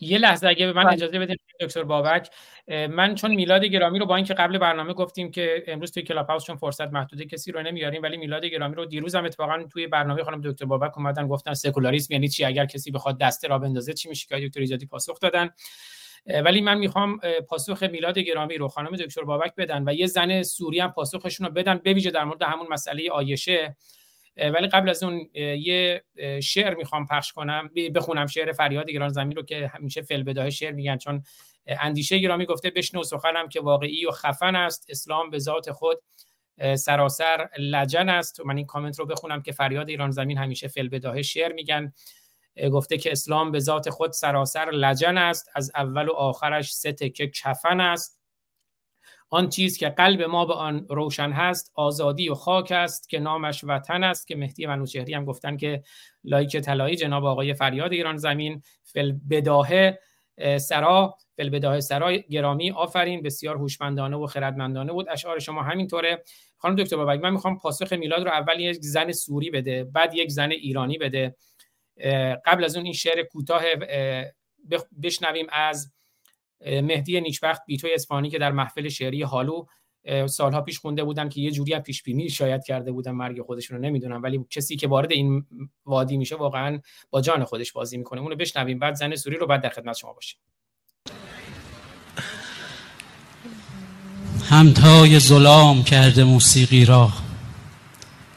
[0.00, 2.30] یه لحظه اگه به من اجازه بدید دکتر بابک
[2.68, 6.44] من چون میلاد گرامی رو با اینکه قبل برنامه گفتیم که امروز توی کلاب هاوس
[6.44, 10.24] چون فرصت محدوده کسی رو نمیاریم ولی میلاد گرامی رو دیروز هم اتفاقا توی برنامه
[10.24, 14.08] خانم دکتر بابک اومدن گفتن سکولاریسم یعنی چی؟ اگر کسی بخواد دسته را بندازه چی
[14.08, 15.50] میشه که دکتر ایجادی پاسخ دادن؟
[16.44, 20.80] ولی من می‌خوام پاسخ میلاد گرامی رو خانم دکتر بابک بدن و یه زن سوری
[20.80, 23.76] هم پاسخشون رو بدن بویژه در مورد همون مسئله آیشه.
[24.38, 26.04] ولی قبل از اون یه
[26.42, 27.70] شعر می‌خوام پخش کنم.
[27.94, 31.22] بخونم شعر فریاد گران زمین رو که همیشه فل شعر میگن چون
[31.66, 34.86] اندیشه گرامی گفته بشنو سخنم که واقعی و خفن است.
[34.88, 36.02] اسلام به ذات خود
[36.74, 38.40] سراسر لجن است.
[38.40, 41.92] من این کامنت رو بخونم که فریاد ایران زمین همیشه فل شعر میگن.
[42.72, 45.50] گفته که اسلام به ذات خود سراسر لجن است.
[45.54, 48.17] از اول و آخرش سه تکه کفن است.
[49.30, 53.64] آن چیز که قلب ما به آن روشن هست آزادی و خاک است که نامش
[53.64, 55.82] وطن است که مهدی منوچهری هم گفتن که
[56.24, 59.98] لایک طلایی جناب آقای فریاد ایران زمین فل بداهه
[60.60, 65.08] سرا فل بداهه سرا گرامی آفرین بسیار هوشمندانه و خردمندانه بود.
[65.08, 66.24] اشعار شما همینطوره.
[66.56, 70.30] خانم دکتر بابک من می‌خوام پاسخ میلاد رو اول یک زن سوری بده بعد یک
[70.30, 71.36] زن ایرانی بده.
[72.44, 73.62] قبل از اون این شعر کوتاه
[75.02, 75.92] بشنویم از
[76.66, 79.66] مهدی نیکبخت بیتوی اسپانی که در محفل شعری حالو
[80.26, 83.76] سالها پیش خونده بودن که یه جوری هم پیش بینی شاید کرده بودن مرگ خودشون
[83.76, 84.22] رو نمی‌دونم.
[84.22, 85.46] ولی کسی که وارد این
[85.86, 86.80] وادی میشه واقعا
[87.10, 88.20] با جان خودش بازی می‌کنه.
[88.20, 88.78] اونو بشنویم.
[88.78, 90.40] بعد زن سوری رو بعد در خدمت شما باشیم.
[94.50, 97.08] همتای ظلام کرده موسیقی را.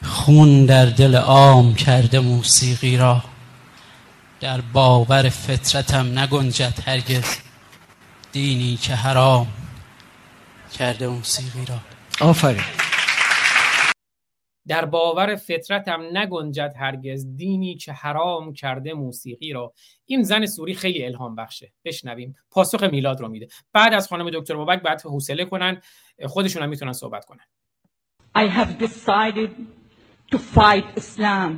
[0.04, 3.24] خون در دل عام کرده موسیقی را.
[4.40, 7.51] در باور فطرتم نگنجد هرگز.
[8.32, 9.48] دینی که حرام
[10.74, 11.78] کرده موسیقی را.
[12.30, 12.64] آفرین.
[14.68, 19.74] در باور فطرتم نگنجد هرگز دینی که حرام کرده موسیقی را.
[20.06, 21.74] این زن سوری خیلی الهام بخشه.
[21.86, 22.36] بشنویم.
[22.52, 23.48] پاسخ میلاد رو میده.
[23.74, 25.82] بعد از خانم دکتر بابک بعد حوصله کنن.
[26.26, 27.46] خودشون هم می‌تونن صحبت کنن.
[28.38, 29.50] I have decided
[30.32, 31.52] to fight Islam.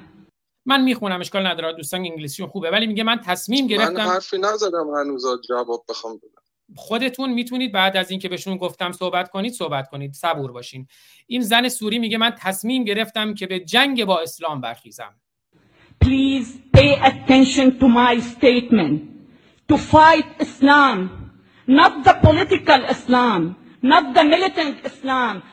[0.66, 1.20] من می‌خونم.
[1.20, 1.74] اشکال نداره.
[1.74, 2.72] دوستان انگلیسیشون خوبه.
[2.72, 5.26] ولی میگه من تصمیم من گرفتم حرفی نزدم هنوز.
[5.50, 6.43] جواب بخوام بدم.
[6.76, 10.14] خودتون می‌تونید بعد از اینکه بهشون گفتم صحبت کنید صحبت کنید.
[10.14, 10.88] صبور باشین.
[11.28, 15.16] این زن سوری میگه من تصمیم گرفتم که به جنگ با اسلام برخیزم.
[16.04, 16.48] Please
[16.78, 19.02] pay attention to my statement.
[19.72, 20.98] To fight Islam,
[21.80, 23.42] not the political Islam,
[23.92, 25.44] not the militant Islam,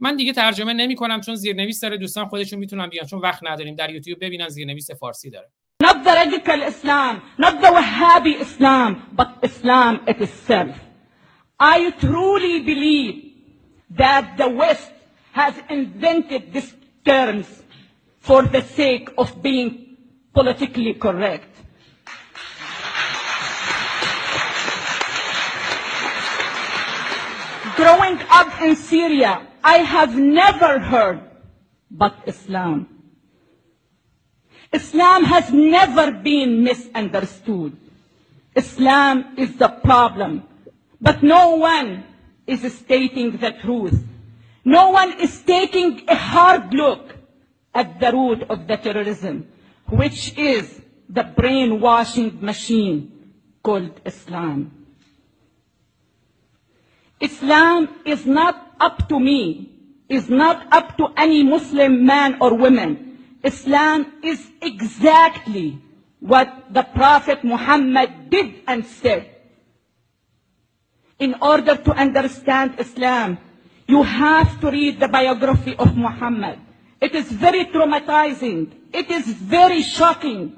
[0.00, 3.74] من دیگه ترجمه نمی کنم چون زیرنویس داره دوستان خودشون می‌تونن بیان چون وقت نداریم.
[3.74, 5.50] در یوتیوب ببینن زیرنویس فارسی داره.
[5.80, 10.76] Not the radical Islam, not the Wahhabi Islam, but Islam itself.
[11.58, 13.32] I truly believe
[13.90, 14.92] that the West
[15.32, 16.74] has invented these
[17.04, 17.46] terms
[18.20, 19.96] for the sake of being
[20.32, 21.50] politically correct.
[27.76, 31.20] Growing up in Syria, I have never heard
[31.90, 32.93] but Islam.
[34.74, 37.76] Islam has never been misunderstood.
[38.56, 40.42] Islam is the problem,
[41.00, 42.02] but no one
[42.46, 44.02] is stating the truth.
[44.64, 47.14] No one is taking a hard look
[47.72, 49.46] at the root of the terrorism,
[49.88, 53.32] which is the brainwashing machine
[53.62, 54.72] called Islam.
[57.20, 59.70] Islam is not up to me,
[60.08, 63.13] is not up to any Muslim man or woman.
[63.44, 65.78] Islam is exactly
[66.18, 69.28] what the Prophet Muhammad did and said.
[71.18, 73.38] In order to understand Islam,
[73.86, 76.58] you have to read the biography of Muhammad.
[77.00, 78.72] It is very traumatizing.
[78.92, 80.56] It is very shocking.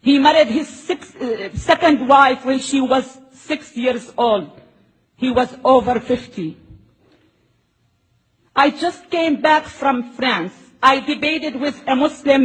[0.00, 4.54] He married his uh, second wife when she was six years old.
[5.16, 6.56] He was over 50.
[8.54, 10.54] I just came back from France.
[10.92, 12.42] I debated with a Muslim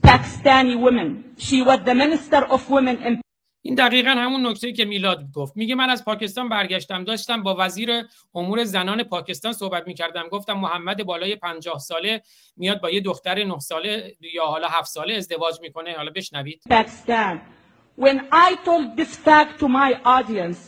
[0.00, 1.08] Pakistani woman.
[1.36, 3.20] She was the Minister of Women in
[3.64, 7.90] این دقیقا همون نکته که میلاد گفت میگه من از پاکستان برگشتم داشتم با وزیر
[8.34, 12.22] امور زنان پاکستان صحبت می‌کردم گفتم محمد بالای پنجاه ساله
[12.56, 17.40] میاد با یه دختر نه ساله یا حالا هفت ساله ازدواج می‌کنه حالا بشنوید Pakistan.
[17.96, 20.60] When I told this fact to my audience,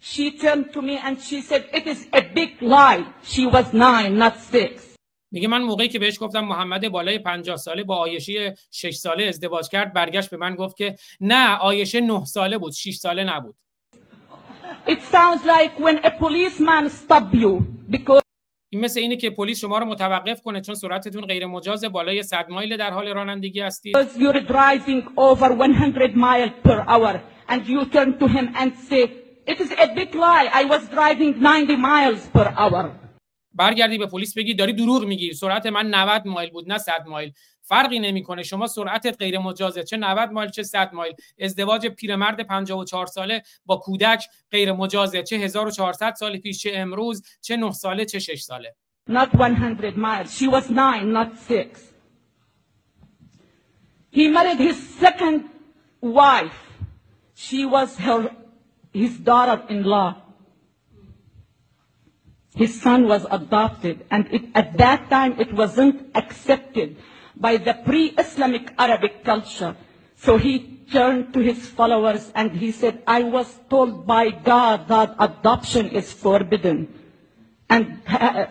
[0.00, 3.04] she turned to me and she said, it is a big lie.
[3.22, 4.91] She was nine, not six.
[5.32, 9.68] میگه من موقعی که بهش گفتم محمد بالای 50 ساله با آیشه 6 ساله ازدواج
[9.68, 13.54] کرد برگشت به من گفت که نه آیشه 9 ساله بود 6 ساله نبود
[14.86, 18.22] It sounds like when a policeman stop you because
[18.70, 22.46] این مثل اینه که پلیس شما رو متوقف کنه چون سرعتتون غیر مجاز بالای 100
[22.48, 28.18] مایل در حال رانندگی هستید you're driving over 100 miles per hour and you turn
[28.18, 29.02] to him and say,
[29.46, 30.48] it is a big lie.
[30.52, 33.01] I was driving 90 miles per hour.
[33.54, 37.32] برگردی به پلیس بگی داری دروغ میگی سرعت من 90 مایل بود نه 100 مایل
[37.62, 43.06] فرقی نمی‌کنه شما سرعتت غیر مجازه چه 90 مایل چه 100 مایل ازدواج پیرمرد 54
[43.06, 48.18] ساله با کودک غیر مجازه چه 1400 سال پیش چه امروز چه 9 ساله چه
[48.18, 48.74] 6 ساله
[49.08, 50.32] Not 100 miles.
[50.38, 51.92] She was nine, not six.
[54.12, 55.50] He married his second
[56.00, 56.60] wife.
[57.34, 58.30] She was her,
[58.92, 60.10] his daughter-in-law.
[62.54, 66.96] His son was adopted, and it, at that time it wasn't accepted
[67.36, 69.74] by the pre-Islamic Arabic culture.
[70.16, 75.16] So he turned to his followers and he said, I was told by God that
[75.18, 76.92] adoption is forbidden.
[77.70, 78.02] And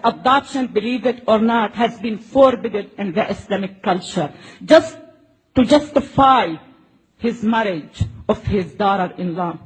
[0.03, 4.33] adoption, believe it or not, has been forbidden in the Islamic culture.
[4.65, 4.97] Just
[5.55, 6.55] to justify
[7.17, 9.59] his marriage of his daughter-in-law.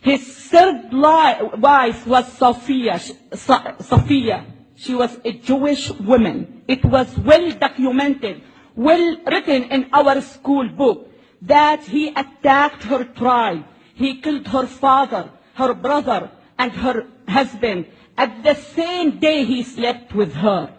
[0.00, 3.00] His third wife was Sophia.
[3.34, 4.46] Sophia.
[4.76, 6.62] She was a Jewish woman.
[6.68, 8.42] It was well documented,
[8.76, 11.10] well written in our school book
[11.42, 13.64] that he attacked her tribe.
[13.94, 17.86] He killed her father, her brother, and her husband.
[18.16, 20.72] At the same day he slept with her.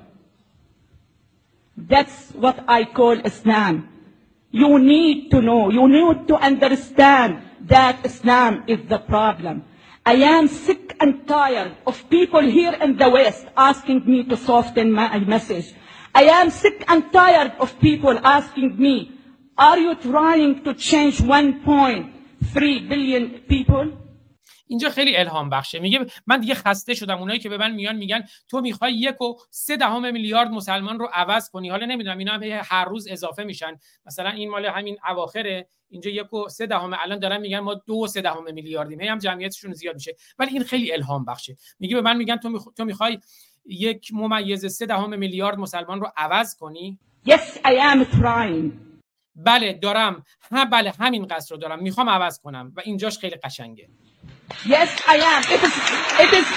[1.75, 3.87] That's what I call Islam.
[4.51, 9.63] You need to know, you need to understand that Islam is the problem.
[10.05, 14.91] I am sick and tired of people here in the West asking me to soften
[14.91, 15.73] my message.
[16.13, 19.11] I am sick and tired of people asking me,
[19.57, 23.91] are you trying to change 1.3 billion people?
[24.69, 25.79] اینجا خیلی الهام بخشه.
[25.79, 27.17] میگه من دیگه خسته شدم.
[27.17, 31.09] اونایی که به من میان میگن تو می‌خوای یک و سه دهم میلیارد مسلمان رو
[31.13, 31.69] عوض کنی.
[31.69, 33.77] حالا نمی‌دونم اینا هم هر روز اضافه میشن.
[34.05, 35.67] مثلا این مال همین اواخره.
[35.89, 36.93] اینجا یک و سه دهم.
[36.99, 39.01] الان دارن میگن ما دو و سه دهم میلیاردیم.
[39.01, 40.15] هی هم جمعیتشون زیاد میشه.
[40.39, 41.55] ولی این خیلی الهام بخشه.
[41.79, 42.63] میگه به من میگن تو میخ...
[42.77, 43.19] تو می‌خوای
[43.65, 48.71] یک ممیز سه دهم میلیارد مسلمان رو عوض کنی؟ Yes, I am trying.
[49.35, 50.23] بله دارم.
[50.51, 51.83] ها بله همین قصر رو دارم.
[51.83, 52.73] می‌خوام عوض کنم.
[52.75, 53.89] و اینجاش خیلی قشنگه.
[54.65, 55.41] Yes, I am.
[55.55, 55.75] It is,
[56.23, 56.47] it is,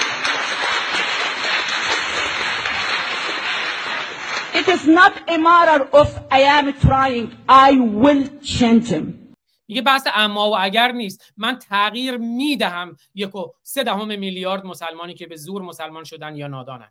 [4.59, 7.35] it is not a matter of I am trying.
[7.47, 9.19] I will change him.
[9.67, 15.13] میگه بحث اما و اگر نیست من تغییر می‌دهم یک و سه دهم میلیارد مسلمانی
[15.13, 16.89] که به زور مسلمان شدن یا نادانن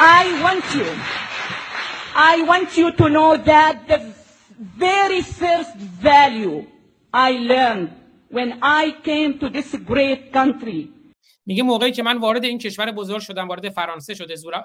[0.00, 0.86] I want you.
[2.14, 3.98] I want you to know that the
[4.86, 6.66] very first value
[7.12, 7.97] I learned
[8.30, 10.88] when I came to this great country
[11.46, 14.64] میگه موقعی که من وارد این کشور بزرگ شدم وارد فرانسه شده زورا...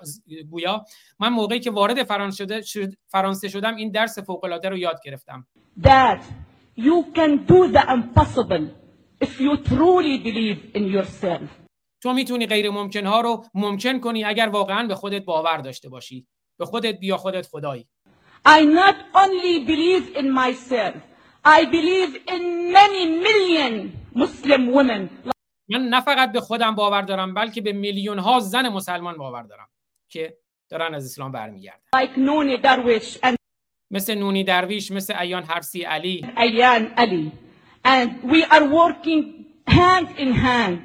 [0.49, 0.85] گویا.
[1.19, 2.93] من موقعی که وارد فرانسه شده شد...
[3.07, 5.47] فرانسه شدم این درس فوق العاده رو یاد گرفتم.
[5.81, 6.21] that
[6.77, 8.65] you can do the impossible
[9.25, 11.49] if you truly believe in yourself.
[12.01, 16.27] تو می‌تونی غیر ممکن ها رو ممکن کنی اگر واقعا به خودت باور داشته باشی.
[16.59, 17.87] به خودت بیا خودت خدایی.
[18.47, 20.95] I not only believe in myself,
[21.44, 25.10] I believe in many million Muslim women
[25.70, 29.68] من نه فقط به خودم باور دارم بلکه به میلیون ها زن مسلمان باور دارم
[30.08, 30.38] که
[30.70, 33.38] دارن از اسلام برمیگردن like Nooni Darwish and
[33.90, 37.32] مثل نونی درویش مثل ایان حرسی علی Ayan Ali.
[37.84, 40.82] And we are working hand in hand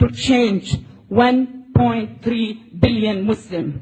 [0.00, 0.66] to change
[1.10, 3.74] 1.3 billion Muslims.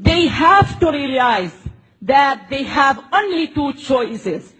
[0.00, 1.56] They have to realize
[2.02, 4.52] that they have only two choices.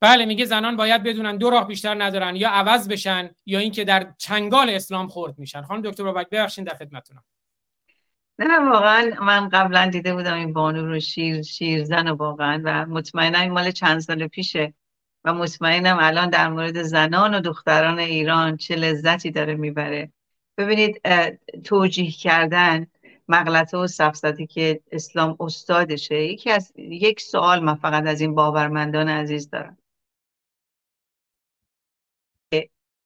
[0.00, 4.12] بله میگه زنان باید بدونن دو راه بیشتر ندارن یا عوض بشن یا اینکه در
[4.18, 5.62] چنگال اسلام خورد میشن.
[5.62, 7.24] خانم دکتر بابک ببخشید در خدمتتونم.
[8.38, 13.50] نه واقعا من قبلا دیده بودم این بانو رو شیر شیرزن واقعا و مطمئنا این
[13.50, 14.74] مال چند سال پیشه
[15.24, 20.12] و مطمئنم الان در مورد زنان و دختران ایران چه لذتی داره می‌بره.
[20.58, 21.00] ببینید
[21.64, 22.86] توجیه کردن
[23.28, 29.08] مغلطه و سفسطه که اسلام استادشه یکی از یک سوال من فقط از این باورمندان
[29.08, 29.78] عزیز دارم.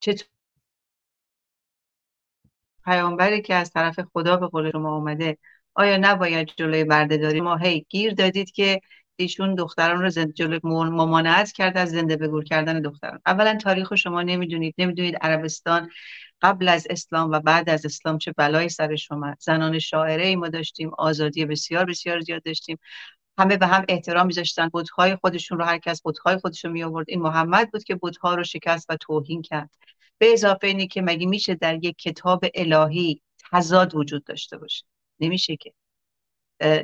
[0.00, 0.26] چطور
[2.84, 5.38] پیامبری که از طرف خدا به قول شما آمده
[5.74, 8.80] آیا نباید جلوی بردهداری؟ ما هی گیر دادید که
[9.16, 13.20] ایشون دختران رو زند جلوی مم- ممانعت کرده از زنده به گور کردن دختران.
[13.26, 14.74] اولا تاریخ شما نمی‌دونید.
[14.78, 15.90] نمی‌دونید عربستان
[16.42, 20.48] قبل از اسلام و بعد از اسلام چه بلایی سرش اومد؟ زنان شاعره ای ما
[20.48, 22.78] داشتیم آزادی بسیار بسیار زیاد داشتیم.
[23.38, 24.70] همه به هم احترام میذاشتن.
[24.74, 28.34] بتهای خودشون رو هر کس بتهای خودش رو می آورد این محمد بود که بتها
[28.34, 29.70] رو شکست و توهین کرد.
[30.18, 33.22] به اضافه اینی که مگه میشه در یک کتاب الهی
[33.52, 34.84] تضاد وجود داشته باشه؟
[35.20, 35.74] نمیشه که.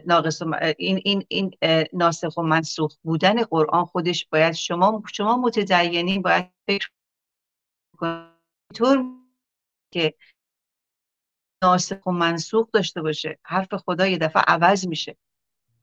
[0.07, 0.43] ناقص
[0.79, 1.51] این این این
[1.93, 6.89] ناسخ و منسوخ بودن قرآن خودش باید شما شما متدینین باید فکر
[7.99, 9.26] کنید.
[9.97, 10.15] که
[11.63, 13.39] ناسخ و منسوخ داشته باشه.
[13.43, 15.17] حرف خدا یه دفعه عوض میشه.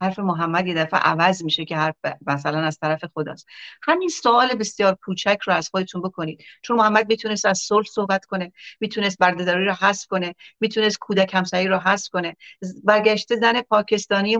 [0.01, 1.95] حرف محمد یه دفعه عوض میشه که حرف
[2.27, 3.45] مثلا از طرف خداست.
[3.83, 6.43] همین سوال بسیار کوچک رو از خودتون بکنید.
[6.61, 11.67] چون محمد می‌تونست از صلح صحبت کنه می‌تونست بردهداری رو حذف کنه می‌تونست کودک همسری
[11.67, 12.35] رو حذف کنه.
[12.83, 14.37] برگشته زن پاکستانی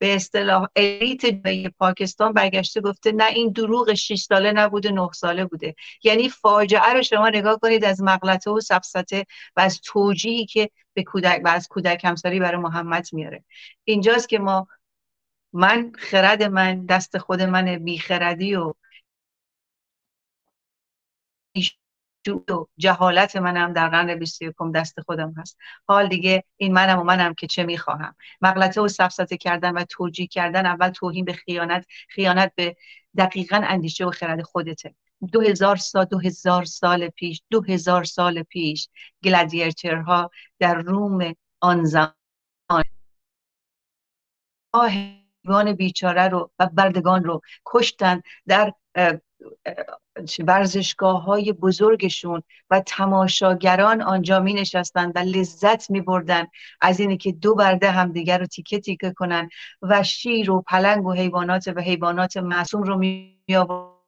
[0.00, 5.44] به اصطلاح الیت جامعه پاکستان برگشته گفته نه این دروغ 6 ساله نبوده 9 ساله
[5.44, 5.74] بوده.
[6.04, 11.02] یعنی فاجعه رو شما نگاه کنید از مغلطه و سفسطه و از توجیهی که به
[11.04, 13.44] کودک و از کودک همسری برای محمد میاره.
[13.84, 14.68] اینجاست که ما
[15.52, 18.74] من خرد من دست خود من بیخردی و
[22.24, 25.58] بیشعور و جهالت منم در قرن 21 دست خودم هست.
[25.88, 28.14] حال دیگه این منم و منم که چه می‌خواهم.
[28.40, 32.76] مغلطه و سفسطه کردن و توجیه کردن اول توهین به خیانت خیانت به
[33.16, 34.94] دقیقا اندیشه و خرد خودته.
[35.32, 38.88] دو هزار سال دو هزار سال پیش دو هزار سال پیش
[39.24, 42.14] گلادیرچرها در روم آن زمان
[44.74, 48.72] حیوان بیچاره رو و بردگان رو کشتن در
[50.46, 56.46] ورزشگاه های بزرگشون و تماشاگران آنجا می نشستن و لذت می بردن
[56.80, 59.48] از اینه که دو برده همدیگر رو تیکه تیکه کنن
[59.82, 63.99] و شیر و پلنگ و حیوانات و حیوانات معصوم رو می آوردن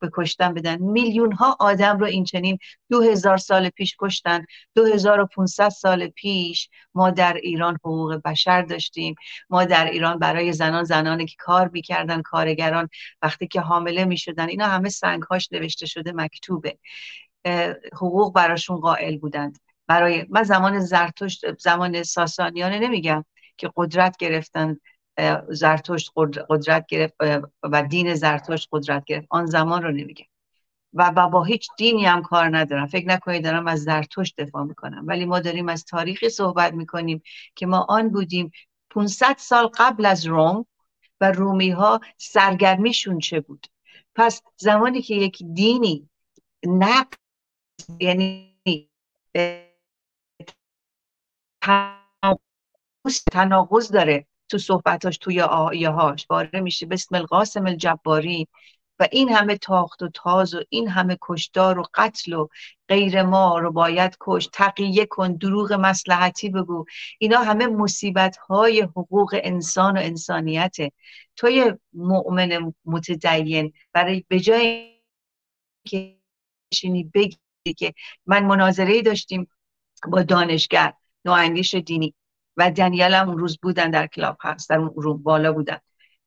[0.00, 0.82] به کشتن بدن.
[0.82, 2.58] میلیون ها آدم رو این چنین
[2.90, 4.44] دو هزار سال پیش کشتن
[4.74, 9.14] دو هزار و پونصد سال پیش ما در ایران حقوق بشر داشتیم.
[9.50, 12.88] ما در ایران برای زنان زنانی که کار می‌کردن کارگران
[13.22, 16.78] وقتی که حامله می‌شدن اینا همه سنگهاش نوشته شده مکتوبه.
[17.92, 19.58] حقوق براشون قائل بودند.
[19.86, 23.24] برای من زمان زرتشت زمان ساسانیانه نمیگم
[23.56, 24.76] که قدرت گرفتن
[25.48, 27.14] زرتشت قدر- قدرت گرفت
[27.62, 29.26] و دین زرتشت قدرت گرفت.
[29.30, 30.24] آن زمان رو نمیگم.
[30.94, 32.86] و با هیچ دینی هم کار ندارم.
[32.86, 35.04] فکر نکنید دارم از زرتشت دفاع می‌کنم.
[35.06, 37.22] ولی ما داریم از تاریخی صحبت می‌کنیم
[37.54, 38.52] که ما آن بودیم
[38.90, 40.66] 500 سال قبل از روم
[41.20, 43.66] و رومی ها سرگرمیشون چه بود.
[44.14, 46.08] پس زمانی که یک دینی
[46.66, 47.14] نقد
[48.00, 48.54] یعنی
[53.32, 58.48] تناقض داره تو صحبتاش توی آیه هاش باره میشه بسم القاسم الجباری.
[59.00, 62.48] و این همه تاخت و تاز و این همه کشتار و قتل و
[62.88, 66.84] غیر ما رو باید کش تقیه کن دروغ مسلحتی بگو.
[67.18, 70.92] اینا همه مصیبت های حقوق انسان و انسانیته.
[71.36, 74.98] توی مؤمن متدین برای به جای
[75.84, 76.18] که
[77.14, 77.38] بگی
[77.76, 77.94] که
[78.26, 79.48] من مناظره داشتیم
[80.08, 80.92] با دانشگر
[81.24, 82.14] نواندیش دینی.
[82.58, 85.78] و دنیل هم اون روز بودن در کلاب هاوس در اون room بالا بودن.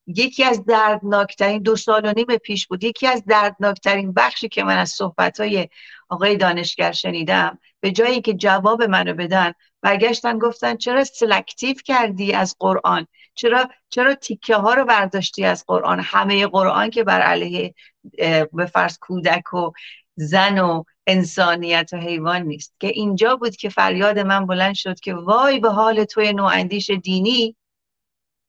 [0.08, 4.78] یکی از دردناکترین دو سال و نیم پیش بود یکی از دردناکترین بخشی که من
[4.78, 5.70] از صحبت های
[6.10, 12.56] آقای دانشگر شنیدم به جایی که جواب منو بدن برگشتن گفتن چرا selective کردی از
[12.60, 17.74] قرآن؟ چرا چرا تیکه ها رو برداشتی از قرآن؟ همه قرآن که بر علیه
[18.54, 19.72] به فرض کودک و
[20.22, 22.76] زن و انسانیت و حیوان نیست.
[22.80, 27.56] که اینجا بود که فریاد من بلند شد که وای به حال توی نواندیش دینی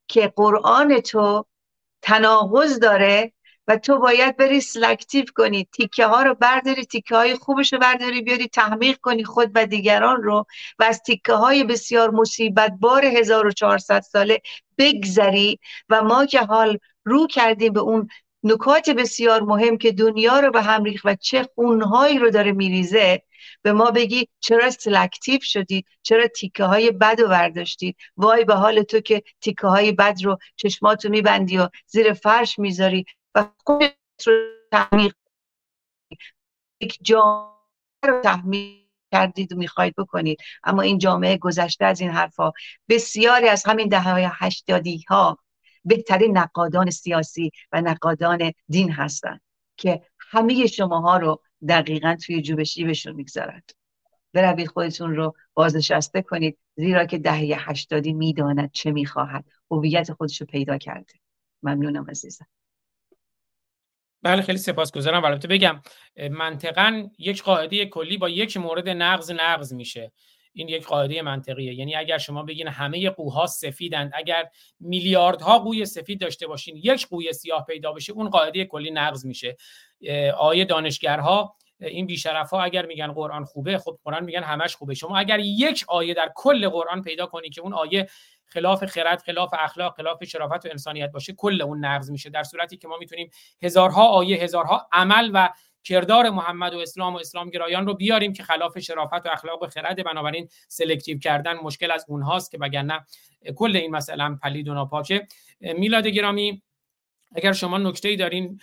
[0.09, 1.47] که قرآن تو
[2.03, 3.33] تناقض داره
[3.69, 8.23] و تو باید بری سلکتیو کنی تیکه ها رو برداری تیکه های خوبش رو برداری
[8.23, 10.47] بیاری تحمیق کنی خود و دیگران رو
[10.79, 14.41] و از تیکه های بسیار مصیبت بار 1400 ساله
[14.79, 15.59] بگذری
[15.89, 18.09] و ما که حال رو کردیم به اون
[18.45, 23.23] نکات بسیار مهم که دنیا رو به هم ریخت و چه خونهایی رو داره میریزه
[23.63, 28.83] به ما بگی چرا سلکتیو شدید چرا تیکه های بد رو برداشتید وای به حال
[28.83, 33.05] تو که تیکه های بد رو چشماتو میبندی و زیر فرش می‌ذاری
[33.35, 33.95] و خودت
[34.27, 34.33] رو
[34.73, 35.15] تحمیق
[36.81, 37.53] یک جامعه
[38.05, 38.83] رو تحمیق
[39.13, 40.39] کردید و می‌خواید بکنید.
[40.65, 42.53] اما این جامعه گذشته از این حرفها
[42.89, 45.39] بسیاری از همین دهه های هشتادی ها
[45.85, 49.41] بهترین نقادان سیاسی و نقادان دین هستند
[49.77, 53.71] که همه شماها رو دقیقا توی جوب شیبشون می‌گذارد
[54.33, 59.45] بروید خودتون رو بازنشسته کنید زیرا که دهه هشتادی می‌داند چه می‌خواهد.
[59.71, 61.13] هویت خودش رو پیدا کرده.
[61.63, 62.47] ممنونم عزیزم.
[64.23, 65.25] بله خیلی سپاسگزارم.
[65.25, 65.83] البته بگم
[66.31, 70.13] منطقا یک قاعده کلی با یک مورد نقض نقض میشه.
[70.55, 71.75] این یک قاعده منطقیه.
[71.75, 74.49] یعنی اگر شما بگین همه قوها سفیدند اگر
[74.81, 79.57] میلیاردها قوی سفید داشته باشین یک قوی سیاه پیدا بشه اون قاعده کلی نقض میشه.
[80.37, 84.95] آیه دانشگرها این بیشرف ها اگر میگن قرآن خوبه خب قرآن میگن همش خوبه.
[84.95, 88.09] شما اگر یک آیه در کل قرآن پیدا کنی که اون آیه
[88.47, 92.31] خلاف خرد خلاف اخلاق خلاف شرافت و انسانیت باشه کل اون نقض میشه.
[92.31, 93.31] در صورتی که ما می‌تونیم
[93.63, 95.49] هزارها آیه هزارها عمل و
[95.85, 99.67] کردار محمد و اسلام و اسلام گرایان رو بیاریم که خلاف شرافت و اخلاق و
[99.67, 103.07] خرد بنابراین selective کردن مشکل از اونهاست که وگرنه
[103.57, 105.27] کل این هم پلید و ناپاکه.
[105.61, 106.63] میلاد گرامی
[107.35, 108.61] اگر شما نکته ای دارین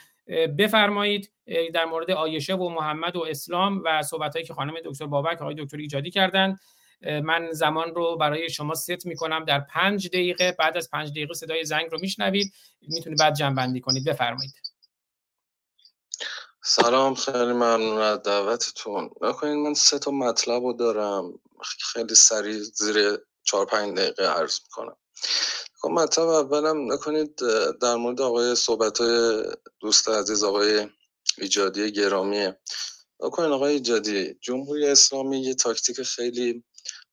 [0.57, 1.31] بفرمایید
[1.73, 5.77] در مورد عایشه و محمد و اسلام و صحبتهایی که خانم دکتر بابک آقای دکتر
[5.77, 6.59] ایجادی کردند.
[7.23, 10.55] من زمان رو برای شما ست می‌کنم در پنج دقیقه.
[10.59, 12.53] بعد از پنج دقیقه صدای زنگ رو میشنوید.
[12.81, 14.05] می‌تونید بعد جنبندی کنید.
[14.05, 14.68] بفرمایید.
[16.69, 19.09] سلام خیلی ممنون از دعوتتون.
[19.21, 21.39] نکنید من سه تا مطلب رو دارم.
[21.93, 24.95] خیلی سریع زیر چهار پنج دقیقه عرض می‌کنم.
[25.81, 27.39] خب مطلب اولم نکنید
[27.81, 29.43] در مورد آقای صحبت های
[29.79, 30.87] دوست عزیز آقای
[31.37, 32.59] ایجادی گرامیه.
[33.19, 36.63] نکنید آقای ایجادی جمهوری اسلامی یه تاکتیک خیلی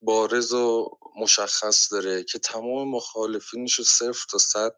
[0.03, 4.75] بارز و مشخص داره که تمام مخالفینش رو صفر تا صد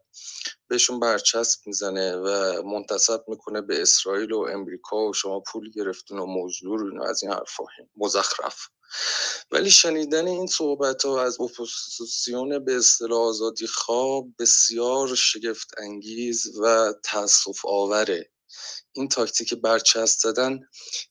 [0.67, 6.25] بهشون برچسب می‌زنه و منتسب می‌کنه به اسرائیل و امریکا و شما پول گرفتین و
[6.25, 7.63] مزدور و از این حرفا.
[7.97, 8.59] مزخرف.
[9.51, 16.93] ولی شنیدن این صحبت ها از اپوزیسیون به اصطلاح آزادی خواه بسیار شگفت انگیز و
[17.03, 18.31] تاسف آوره
[18.91, 20.59] این تاکتیک برچسب زدن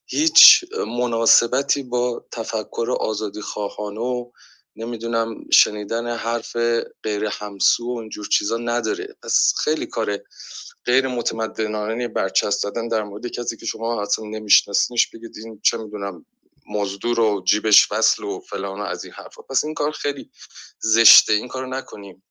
[0.06, 4.30] هیچ مناسبتی با تفکر آزادی خواهانه و
[4.78, 6.56] نمی‌دونم شنیدن حرف
[7.02, 9.16] غیر همسو و اینجور چیزا نداره.
[9.22, 10.18] پس خیلی کار
[10.84, 16.24] غیر متمدنانه برچسب زدن در مورد کسی که شما اصلا نمیشناسینش بگید این چه می‌دونم
[16.68, 19.42] مزدور و جیبش وصل و فلان و از این حرفا.
[19.42, 20.30] پس این کار خیلی
[20.80, 22.24] زشته این کار نکنیم.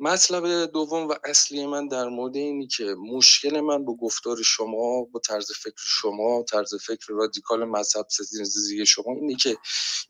[0.00, 5.20] مطلب دوم و اصلی من در مورد اینی که مشکل من با گفتار شما با
[5.20, 9.56] طرز فکر شما طرز فکر رادیکال مذهب ستیزی شما اینی که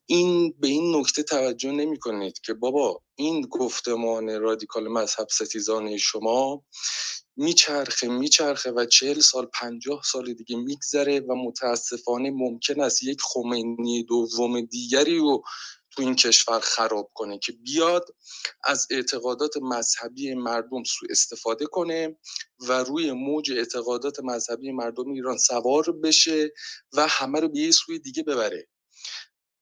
[0.06, 6.65] این به این نکته توجه نمی کنید که بابا این گفتمان رادیکال مذهب ستیزانه شما
[7.36, 14.02] میچرخه میچرخه و چهل سال پنجاه سال دیگه میگذره و متاسفانه ممکن است یک خمینی
[14.02, 15.43] دوم دیگری رو
[15.90, 18.09] تو این کشور خراب کنه که بیاد
[18.65, 22.16] از اعتقادات مذهبی مردم سوء استفاده کنه
[22.69, 26.52] و روی موج اعتقادات مذهبی مردم ایران سوار بشه
[26.93, 28.69] و همه رو به یه سوی دیگه ببره.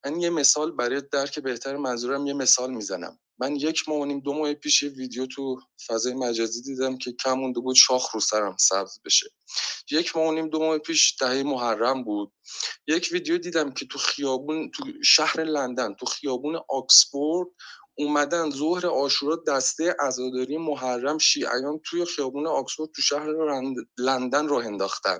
[0.04, 3.18] من یه مثال برای درک بهتر منظورم یه مثال می‌زنم.
[3.42, 7.12] من یک ماه و نیم دو ماه پیش یه ویدیو تو فضای مجازی دیدم که
[7.12, 9.30] کم مونده بود شاخ رو سرم سبز بشه.
[9.92, 12.32] یک ماه و نیم دو ماه پیش دهه محرم بود.
[12.88, 17.48] یک ویدیو دیدم که تو خیابون تو شهر لندن تو خیابون آکسفورد
[17.98, 23.28] اومدن ظهر آشورا دسته عزاداری محرم شیعیان توی خیابون آکسفورد تو شهر
[23.98, 25.18] لندن راه انداختن.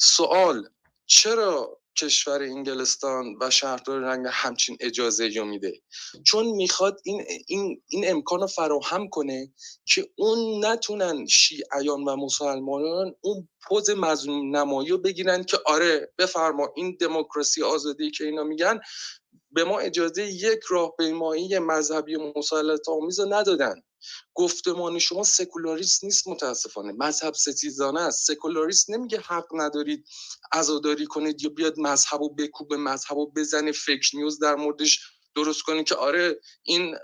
[0.00, 0.68] سوال
[1.06, 5.82] چرا کشور انگلستان و شهردار رنگ همچین اجازه رو میده.
[6.26, 9.52] چون می‌خواد این, این, این امکان رو فراهم کنه
[9.84, 16.72] که اون نتونن شیعیان و مسلمانان اون پوز مظلوم نمایی رو بگیرن که آره بفرما
[16.76, 18.80] این دموکراسی آزادی که اینا میگن
[19.50, 23.74] به ما اجازه یک راهپیمایی مذهبی مسلط آمیز رو ندادن.
[24.34, 26.92] گفتمان شما سکولاریست نیست متاسفانه.
[26.92, 28.26] مذهب ستیزانه است.
[28.26, 30.06] سکولاریست نمیگه حق ندارید
[30.52, 35.00] عزاداری کنید یا بیاد مذهب و بکوبه مذهب و بزنه fake news در موردش
[35.36, 36.96] درست کنید که آره این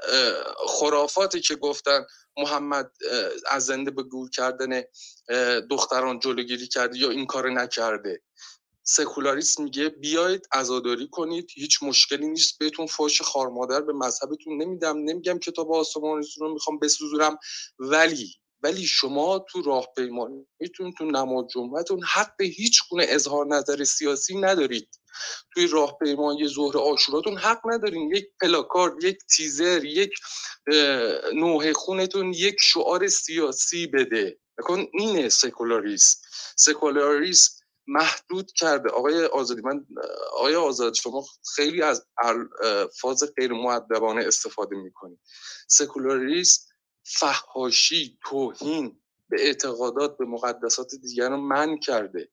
[0.69, 2.07] خرافاتی که گفتن
[2.37, 2.93] محمد
[3.51, 4.83] از زنده به گور کردن
[5.71, 8.23] دختران جلوگیری کرده یا این کار نکرده.
[8.91, 15.39] سکولاریست میگه بیاید عزاداری کنید هیچ مشکلی نیست بهتون فاش خارمادر به مذهبتون نمیدم نمیگم
[15.39, 17.39] کتاب آسمانیتون رو می‌خوام بسوزونم.
[17.79, 24.89] ولی ولی شما تو راهپیماییتون تو نماز جمعتون حق هیچ گونه اظهار نظر سیاسی ندارید.
[25.55, 28.11] توی راهپیمایی ظهر آشوراتون حق ندارین.
[28.17, 30.11] یک پلاکارد یک تیزر یک
[30.73, 34.39] اه، نوحه خونتون یک شعار سیاسی بده.
[34.93, 36.19] اینه سکولاریسم.
[36.57, 37.60] سکولاریسم
[37.91, 38.91] محدود کرده.
[38.91, 39.87] آقای آزادی من
[40.33, 45.19] آقای آزاد شما خیلی از الفاظ غیر معدبانه استفاده می‌کنید
[45.69, 46.62] سکولاریسم
[47.05, 52.29] فحاشی توهین به اعتقادات به مقدسات دیگران من کرده.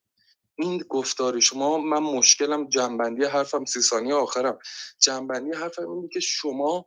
[0.55, 4.59] این گفتار شما من مشکلم جنبندی حرفم سی ثانیه آخرم.
[4.99, 6.85] جنبندی حرفم اینه که شما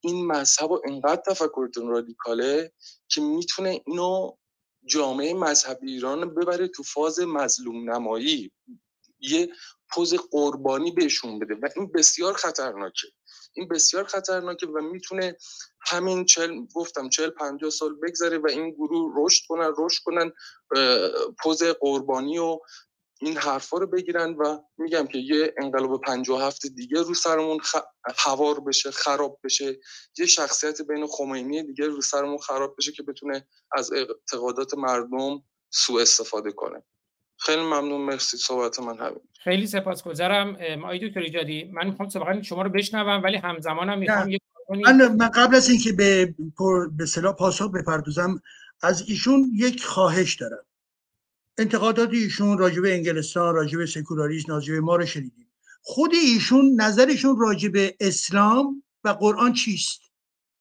[0.00, 2.72] این مذهب و انقدر تفکرتون رادیکاله
[3.08, 4.36] که می‌تونه اینو
[4.86, 8.52] جامعه مذهبی ایران ببره تو فاز مظلوم نمایی.
[9.20, 9.48] یه
[9.90, 11.54] پوز قربانی بهشون بده.
[11.54, 13.08] و این بسیار خطرناکه.
[13.52, 15.36] این بسیار خطرناکه و می‌تونه
[15.80, 20.32] همین چل گفتم چل پنجاه سال بگذره و این گروه رشد کنن رشد کنن
[21.42, 22.58] پوز قربانی و
[23.20, 27.76] این حرفا رو بگیرن و میگم که یه انقلاب پنجاه هفته دیگه رو سرمون خ...
[28.16, 29.80] هوار بشه خراب بشه.
[30.18, 36.02] یه شخصیت بین خمینی دیگه رو سرمون خراب بشه که بتونه از اعتقادات مردم سوء
[36.02, 36.82] استفاده کنه.
[37.38, 38.00] خیلی ممنون.
[38.00, 38.36] مرسی.
[38.36, 39.20] صحبت من همین.
[39.44, 40.56] خیلی سپاسگزارم.
[40.84, 44.26] آقای دکتر ایجادی من می‌خوام سابقا شما رو بشنوم ولی همزمانم می‌خوام
[44.68, 46.34] کنی- من, من قبل از اینکه به
[46.98, 48.42] به صلاح پاسخ بپردازم
[48.82, 50.66] از ایشون یک خواهش دارم.
[51.58, 55.52] انتقادات ایشون راجع به انگلستان راجع به سکولاریسم راجع به ما رو شنیدیم.
[55.82, 60.00] خود ایشون نظرشون راجع به اسلام و قرآن چیست؟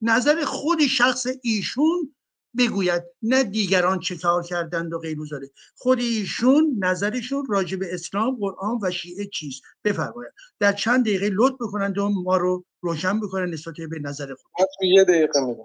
[0.01, 2.15] نظر خود شخص ایشون
[2.57, 8.35] بگوید نه دیگران چه کار کردند و غیر داره خود ایشون نظرشون راجع به اسلام
[8.39, 10.33] قرآن و شیعه چیست؟ بفرمایید.
[10.59, 14.67] در چند دقیقه لطف بکنند و ما رو روشن بکنن نسبت به نظر خود.
[14.81, 15.63] یه دقیقه میدم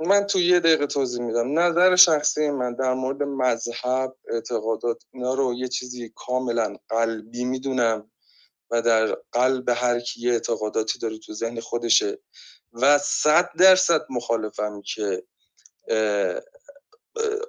[0.00, 1.58] من تو یه دقیقه توضیح میدم.
[1.58, 8.10] نظر شخصی من در مورد مذهب اعتقادات اینا رو یه چیزی کاملا قلبی می‌دونم
[8.70, 12.18] و در قلب هر کی یه اعتقاداتی داره تو ذهن خودشه
[12.72, 15.24] و صد درصد مخالفم که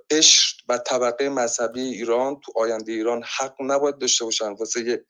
[0.09, 4.51] قشر و طبقه مذهبی ایران تو آینده ایران حق نباید داشته باشن.
[4.51, 5.05] واسه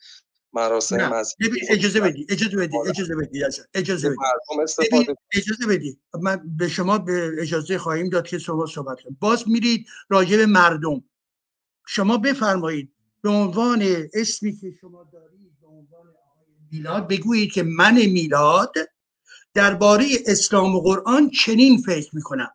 [0.56, 4.18] مراسم مذهبی ببین اجازه بدی اجازه بدی اجازه بدی اجازه بدی.
[4.64, 6.00] استفاده اجازه بدی.
[6.22, 10.46] من به شما به اجازه خواهیم داد که شما صحبت کنید باز میرید راجع به
[10.46, 11.04] مردم.
[11.88, 12.92] شما بفرمایید
[13.22, 16.08] به عنوان اسمی که شما دارید به عنوان
[16.72, 18.74] میلاد بگویید که من میلاد
[19.54, 22.55] درباره اسلام و قرآن چنین فکر می‌کنم.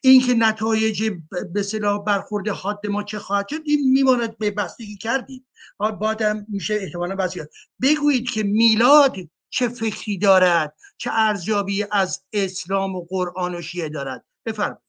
[0.00, 1.10] اینکه نتایج
[1.52, 5.46] به صلاح برخورد حاد ما چه خواهد شد این میماند به بستگی کردید
[5.80, 7.50] ها، بعدم میشه احتمالا بستگی کرد.
[7.82, 9.16] بگویید که میلاد
[9.50, 14.24] چه فکری دارد چه ارزیابی از اسلام و قرآن و شیعه دارد.
[14.46, 14.82] بفرمایید.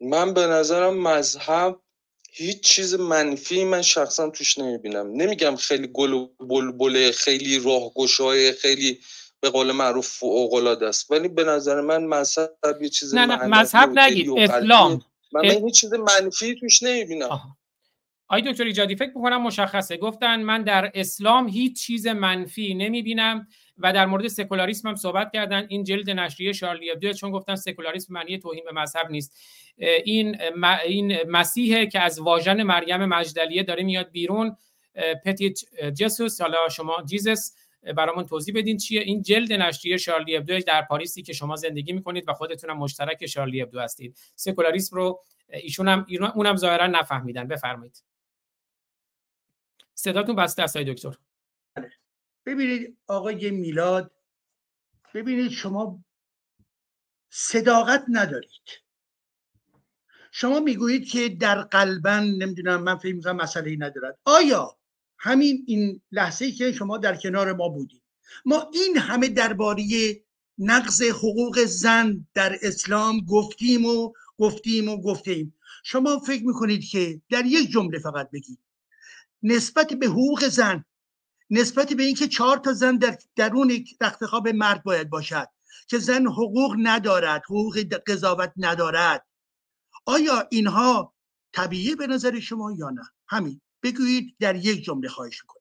[0.00, 1.80] من به نظرم مذهب
[2.30, 5.06] هیچ چیز منفی من شخصا توش نمی‌بینم.
[5.12, 9.00] نمیگم خیلی گل و بلبله خیلی راهگشای خیلی
[9.44, 11.10] به قول معروف فوق‌العاده است.
[11.10, 14.30] ولی به نظر من مذهب یه چیز نه نه مذهب نگید.
[14.38, 15.04] اسلام.
[15.32, 15.54] من, اه.
[15.54, 17.40] من هیچ چیز منفی توش نمی‌بینم.
[18.28, 19.96] آی دکتر ایجادی فکر می‌کنم مشخصه.
[19.96, 23.46] گفتن من در اسلام هیچ چیز منفی نمی‌بینم
[23.78, 25.66] و در مورد سکولاریسم هم صحبت کردن.
[25.68, 29.36] این جلد نشریه شارلی ابدو چون گفتن سکولاریسم معنی توهین به مذهب نیست.
[30.04, 34.56] این م- این مسیحه که از واژن مریم مجدلیه داره میاد بیرون.
[35.24, 35.58] پتیت
[35.98, 37.54] جسوس حالا شما جیزس
[37.96, 39.00] برامون توضیح بدین چیه.
[39.00, 43.62] این جلد نشریه شارلی ابدو در پاریسی که شما زندگی می‌کنید و خودتونم مشترک شارلی
[43.62, 44.18] ابدو هستید.
[44.34, 47.48] سکولاریسم رو ایشون هم اونم ظاهرا نفهمیدن.
[47.48, 48.04] بفرمایید.
[49.94, 51.16] صداتون بسته است دکتر.
[52.46, 54.12] ببینید آقای میلاد
[55.14, 56.04] ببینید شما
[57.30, 58.84] صداقت ندارید.
[60.32, 64.18] شما می‌گویید که در قلبن نمی‌دونم من فکر می‌کنم مسئله ای ندارد.
[64.24, 64.76] آیا
[65.24, 68.02] همین این لحظه که شما در کنار ما بودید.
[68.44, 69.84] ما این همه درباره
[70.58, 75.54] نقض حقوق زن در اسلام گفتیم و گفتیم و گفتیم.
[75.84, 78.58] شما فکر می‌کنید که در یک جمله فقط بگید.
[79.42, 80.84] نسبت به حقوق زن
[81.50, 85.48] نسبت به اینکه چهار تا زن در درون رخت خواب مرد باید باشد
[85.88, 89.26] که زن حقوق ندارد حقوق قضاوت ندارد.
[90.06, 91.14] آیا اینها
[91.52, 93.60] طبیعی به نظر شما یا نه؟ همین.
[93.84, 95.60] بگویید در یک جمله خواهش می‌کنم.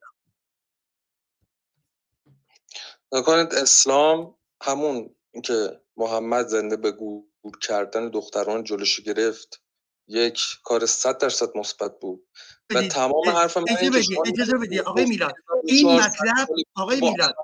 [3.11, 7.23] نکنید اسلام همون که محمد زنده به گور
[7.61, 9.63] کردن دختران جلوشو گرفت
[10.07, 12.27] یک کار صد درصد مثبت بود.
[12.69, 12.81] و.
[12.87, 15.33] تمام حرف من اجازه بدید آقای میلاد
[15.63, 17.35] این 400 مطلب آقای میلاد.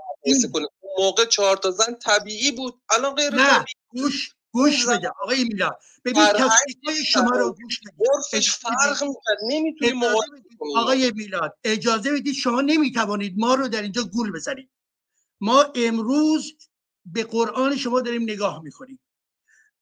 [0.54, 2.82] اون موقع چهار تا زن طبیعی بود.
[2.90, 4.36] الان غیر نه طبیعی گوش.
[4.52, 7.80] گوش بده آقای میلاد ببین تصدیق شما رو گوش
[8.34, 9.04] اجازه فرق
[9.50, 10.06] نمی‌تونی
[10.76, 14.70] آقای میلاد اجازه بدید شما نمی‌توانید ما رو در اینجا گول بزنید.
[15.42, 16.54] ما امروز
[17.06, 19.00] به قرآن شما داریم نگاه می‌کنیم.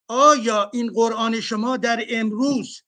[0.08, 2.82] آیا این قرآن شما در امروز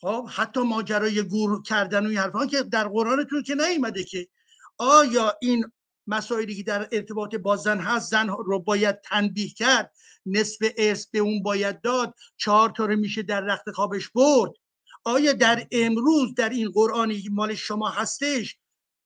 [0.00, 4.28] خب حتی ماجرای گور کردن و این حرفا که در قرآنتون که نیومده که
[4.78, 5.72] آیا این
[6.06, 9.92] مسائلی که در ارتباط با زن هست زن رو باید تنبیه کرد؟
[10.26, 14.50] نصف ارث به اون باید داد چهار تا رو میشه در رخت خوابش برد.
[15.04, 18.56] آیا در امروز در این قرآنی که مال شما هستش؟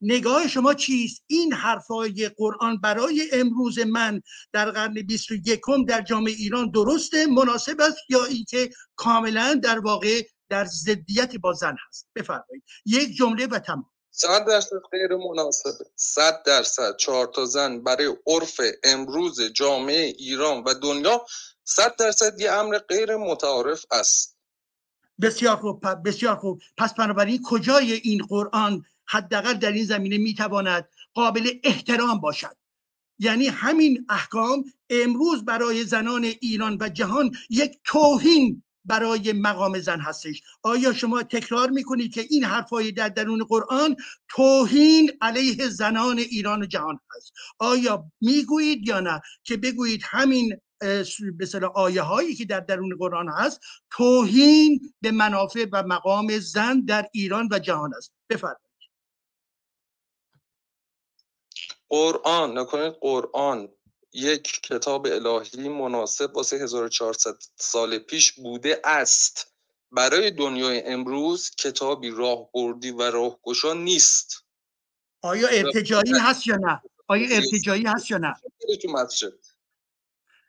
[0.01, 4.23] نگاه شما چیست؟ این حرفای قرآن برای امروز من
[4.53, 9.79] در قرن بیست و یکم در جامعه ایران درسته مناسب است یا اینکه کاملا در
[9.79, 12.65] واقع در ضدیت با زن هست؟ بفرمایید.
[12.87, 13.91] یک جمله و تمام.
[14.19, 16.97] صد درصد غیر مناسبه صد درصد.
[16.97, 21.27] چهار تا زن برای عرف امروز جامعه ایران و دنیا
[21.65, 24.37] صد درصد یه امر غیر متعارف است.
[25.21, 25.87] بسیار خوب.
[26.05, 26.63] بسیار خوب.
[26.77, 32.57] پس بنابراین کجای این قرآن حداقل در این زمینه می‌تواند قابل احترام باشد؟
[33.19, 40.43] یعنی همین احکام امروز برای زنان ایران و جهان یک توهین برای مقام زن هستش.
[40.63, 43.97] آیا شما تکرار می‌کنید که این حرفای در درون قرآن
[44.29, 50.57] توهین علیه زنان ایران و جهان هست؟ آیا می‌گویید یا نه؟ که بگویید همین
[51.41, 53.61] اصطلاح آیه هایی که در درون قرآن هست
[53.91, 58.13] توهین به منافع و مقام زن در ایران و جهان است.
[58.31, 58.67] بفرمایید.
[61.89, 63.69] قرآن نکنید قرآن.
[64.17, 69.53] یک کتاب الهی مناسب واسه 1400 سال پیش بوده است.
[69.93, 74.45] برای دنیای امروز کتابی راهبردی و راهگشا نیست.
[75.23, 78.35] آیا ارتجایی هست یا نه؟ آیا ارتجایی هست یا نه؟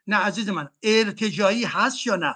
[0.08, 2.36] نه عزیز من ارتجایی هست یا نه؟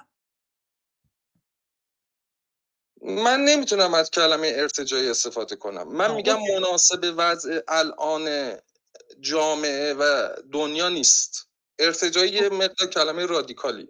[3.02, 5.88] من نمی‌تونم از کلمه ارتجایی استفاده کنم.
[5.88, 6.38] من میگم.
[6.54, 8.56] مناسب وضع الان
[9.22, 11.48] جامعه و دنیا نیست.
[11.78, 13.88] ارتجایی یه مقدار کلمه رادیکالی.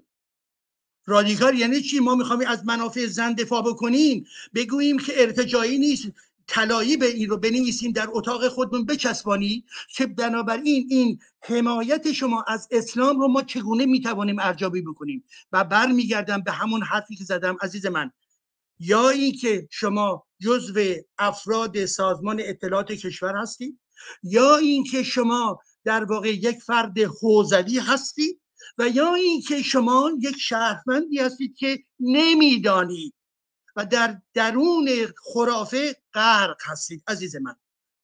[1.06, 4.26] رادیکال یعنی چی؟ ما می‌خوایم از منافع زن دفاع بکنیم.
[4.54, 6.06] بگوییم که ارتجایی نیست.
[6.46, 9.64] طلایی به این رو بنویسیم در اتاق خودمون بچسبانی.
[9.96, 16.42] که بنابراین این حمایت شما از اسلام رو ما چگونه می‌توانیم ارجابی بکنیم؟ و برمیگردم
[16.42, 18.10] به همون حرفی که زدم عزیز من.
[18.78, 23.78] یا اینکه شما جزو افراد سازمان اطلاعات کشور هستید؟
[24.22, 28.40] یا اینکه شما در واقع یک فرد حوزوی هستید
[28.78, 33.14] و یا اینکه شما یک شهروندی هستید که نمی‌دانید
[33.76, 37.54] و در درون خرافه غرق هستید عزیز من.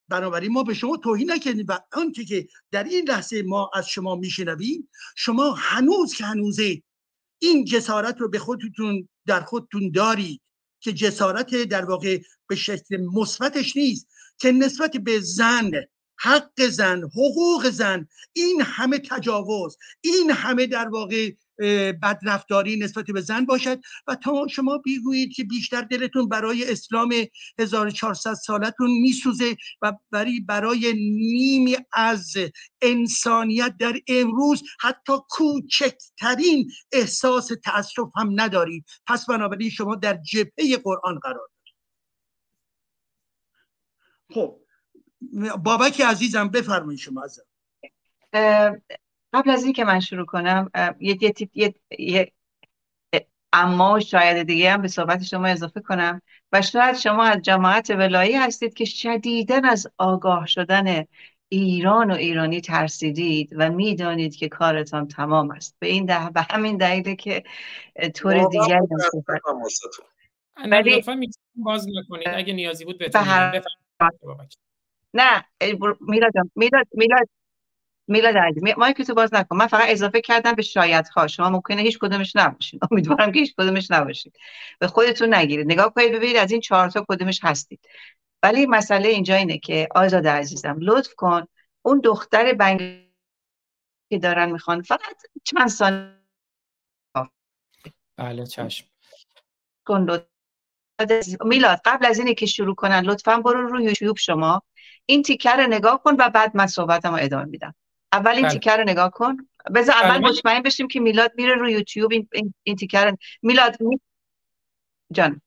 [0.08, 4.14] بنابراین ما به شما توهین نکردیم و آنچه که در این لحظه ما از شما
[4.14, 6.82] میشنویم شما هنوز که هنوزه
[7.38, 10.40] این جسارت رو به خودتون در خودتون دارید
[10.80, 12.18] که جسارت در واقع
[12.48, 14.08] به شکل مثبتش نیست.
[14.39, 15.70] که نسبت به زن
[16.20, 21.31] حق زن حقوق زن این همه تجاوز این همه در واقع
[22.02, 23.81] بدرفتاری نسبت به زن باشد.
[24.06, 27.15] و تا شما بیگویید که بیشتر دلتون برای اسلام
[27.59, 32.32] 1400 سالتون میسوزه و برای برای نیمی از
[32.82, 38.85] انسانیت در امروز حتی کوچکترین احساس تاسف هم ندارید.
[39.06, 41.48] پس بنابراین شما در جبهه قرآن قرار
[44.34, 44.60] خب
[45.64, 47.42] بابک عزیزم بفرمایید شما ازم.
[49.32, 52.32] قبل از اینکه من شروع کنم یه یه یه, یه
[53.52, 56.22] اما شاید دیگه هم به صحبت شما اضافه کنم.
[56.52, 61.05] و شاید شما از جماعت ولایی هستید که شدیدن از آگاه شدن
[61.48, 65.76] ایران و ایرانی ترسیدید و می‌دانید که کارتان تمام است.
[65.78, 67.44] به این ده به همین دلیله که
[68.14, 68.80] طور دیگر
[70.70, 71.05] ولی
[71.55, 72.28] باز نکنید.
[72.28, 73.62] اگه نیازی بود بتونید.
[75.14, 75.44] نه
[76.00, 77.28] میلاد میلاد میلاد
[78.08, 79.56] میلاد عزیز مایک تو باز نکن.
[79.56, 83.54] من فقط اضافه کردم به شاید ها شما ممکنه هیچ کدومش نباشید امیدوارم که هیچ
[83.58, 84.36] کدومش نباشید
[84.78, 85.66] به خودتون نگیرید.
[85.72, 87.80] نگاه کنید ببینید از این چهار تا کدومش هستید.
[88.42, 91.46] ولی مسئله اینجا اینه که آزاد عزیزم لطف کن.
[91.82, 93.08] اون دختر بنگ
[94.10, 96.18] که دارن می‌خوان فقط چند سال
[98.16, 98.86] بله چشم.
[99.86, 100.06] کن
[101.44, 104.62] میلاد قبل از اینه که شروع کنن لطفا برو رو یوتیوب شما.
[105.06, 107.74] این تیکر نگاه کن و بعد من صحبتم رو ادامه میدم.
[108.12, 108.52] اول این بله.
[108.52, 109.36] تیکر رو نگاه کن.
[109.74, 110.28] بذار اول بله.
[110.28, 112.28] مطمئن بشیم که میلاد میره رو یوتیوب این,
[112.62, 114.00] این, تیکر میلاد می...
[115.12, 115.40] جان.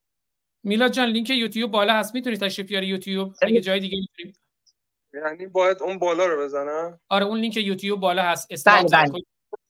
[0.63, 2.15] میلاد جان لینک یوتیوب بالا هست.
[2.15, 4.33] می‌تونی تشریف بیاری یوتیوب؟ اگه جای دیگه می‌تونی.
[5.13, 8.67] یعنی باید اون بالا رو بزنم؟ آره اون لینک یوتیوب بالا هست.
[8.67, 9.23] بله بله.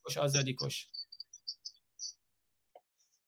[0.06, 0.88] کش آزادی کش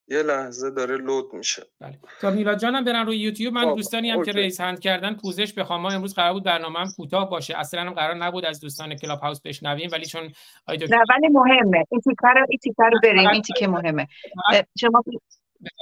[0.07, 1.63] یه لحظه داره load میشه.
[1.79, 1.99] بله.
[2.21, 3.53] تا میلاد جانم برن روی یوتیوب.
[3.53, 5.81] من دوستانی هم که raise hand کردن پوزش بخوام.
[5.81, 7.57] ما امروز قرار بود برنامه هم کوتاه باشه.
[7.57, 10.23] اصلا هم قرار نبود از دوستان کلاب هاوس بشنویم ولی چون
[10.69, 11.83] نه ولی مهمه.
[11.91, 13.29] این تیکه رو این تیکه رو بریم.
[13.29, 14.07] این تیکه مهمه.
[14.79, 15.03] شما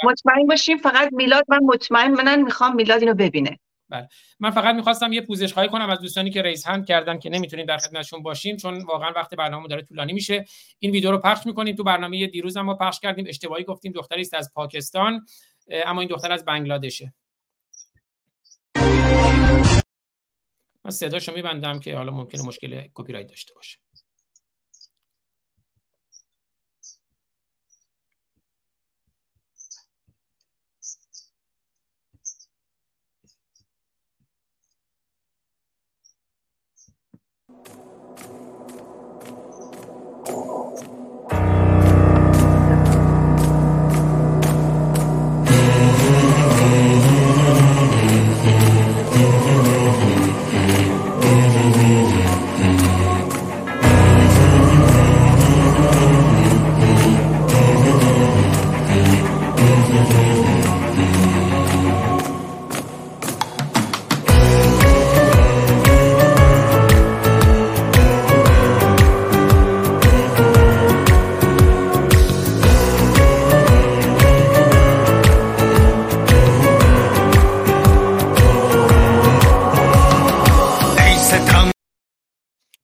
[0.03, 3.60] مطمئن باشیم فقط میلاد من مطمئن منن می‌خوام میلاد اینو ببینه.
[3.92, 4.08] بله.
[4.40, 7.66] من فقط می‌خواستم یه پوزش خواهی کنم از دوستانی که رئیس هند کردن که نمی‌تونیم
[7.66, 10.46] در خدمتشون باشیم چون واقعا وقت برنامه داره طولانی میشه.
[10.80, 11.76] این ویدیو رو پخش می‌کنیم.
[11.76, 13.26] تو برنامه دیروز هم ما پخش کردیم.
[13.28, 13.92] اشتباهی گفتیم.
[13.92, 15.26] دختری است از پاکستان
[15.72, 17.14] اما این دختر از بنگلادشه.
[20.86, 23.78] من صداشو میبندم که حالا ممکنه مشکل کپی رایت داشته باشه.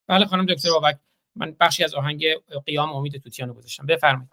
[0.08, 1.00] بله خانم دکتر بابک
[1.36, 2.26] من بخشی از آهنگ
[2.66, 3.86] قیام امید توتیانو گذاشتم.
[3.86, 4.30] بفرمایید.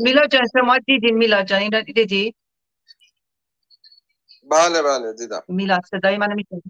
[0.00, 2.34] میلا جان شما دیدین میلا جان؟ این رو دیدی؟
[4.50, 5.42] بله بله دیدم.
[5.48, 6.62] میلاد صدای منو می‌تونی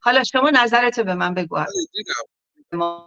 [0.00, 1.56] حالا شما نظرتو به من بگو.
[1.56, 3.06] بله دیدم.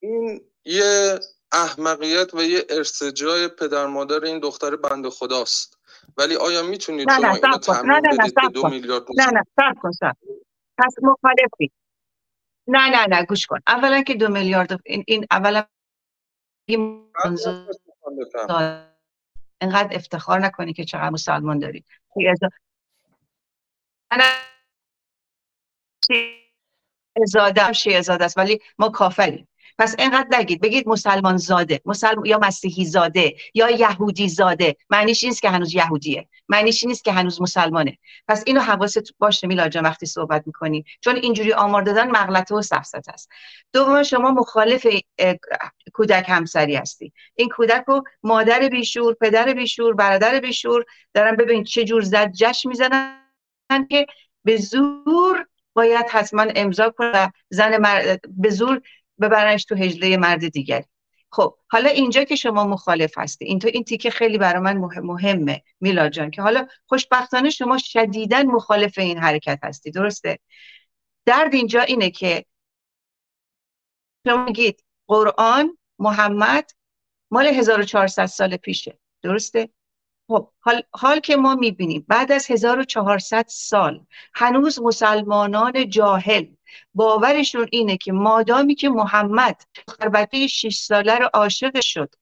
[0.00, 1.20] این یه
[1.52, 5.79] احمقیت و یه ارتجای پدر مادر این دختر بند خداست.
[6.16, 7.86] ولی آیا می‌تونید نه نه سب کن.
[7.86, 8.70] نه نه نه سب کن.
[9.16, 10.16] نه نه سب کن سب
[10.78, 11.70] پس مخالفی.
[12.66, 13.58] نه نه نه گوش کن.
[13.66, 15.64] اولا که دو میلیارد این, این اولا
[19.60, 21.84] اینقدر افتخار نکنی که چقدر مسلمان داری.
[27.22, 29.48] ازاده شیعه زاده است ولی ما کافریم.
[29.80, 30.60] پس اینقدر نگید.
[30.60, 32.24] بگید مسلمان زاده مسلم...
[32.24, 34.76] یا مسیحی زاده یا یهودی زاده.
[34.90, 36.28] معنیش نیست که هنوز یهودیه.
[36.48, 37.98] معنیش نیست که هنوز مسلمانه.
[38.28, 40.84] پس اینو حواست باشه میلاد جان وقتی صحبت می‌کنی.
[41.00, 43.28] چون اینجوری آمار دادن مغلطه و سفسط است.
[43.72, 44.86] دوم شما مخالف
[45.92, 47.12] کودک همسری هستی.
[47.34, 50.84] این کودک رو مادر بیشور پدر بیشور برادر بیشور
[51.14, 54.06] دارن ببین چه جور زد جشن می‌زنن که
[54.44, 58.16] به زور باید حتما امضا کنه زن مر...
[58.28, 58.80] به زور
[59.20, 60.84] ببرنش تو هجله مرد دیگر
[61.32, 65.06] خب حالا اینجا که شما مخالف هستی این تو این تیکه خیلی برای من مهم-
[65.06, 70.38] مهمه میلاد جان که حالا خوشبختانه شما شدیدا مخالف این حرکت هستی درسته؟
[71.26, 72.44] درد اینجا اینه که
[74.26, 76.70] شما میگید قرآن محمد
[77.30, 79.68] مال 1400 سال پیشه درسته؟
[80.30, 86.46] خب حال, حال که ما می‌بینیم بعد از 1400 سال هنوز مسلمانان جاهل
[86.94, 89.62] باورشون اینه که مادامی که محمد
[89.98, 92.14] بچه 6 ساله رو عاشق شد.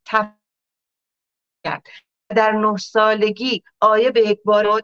[1.64, 1.86] کرد
[2.28, 4.38] در نه سالگی آیه به یک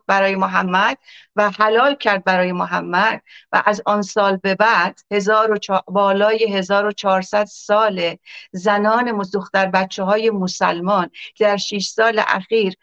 [0.07, 0.99] برای محمد
[1.37, 3.23] و حلال کرد برای محمد
[3.53, 5.59] و از آن سال به بعد هزار.
[5.87, 8.17] بالای 1400 سال
[8.53, 11.11] زنان دختر بچه های مسلمان
[11.41, 12.75] در 6 سال اخیر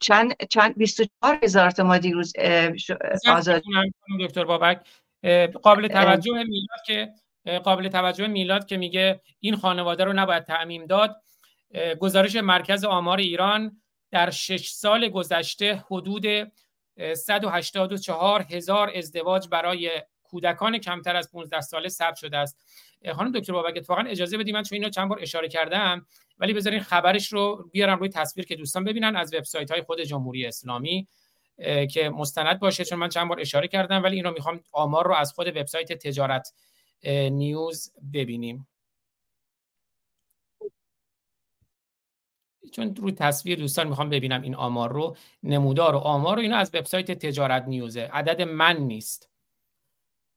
[0.00, 2.32] چند چند 24 هزار تا ما دیروز
[3.28, 3.62] آزاد.
[4.20, 4.80] دکتر بابک.
[5.62, 7.12] قابل توجه میلاد که
[7.64, 11.22] قابل توجه میلاد که میگه این خانواده رو نباید تعمیم داد.
[12.00, 13.80] گزارش مرکز آمار ایران
[14.10, 16.26] در شش سال گذشته حدود
[16.96, 19.90] اه، 184 هزار ازدواج برای
[20.22, 22.58] کودکان کمتر از 15 ساله ثبت شده است.
[23.14, 26.06] خانم دکتر بابک اتفاقا اجازه بدید من چون اینو چند بار اشاره کردم
[26.40, 30.46] ولی بذارین خبرش رو بیارم روی تصویر که دوستان ببینن از وبسایت های خود جمهوری
[30.46, 31.08] اسلامی
[31.90, 35.14] که مستند باشه چون من چند بار اشاره کردم ولی این رو می‌خوام آمار رو
[35.14, 36.52] از خود وبسایت تجارت
[37.30, 38.66] نیوز ببینیم.
[42.72, 46.70] چون روی تصویر دوستان می‌خوام ببینم این آمار رو نمودار و آمار رو اینا از
[46.74, 49.30] وبسایت تجارت نیوزه عدد من نیست.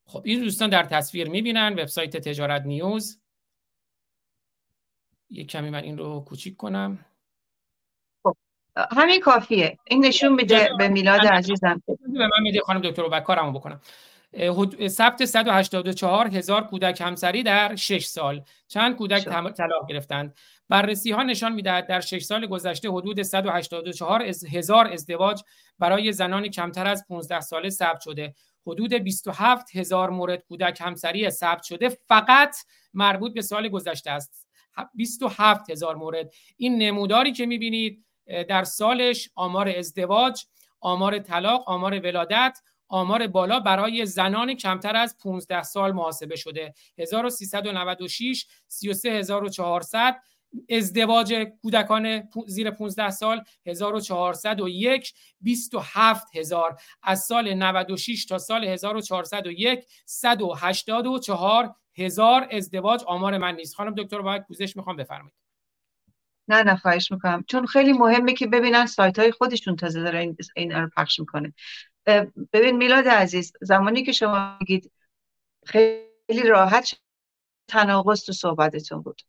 [0.05, 3.22] خب این دوستان در تصویر می‌بینن وبسایت تجارت نیوز.
[5.33, 7.05] یک کمی من این رو کوچیک کنم.
[8.91, 9.77] همین کافیه.
[9.87, 11.81] این نشون میده به میلاد عزیزم.
[11.87, 13.81] به من میده خانم دکتر کارمو بکنم.
[14.87, 18.41] ثبت 184 هزار کودک همسری در 6 سال.
[18.67, 20.35] چند کودک تم- طلاق گرفتند؟
[20.69, 25.41] بررسی ها نشان می‌دهد در 6 سال گذشته حدود 184 از- هزار ازدواج
[25.79, 28.35] برای زنان کمتر از 15 ساله ثبت شده.
[28.67, 31.89] حدود 27 هزار مورد کودک همسری ثبت شده.
[31.89, 32.55] فقط
[32.93, 34.42] مربوط به سال گذشته است.
[34.95, 36.33] 27 هزار مورد.
[36.57, 38.05] این نموداری که می‌بینید
[38.49, 40.43] در سالش آمار ازدواج
[40.81, 46.73] آمار طلاق آمار ولادت آمار بالا برای زنان کمتر از 15 سال محاسبه شده.
[46.97, 50.21] 1396 33400
[50.69, 62.47] ازدواج کودکان زیر 15 سال 1401 27000 از سال 96 تا سال 1401 184 هزار
[62.51, 63.75] ازدواج آمار من نیست.
[63.75, 65.33] خانم دکتر باید پوزش می‌خوام بفرمایید.
[66.47, 67.43] نه نه خواهش می‌کنم.
[67.47, 71.53] چون خیلی مهمه که ببینن سایت های خودشون تازه داره این این رو پخش می‌کنه.
[72.53, 74.91] ببین میلاد عزیز زمانی که شما میگید
[75.65, 76.93] خیلی راحت
[77.67, 79.21] تناقض تو صحبتتون بود.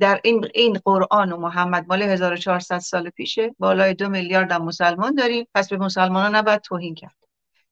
[0.00, 5.46] در این این قرآن و محمد مال 1400 سال پیشه بالای دو میلیارد مسلمان داریم.
[5.54, 7.16] پس به مسلمانان نباید توهین کرد.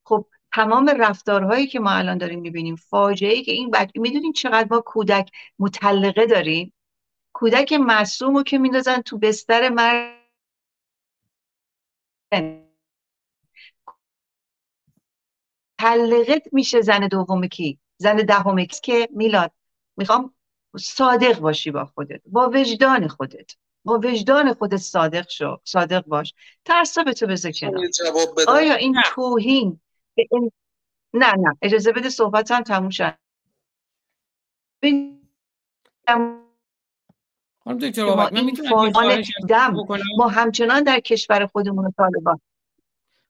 [0.05, 4.69] خب تمام رفتارهایی که ما الان داریم می‌بینیم فاجعه ای که این بچه می‌دونین چقدر
[4.71, 6.73] ما کودک مطلقه داریم؟
[7.33, 10.23] کودک معصوم رو که میندازن تو بستر مرد
[15.81, 19.53] مطلقه میشه زن دوم کی؟ زن دهم که میلاد
[19.97, 20.35] می‌خوام
[20.79, 23.53] صادق باشی با خودت با وجدان خودت.
[23.85, 26.35] با وجدان خودت صادق شو صادق باش.
[26.65, 27.87] تعصب تو بذار کنار.
[28.49, 29.81] آیا این توهین
[30.15, 30.53] به این-
[31.15, 33.15] نه نه اجازه بده صحبتم تموم شد
[37.65, 39.77] خانم دکتر من می‌تونم دم
[40.17, 42.41] ما همچنان در کشور خودمون طالبان.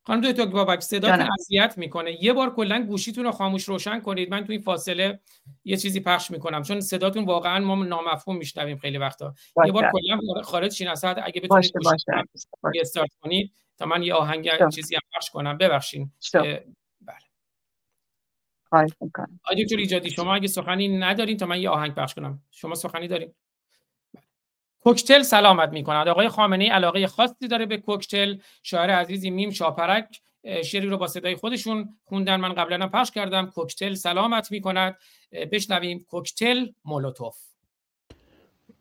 [0.07, 1.29] خانم دکتر بابک جانم.
[1.41, 2.25] اذیت می‌کنه.
[2.25, 4.31] یه بار کلا گوشیتون رو خاموش روشن کنید.
[4.31, 5.21] من تو این فاصله
[5.65, 6.63] یه چیزی پخش می‌کنم.
[6.63, 9.35] چون صداتون واقعا ما نامفهوم میشنویم خیلی وقتا.
[9.67, 9.91] یه بار.
[9.93, 12.25] کلا خارج شین از اگه بتونید باشه باشه.
[12.63, 13.53] رو ریستارت کنید.
[13.83, 14.71] تا من یه آهنگ شو.
[14.71, 15.59] چیزی هم پخش کنم.
[15.59, 16.39] ببخشید شو.
[16.39, 16.59] اه،
[18.69, 19.41] خواهش می‌کنم.
[19.45, 22.43] آقای دکتر ایجادی شما اگه سخنی ندارین تا من یه آهنگ پخش کنم.
[22.51, 23.35] شما سخنی دارین.
[24.81, 26.09] کوکتل سلامت می‌کند.
[26.09, 28.37] آقای خامنه ای علاقه خاصی داره به کوکتل.
[28.63, 30.21] شاعر عزیزی میم شاپرک
[30.65, 32.37] شعری رو با صدای خودشون خوندن.
[32.37, 33.47] من قبلا هم پخش کردم.
[33.47, 34.97] کوکتل سلامت می‌کند.
[35.53, 37.37] بشنویم کوکتل مولوتوف.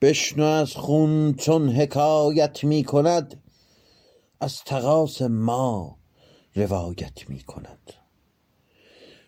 [0.02, 3.44] بشنو از خون چون حکایت می کند
[4.42, 5.98] از تقاس ما
[6.56, 7.94] روایت می کند.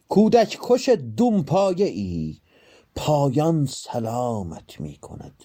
[0.10, 2.38] کودک کش دوم پایه ای
[2.96, 5.44] پایان سلامت می کند.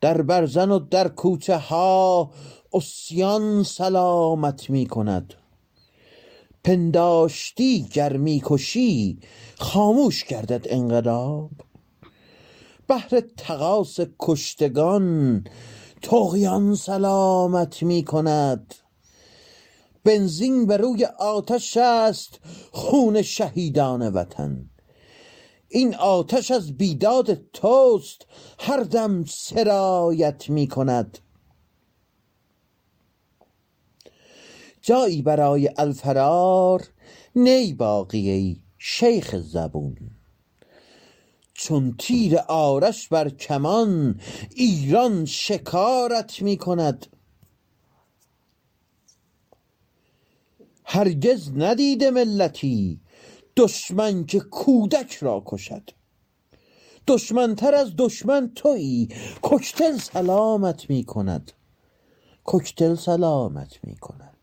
[0.00, 2.30] در برزن و در کوچه ها
[2.72, 5.34] اسیان سلامت می کند.
[6.64, 9.18] پنداشتی گر می کشی
[9.58, 11.50] خاموش گردد انقلاب.
[12.86, 15.44] بهر تقاس کشتگان
[16.04, 18.74] تغیان سلامت می کند
[20.04, 22.40] بنزین به روی آتش است
[22.72, 24.70] خون شهیدان وطن.
[25.68, 28.26] این آتش از بیداد توست
[28.58, 31.18] هر دم سرایت می کند
[34.82, 36.88] جایی برای الفرار
[37.36, 40.13] نی باقی ای شیخ زبون.
[41.64, 44.20] چون تیر آرش بر کمان
[44.50, 47.06] ایران شکارت می کند
[50.84, 53.00] هرگز ندیده ملتی
[53.56, 55.90] دشمن که کودک را کشد.
[57.06, 59.08] دشمنتر از دشمن تویی
[59.42, 61.52] کوکتل سلامت می کند
[62.44, 64.33] کوکتل سلامت می کند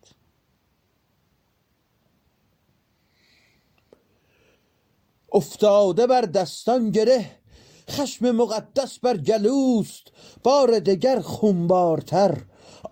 [5.32, 7.32] افتاده بر دستان گره
[7.90, 10.04] خشم مقدس بر گلوست
[10.44, 12.42] بار دگر خونبارتر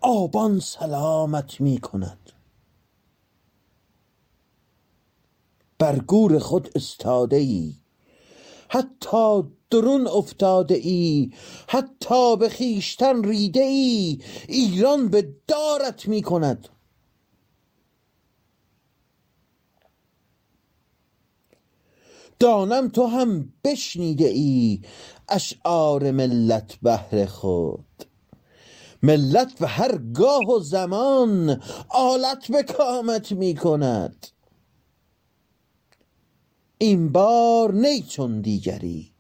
[0.02, 2.32] آبان سلامت می کند.
[5.80, 7.76] بر گور خود استاده ای
[8.70, 11.32] حتی درون افتاده ای
[11.68, 16.70] حتی به خیشتن ریده ای ایران به دارت می کند.
[22.40, 24.82] دانم تو هم بشنیده ای
[25.30, 27.86] اشعار ملت بهر خود.
[29.03, 34.28] ملت به هر گاه و زمان آلت به کامت می کند.
[36.78, 39.11] این بار نی چون دیگری.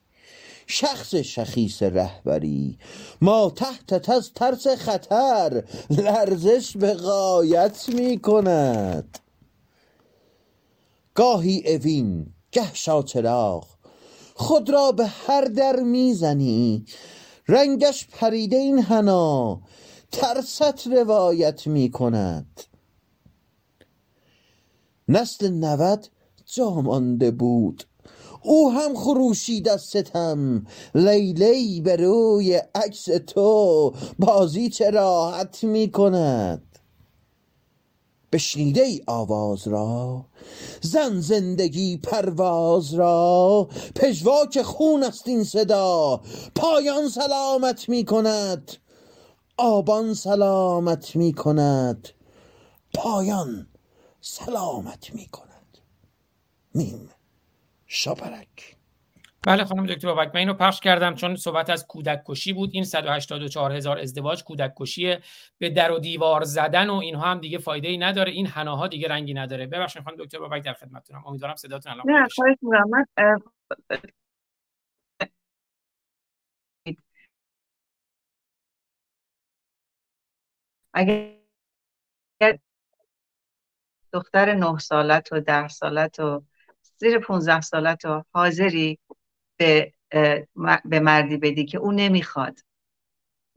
[0.67, 2.77] شخص شخیص رهبری.
[3.21, 9.19] ما تحتت از ترس خطر لرزش به غایت می کند.
[11.13, 13.67] گاهی اوین گه شاچراغ
[14.35, 16.85] خود را به هر در می‌زنی
[17.47, 19.61] رنگش پریده این حنا
[20.11, 22.61] ترست روایت می کند
[25.07, 26.07] نسل نود
[26.45, 27.83] جا مانده بود
[28.43, 30.65] او هم خروشید از ستم.
[30.95, 36.68] لیلی به روی عکس تو بازی چه راحت می کند
[38.31, 40.25] بشنیده ای آواز را
[40.81, 43.69] زن زندگی پرواز را.
[43.95, 46.21] پژواک خون است این صدا
[46.55, 48.71] پایان سلامت می کند
[49.57, 52.09] آبان سلامت می کند
[52.93, 53.67] پایان
[54.21, 55.77] سلامت می کند.
[56.73, 57.09] میم
[57.87, 58.78] شاپرک
[59.47, 62.69] بله خانم دکتر بابک من اینو پخش کردم چون صحبت از کودک کشی بود.
[62.73, 65.17] این 184 هزار ازدواج کودک کشی
[65.57, 68.31] به در و دیوار زدن و اینها هم دیگه فایده ای نداره.
[68.31, 69.67] این حناها دیگه رنگی نداره.
[69.67, 71.23] ببخشید خانم دکتر بابک در خدمتتونم.
[71.27, 72.57] امیدوارم صداتون الان نه خواهش
[72.89, 73.05] من
[80.93, 81.39] اگر
[84.13, 86.43] دختر نه سالت و ده سالت و
[86.97, 88.99] زیر 15 سالت و حاضری
[89.59, 89.93] به
[90.85, 92.59] به مردی بدی که او نمی‌خواد.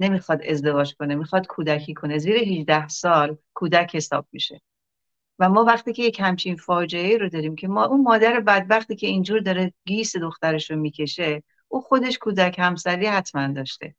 [0.01, 2.19] نمی‌خواد ازدواج کنه می‌خواد کودکی کنه.
[2.19, 4.61] زیر 18 سال کودک حساب میشه.
[5.39, 9.07] و ما وقتی که یک همچین فاجعه رو داریم که ما اون مادر بدبختی که
[9.07, 13.95] اینجور داره گیس دخترش رو می‌کشه او خودش کودک همسری حتما داشته.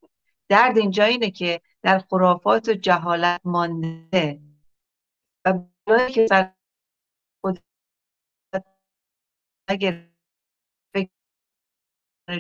[0.49, 4.39] درد اینجا اینه که در خرافات و جهالت مانده
[5.45, 6.51] و بلایی که سر
[7.41, 7.59] خود
[9.69, 10.12] کنه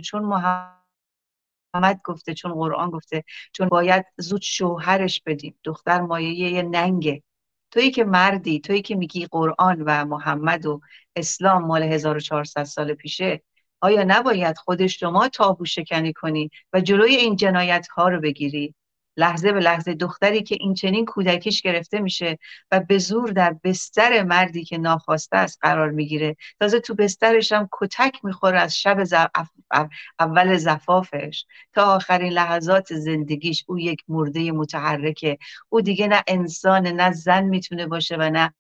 [0.03, 5.59] چون محمد گفته چون قرآن گفته چون باید زود شوهرش بدیم.
[5.63, 7.23] دختر مایه یه ننگه
[7.71, 10.81] تویی که مردی تویی که میگی قرآن و محمد و
[11.15, 13.43] اسلام مال 1400 سال پیشه
[13.81, 18.75] آیا نباید خود شما تابو شکنی کنی و جلوی این جنایت ها رو بگیری؟
[19.17, 22.37] لحظه به لحظه دختری که این چنین کودکیش گرفته میشه
[22.71, 26.35] و به زور در بستر مردی که ناخواسته است قرار می‌گیره.
[26.59, 32.33] تازه تو بسترش هم کتک می‌خوره از شب ز- اف- اف- اول زفافش تا آخرین
[32.33, 33.63] لحظات زندگیش.
[33.67, 35.37] او یک مرده متحرکه
[35.69, 38.53] او دیگه نه انسان نه زن می‌تونه باشه و نه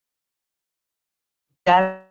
[1.65, 2.03] در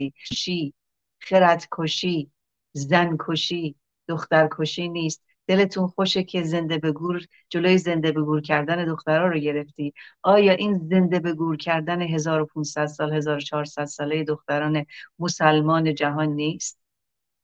[0.00, 0.74] کشی
[1.22, 2.30] خرد کشی
[2.72, 3.74] زن کشی
[4.08, 5.22] دختر کشی نیست.
[5.46, 9.94] دلتون خوشه که زنده به گور جلوی زنده به گور کردن دخترها رو گرفتی.
[10.22, 14.86] آیا این زنده به گور کردن 1500 سال 1400 ساله دختران
[15.18, 16.78] مسلمان جهان نیست؟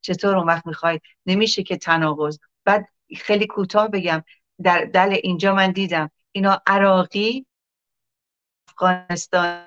[0.01, 2.39] چطور اون وقت می‌خوای؟ نمیشه که تناقض.
[2.65, 4.25] بعد خیلی کوتاه بگم.
[4.63, 6.11] در دل اینجا من دیدم.
[6.33, 7.47] اینا عراقی
[8.69, 9.65] افغانستانی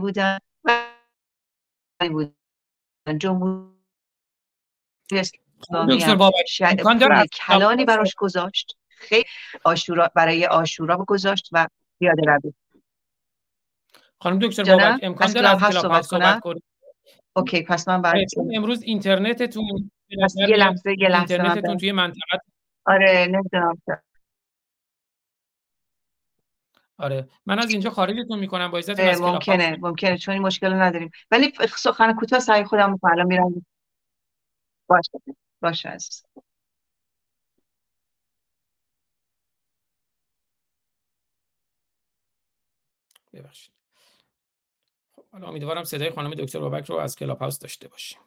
[0.00, 0.92] بودن و
[2.10, 2.41] بودن.
[3.06, 3.72] جمهوری
[5.12, 5.98] اسلامی
[7.32, 8.76] کلانی براش گذاشت.
[8.88, 9.24] خیلی
[9.64, 11.68] آشورا برای آشورا گذاشت و
[11.98, 12.52] پیاده روی.
[14.20, 16.62] خانم دکتر؟ بابک امکان داره از کلاب صحبت کنم؟ کنید
[17.36, 20.18] اوکی پس من برای آره، امروز اینترنتتون یه
[20.56, 21.76] لحظه یه لحظه اینترنتتون.
[21.76, 22.38] توی منطقه
[22.86, 23.78] آره نمی‌دونم.
[26.98, 27.28] آره.
[27.46, 28.70] من از اینجا خارجتون می‌کنم.
[28.70, 31.10] با کلاب ممکنه ممکنه چون این مشکل نداریم.
[31.30, 33.66] ولی سخن کوتاه سعی خودم رو الان میرم.
[34.88, 35.10] باشه.
[35.62, 36.24] باشه عزیز
[43.32, 43.74] ببخشید.
[45.16, 48.18] خب حالا امیدوارم صدای خانم دکتر بابک رو از کلاب هاوس داشته باشیم.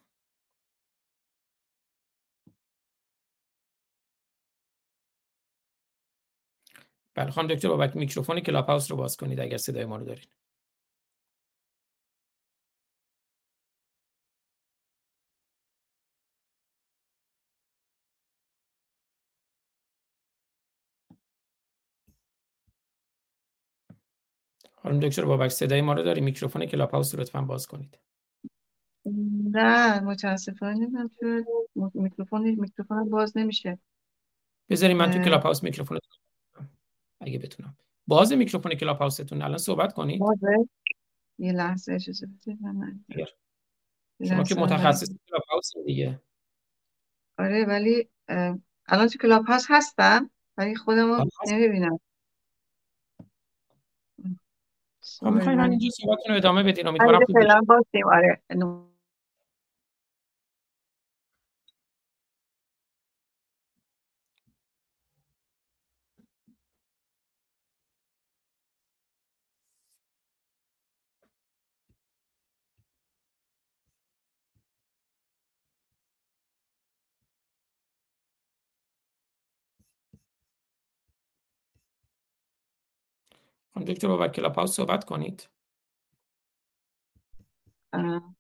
[7.16, 10.30] بله خانم دکتر بابک میکروفون کلاب هاوس رو باز کنید اگر صدای ما رو دارید
[24.84, 28.00] خانم دکتر بابک صدای ما رو داری میکروفون کلاب هاوس رو لطفا باز کنید.
[29.06, 31.44] نه متاسفانه نمی‌دونم چرا
[31.78, 33.80] م- میکروفون میکروفون باز نمیشه.
[34.72, 35.20] بذارید من تو.
[35.20, 36.00] کلاب هاوس میکروفون
[37.22, 37.78] اگه بتونم.
[38.08, 39.42] باز میکروفون کلاب هاوستون.
[39.42, 40.20] الان صحبت کنید.
[40.20, 40.70] بازه
[41.40, 42.62] یه لحظه اجازه بدید.
[42.62, 43.06] من
[44.28, 44.56] شما که.
[44.56, 46.22] متخصص کلاب هاوس دیگه.
[47.40, 48.10] آره ولی
[48.88, 51.30] الان تو کلاب هاوس هستم ولی خودم رو.
[51.52, 52.00] نمی‌بینم.
[55.02, 56.88] خب می‌خواین من اینجا صحبتتون رو ادامه بدین.
[56.88, 58.08] امیدوارم فعلا باشیم.
[58.14, 58.42] آره
[83.76, 85.50] خانم دکتر بابک کلاب هاوس صحبت کنید.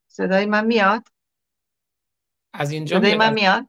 [0.08, 1.08] صدای من میاد؟
[2.54, 3.66] از اینجا صدای من از میاد؟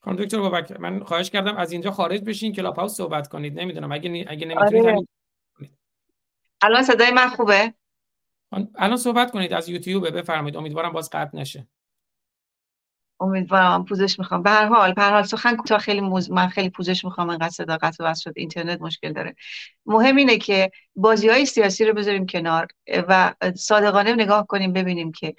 [0.00, 3.60] خانم دکتر بابک من خواهش کردم از اینجا خارج بشین کلاب هاوس صحبت کنید.
[3.60, 5.06] نمی‌دونم اگه نی- اگه نمی‌تونید آره.
[6.62, 7.74] الان صدای من خوبه؟
[8.74, 10.56] الان صحبت کنید از یوتیوب بفرمایید.
[10.56, 11.68] امیدوارم باز قطع نشه.
[13.20, 14.42] امیدوارم پوزش می‌خوام.
[14.42, 16.30] به هر حال به هر حال سخن کوتاه خیلی موز...
[16.30, 18.32] من خیلی پوزش می‌خوام انقدر صدا قطع و وصل شد.
[18.36, 19.34] اینترنت مشکل داره.
[19.86, 22.66] مهم اینه که بازی های سیاسی رو بذاریم کنار
[23.08, 25.34] و صادقانه نگاه کنیم ببینیم که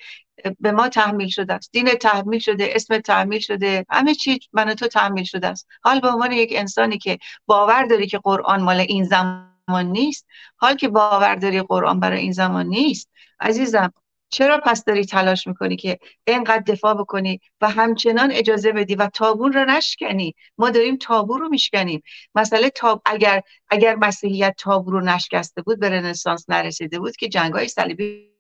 [0.59, 1.71] به ما تحمیل شده است.
[1.71, 5.67] دین تحمیل شده اسم تحمیل شده همه چی من تو تحمیل شده است.
[5.83, 10.27] حال به عنوان یک انسانی که باور داری که قرآن مال این زمان نیست
[10.57, 13.93] حال که باور داری قرآن برای این زمان نیست عزیزم
[14.29, 19.53] چرا پس داری تلاش می‌کنی که اینقدر دفاع بکنی و همچنان اجازه بدی و تابون
[19.53, 22.01] رو نشکنی؟ ما داریم تابو رو میشکنیم.
[22.35, 27.67] مسئله تاب اگر اگر مسیحیت تابو رو نشکسته بود به رنسانس نرسیده بود که جنگای
[27.67, 28.35] صلیبی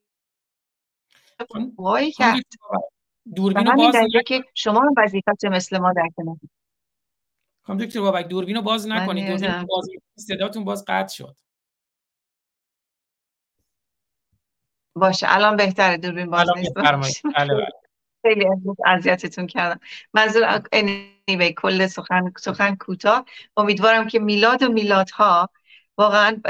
[1.77, 2.33] وای کرد.
[2.33, 2.83] خانم دکتر بابک
[3.27, 3.95] و دوربینو همین باز
[4.25, 6.35] که شما هم وظیفت مثل ما در کنار.
[7.61, 9.27] خانم دکتر بابک دوربینو باز نکنید.
[9.27, 9.65] دوربینو.
[9.65, 11.35] باز صداتون باز قطع شد.
[14.95, 15.27] باشه.
[15.29, 16.73] الان بهتره دوربین باز نیست.
[16.73, 17.67] بله بله.
[18.21, 18.45] خیلی
[18.85, 19.79] اذیتتون کردم.
[20.13, 23.25] منظور anyway کل سخن سخن کوتاه.
[23.57, 25.49] امیدوارم که میلاد و میلادها
[25.97, 26.41] واقعا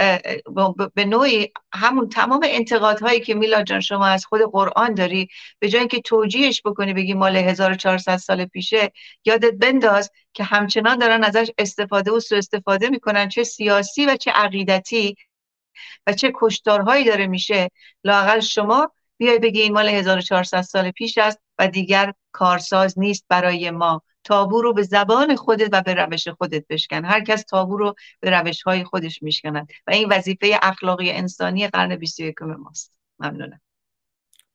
[0.94, 5.28] به نوعی همون تمام انتقادهایی که میلاد جان شما از خود قرآن داری
[5.60, 8.92] به جای اینکه توجیهش بکنی بگی مال 1400 سال پیشه
[9.26, 14.32] یادت بنداز که همچنان دارن ازش استفاده و سوء استفاده می‌کنن چه سیاسی و چه
[14.32, 15.16] عقیدتی.
[16.08, 17.72] و چه کشتارهایی داره میشه.
[18.04, 23.72] لاقل شما بیای بگی این مال 1400 سال پیش است و دیگر کارساز نیست برای
[23.72, 24.02] ما.
[24.24, 27.06] تابو رو به زبان خودت و به روش خودت بشکن.
[27.06, 29.68] هر کس تابو رو به روش های خودش میشکند.
[29.88, 32.94] و این وظیفه اخلاقی انسانی قرن 21 ماست.
[33.20, 33.62] ممنونم.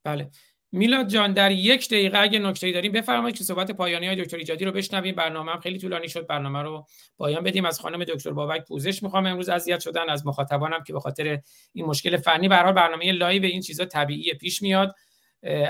[0.05, 0.31] بله.
[0.73, 4.65] میلاد جان در یک دقیقه اگه نکته‌ای داریم بفرمایید که صحبت پایانی های دکتر ایجادی
[4.65, 5.15] رو بشنویم.
[5.15, 6.27] برنامه هم خیلی طولانی شد.
[6.27, 6.87] برنامه رو
[7.19, 7.65] پایان بدیم.
[7.65, 9.27] از خانم دکتر بابک پوزش می‌خوام.
[9.27, 11.41] امروز اذیت شدن از مخاطبانم که به خاطر
[11.73, 12.49] این مشکل فنی.
[12.49, 14.95] به حال برنامه live این چیزا طبیعیه پیش میاد.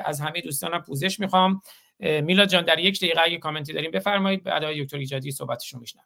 [0.05, 1.62] از همه دوستانم پوزش می‌خوام.
[2.01, 4.43] میلاد جان در یک دقیقه اگه کامنتی داریم بفرمایید.
[4.43, 6.05] بعد آقای دکتر ایجادی صحبتشون میشنویم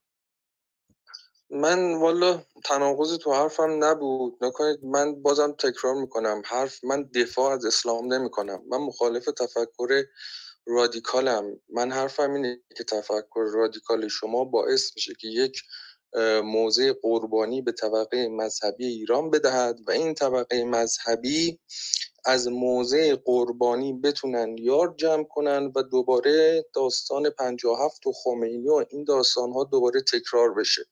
[1.55, 4.39] من والا تناقضی تو حرفم نبود.
[4.41, 6.43] نکنید من بازم تکرار می‌کنم.
[6.45, 8.63] حرف من دفاع از اسلام نمی‌کنم.
[8.69, 10.05] من مخالف تفکر
[10.67, 11.61] رادیکالم.
[11.69, 15.63] من حرفم اینه که تفکر رادیکال شما باعث میشه که یک
[16.45, 21.61] موضع قربانی به طبقه مذهبی ایران بدهد و این طبقه مذهبی
[22.25, 29.05] از موضع قربانی بتونن یار جمع کنن و دوباره داستان 57 و خمینی و این
[29.05, 30.83] داستان ها دوباره تکرار بشه.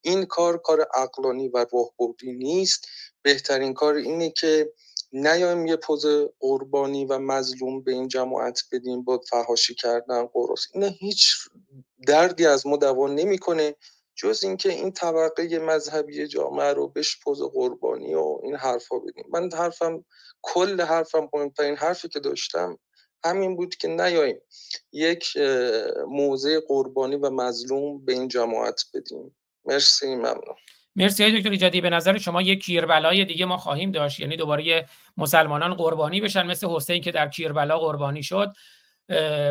[0.00, 2.86] این کار کار عقلانی و راهبردی نیست.
[3.22, 4.72] بهترین کار اینه که
[5.12, 6.06] نیایم یه پوز
[6.40, 10.66] قربانی و مظلوم به این جماعت بدیم با فهاشی کردن قرص.
[10.74, 11.32] این هیچ
[12.06, 13.74] دردی از ما دوا نمی‌کنه.
[14.16, 19.24] جز اینکه این طبقه مذهبی جامعه رو بهش پوز قربانی و این حرفا بدیم.
[19.32, 20.04] من حرفم
[20.42, 22.78] کل حرفم مهمترین حرفی که داشتم
[23.24, 24.36] همین بود که نیاییم
[24.92, 25.36] یک
[26.08, 29.36] موضع قربانی و مظلوم به این جماعت بدیم.
[29.64, 30.56] مرسی ممنون.
[30.96, 31.80] مرسی دکتر ایجادی.
[31.80, 34.86] به نظر شما یک کیربلای دیگه ما خواهیم داشت؟ یعنی دوباره
[35.16, 38.52] مسلمانان قربانی بشن مثل حسین که در کیربلا قربانی شد.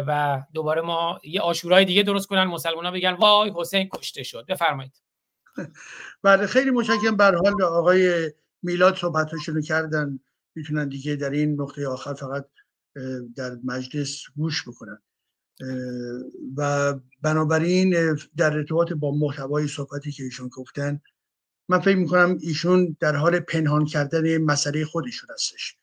[0.07, 4.45] و دوباره ما یه آشورای دیگه درست کنن مسلمان ها بگن وای حسین کشته شد.
[4.45, 5.02] بفرمایید.
[6.23, 7.18] بله خیلی متشکرم.
[7.18, 10.19] بر حال آقای میلاد صحبتاشونو کردن
[10.56, 12.45] می‌تونن دیگه در این نقطه آخر فقط
[13.36, 15.02] در مجلس گوش بکنن.
[16.57, 21.02] و بنابراین در ارتباط با محتوای صحبتی که ایشون گفتن
[21.69, 25.76] من فکر می‌کنم ایشون در حال پنهان کردن مسئله خودشون هستش.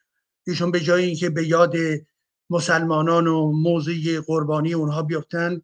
[0.46, 1.74] ایشون به جای اینکه به یاد
[2.52, 5.62] مسلمانان و موضوع قربانی اونها بیفتن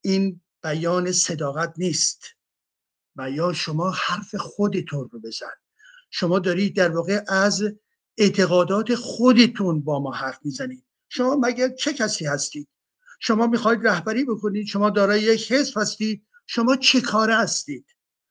[0.00, 2.24] این بیان صداقت نیست
[3.16, 5.56] بیان شما حرف خودتون رو بزن.
[6.10, 7.62] شما دارید در واقع از
[8.18, 10.84] اعتقادات خودتون با ما حرف می‌زنید.
[11.08, 12.68] شما مگر چه کسی هستید؟
[13.20, 17.86] شما می‌خواید رهبری بکنید شما دارای یک حزب هستید شما چه کاره هستید؟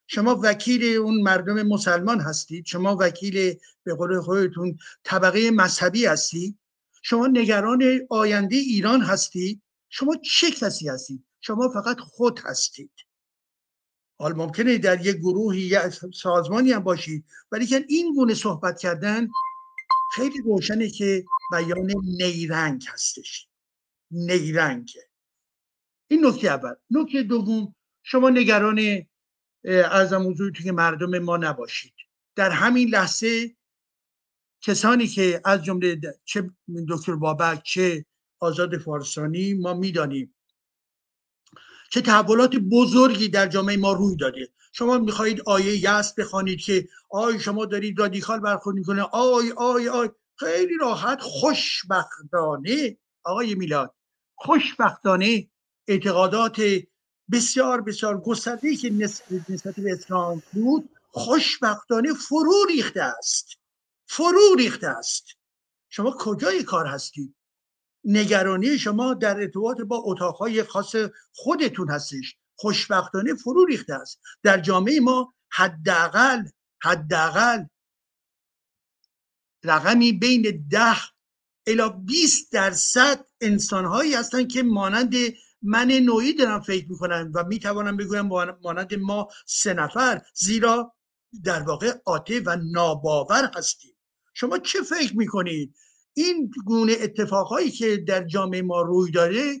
[0.06, 6.59] شما وکیل اون مردم مسلمان هستید شما وکیل به قول خودتون طبقه مذهبی هستید؟
[7.02, 9.62] شما نگران آینده ایران هستید.
[9.88, 12.92] شما چه کسی هستید؟ شما فقط خود هستید.
[14.18, 17.24] حال ممکنه در یک گروهی یا سازمانی هم باشید.
[17.52, 19.28] ولی که این گونه صحبت کردن
[20.14, 23.48] خیلی روشنه که بیان نیرنگ هستش.
[24.10, 24.90] نیرنگ.
[26.08, 26.74] این نکته اول.
[26.90, 29.06] نکته دوم شما نگران
[29.64, 31.94] عرضم حضورتون که مردم ما نباشید.
[32.36, 33.56] در همین لحظه
[34.60, 36.50] کسانی که از جمله چه
[36.88, 38.04] دکتر بابک چه
[38.40, 40.34] آزاد فارسانی ما می‌دانیم.
[41.90, 44.48] چه تحولات بزرگی در جامعه ما روی داده.
[44.72, 49.02] شما می‌خواهید آیه یاس بخوانید که آی شما دارید رادیکال برخورد می‌کنه.
[49.02, 50.08] آی آی آی.
[50.36, 53.94] خیلی راحت خوشبختانه آقای میلاد
[54.34, 55.48] خوشبختانه
[55.88, 56.62] اعتقادات
[57.32, 63.59] بسیار بسیار گسترده که نسبت به اسلام بود خوشبختانه فرو ریخته است.
[64.12, 65.26] فرو ریخته است.
[65.88, 67.34] شما کجای کار هستید
[68.04, 70.94] نگرانی شما در ارتباط با اتاقهای خاص
[71.32, 72.36] خودتون هستش.
[72.56, 74.20] خوشبختانه فرو ریخته است.
[74.42, 76.42] در جامعه ما حداقل
[76.82, 77.64] حداقل
[79.64, 80.96] رقمی بین ده
[81.66, 85.14] الا 20 درصد انسانهایی هستند که مانند
[85.62, 88.26] من نوعی دارم فکر می‌کنم و می‌توانم بگویم
[88.62, 90.94] مانند ما سه نفر زیرا
[91.44, 93.99] در واقع آته و ناباور هستیم.
[94.40, 95.74] شما چه فکر می‌کنید؟
[96.14, 99.60] این گونه اتفاقهایی که در جامعه ما روی داره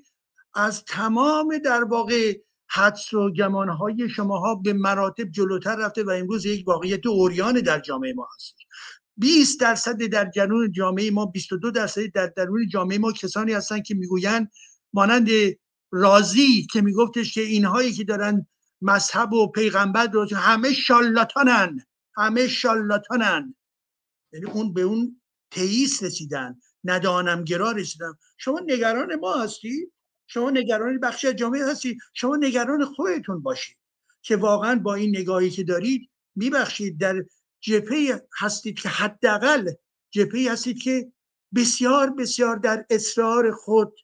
[0.54, 2.38] از تمام در واقع
[2.70, 8.12] حدس و گمانهای شماها به مراتب جلوتر رفته و امروز یک واقعیت اوریان در جامعه
[8.12, 8.54] ما هست.
[9.16, 13.94] 20 درصد در جنون جامعه ما 22 درصد در درون جامعه ما کسانی هستند که
[13.94, 14.50] می‌گویند
[14.92, 15.28] مانند
[15.90, 18.46] رازی که میگفتش که اینهایی که دارن
[18.82, 21.84] مذهب و پیغمبر رو همه شالاتانن
[22.16, 23.54] همه شالاتانن.
[24.32, 25.20] یعنی اون به اون
[25.50, 29.92] تئیس رسیدن ندانمگرا رسیدن شما نگران ما هستی؟
[30.26, 33.76] شما نگران بخشی از جامعه هستی؟ شما نگران خودتون باشید
[34.22, 36.98] که واقعا با این نگاهی که دارید میبخشید.
[36.98, 37.24] در
[37.60, 39.70] جپه هستید که حداقل
[40.10, 41.12] جپه هستید که
[41.54, 43.94] بسیار بسیار در اصرار خود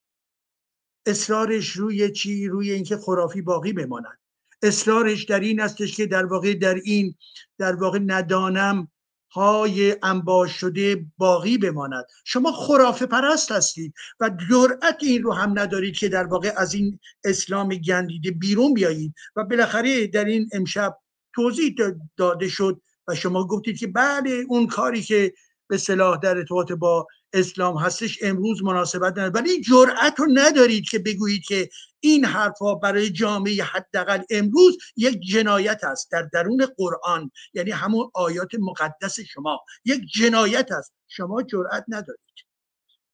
[1.06, 4.18] اصرارش روی چی؟ روی اینکه خرافی باقی بماند.
[4.62, 7.14] اصرارش در این استش که در واقع در این
[7.58, 8.88] در واقع ندانم
[9.30, 12.04] های انباش شده باقی بماند.
[12.24, 16.98] شما خرافه پرست هستید و جرأت این رو هم ندارید که در واقع از این
[17.24, 20.98] اسلام گندیده بیرون بیایید و بالاخره در این امشب
[21.34, 21.74] توضیح
[22.16, 25.32] داده شد و شما گفتید که بله اون کاری که
[25.68, 29.30] به صلاح در ارتباط با اسلام هستش امروز مناسبت نداره.
[29.30, 31.68] ولی جرأت رو ندارید که بگویید که
[32.00, 36.10] این حرفها برای جامعه حداقل امروز یک جنایت است.
[36.12, 40.92] در درون قرآن یعنی همون آیات مقدس شما یک جنایت است.
[41.08, 42.20] شما جرأت ندارید.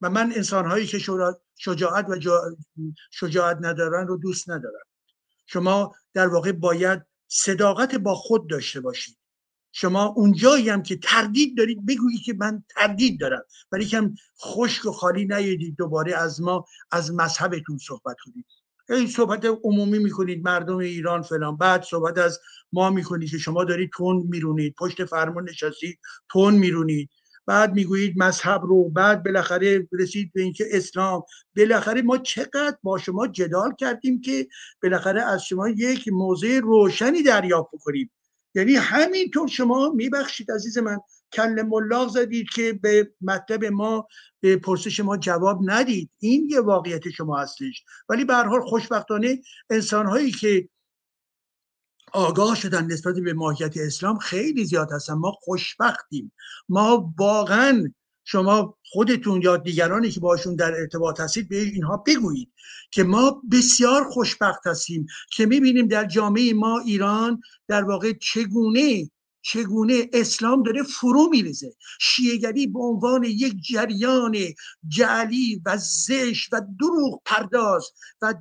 [0.00, 0.98] و من انسانهایی که
[1.56, 2.16] شجاعت و
[3.10, 4.84] شجاعت ندارن رو دوست ندارم.
[5.46, 9.21] شما در واقع باید صداقت با خود داشته باشید.
[9.72, 13.42] شما اونجایی هم که تردید دارید بگویید که من تردید دارم.
[13.72, 18.46] ولی کم خشک و خالی نیدید دوباره از ما از مذهبتون صحبت کنید.
[18.90, 21.56] این صحبت عمومی می‌کنید مردم ایران فلان.
[21.56, 22.38] بعد صحبت از
[22.72, 27.10] ما می‌کنید که شما دارید تون میرونید پشت فرمان نشستید تون میرونید.
[27.46, 28.88] بعد می‌گویید مذهب رو.
[28.88, 31.22] بعد بالاخره رسید به اینکه اسلام.
[31.56, 34.48] بالاخره ما چقدر با شما جدال کردیم که
[34.82, 38.10] بالاخره از شما یک موضع روشنی دریافت کنیم
[38.54, 40.98] یعنی همینطور شما میبخشید عزیز من
[41.32, 44.08] کل ملاق زدید که به مطلب ما
[44.40, 46.10] به پرسش ما جواب ندید.
[46.18, 47.84] این یه واقعیت شما هستش.
[48.08, 50.68] ولی به حال خوشبختانه انسان هایی که
[52.12, 55.14] آگاه شدن نسبت به ماهیت اسلام خیلی زیاد هستن.
[55.14, 56.32] ما خوشبختیم.
[56.68, 57.92] ما واقعا
[58.24, 62.52] شما خودتون یا دیگرانی که باشون در ارتباط هستید به اینها بگویید
[62.90, 69.10] که ما بسیار خوشبخت هستیم که می‌بینیم در جامعه ما ایران در واقع چگونه
[69.42, 71.74] چگونه اسلام داره فرو میریزه.
[72.00, 74.36] شیعگری به عنوان یک جریان
[74.88, 77.90] جعلی و زش و دروغ پرداز
[78.22, 78.34] و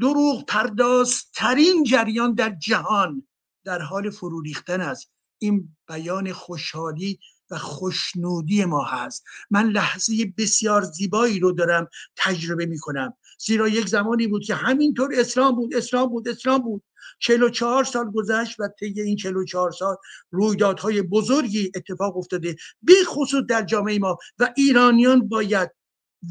[0.00, 3.28] دروغ پرداز ترین جریان در جهان
[3.64, 5.10] در حال فرو ریختن است.
[5.38, 7.18] این بیان خوشحالی
[7.50, 9.24] و خوشنودی ما هست.
[9.50, 13.14] من لحظه بسیار زیبایی رو دارم تجربه می کنم
[13.46, 16.82] زیرا یک زمانی بود که همینطور اسلام بود اسلام بود اسلام بود.
[17.20, 19.96] 44 سال گذشت و طی این 44 سال
[20.30, 24.18] رویدادهای بزرگی اتفاق افتاده به خصوص در جامعه ما.
[24.38, 25.70] و ایرانیان باید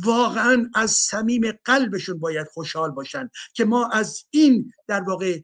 [0.04, 5.40] واقعا از صمیم قلبشون باید خوشحال باشن که ما از این در واقع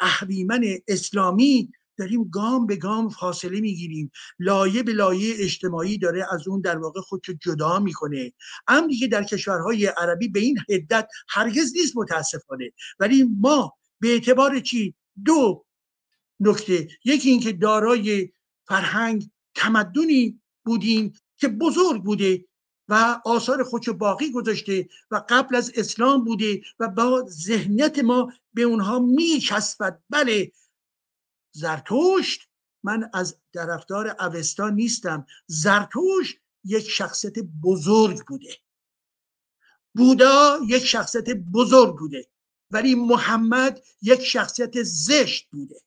[0.00, 4.10] اهریمن اسلامی داریم گام به گام فاصله می‌گیریم.
[4.38, 8.32] لایه به لایه اجتماعی داره از اون در واقع خودشو جدا می‌کنه.
[8.68, 12.72] امری که در کشورهای عربی به این حدت هرگز نیست متاسفانه.
[13.00, 14.94] ولی ما به اعتبار چی؟
[15.24, 15.64] دو
[16.40, 16.88] نکته.
[17.04, 18.28] یکی اینکه دارای
[18.68, 22.44] فرهنگ تمدنی بودیم که بزرگ بوده
[22.88, 28.62] و آثار خودشو باقی گذاشته و قبل از اسلام بوده و با ذهنیت ما به
[28.62, 30.02] اونها میچسبد.
[30.10, 30.52] بله
[31.58, 32.48] زرتشت.
[32.82, 35.26] من از طرفدار اوستا نیستم.
[35.46, 38.56] زرتشت یک شخصیت بزرگ بوده.
[39.96, 42.30] بودا یک شخصیت بزرگ بوده.
[42.70, 45.80] ولی محمد یک شخصیت زشت بوده.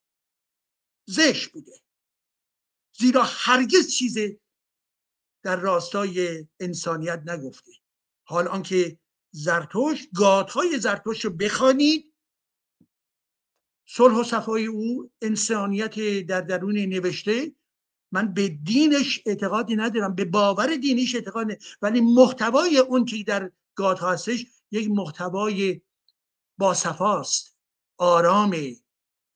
[1.06, 1.82] زشت بوده.
[3.00, 4.18] زیرا هرگز چیز
[5.44, 7.72] در راستای انسانیت نگفته.
[8.28, 9.00] حال آنکه
[9.32, 12.11] زرتوش گادهای زرتوش رو بخوانید
[13.94, 17.52] صلح و صفای او انسانیت در درون نوشته.
[18.12, 21.48] من به دینش اعتقادی ندارم به باور دینیش اعتقاد
[21.82, 25.82] ولی محتوای اون که در گادها هستش یک محتوای
[26.58, 27.58] باصفاست
[27.98, 28.56] آرام.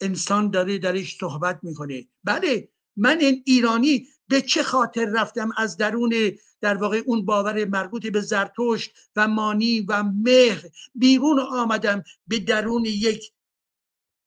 [0.01, 2.07] انسان داره درش صحبت می‌کنه.
[2.23, 6.13] بله من این ایرانی به چه خاطر رفتم از درون
[6.61, 10.63] در واقع اون باور مربوط به زرتشت و مانی و مهر
[10.95, 13.34] بیرون آمدم به درون یک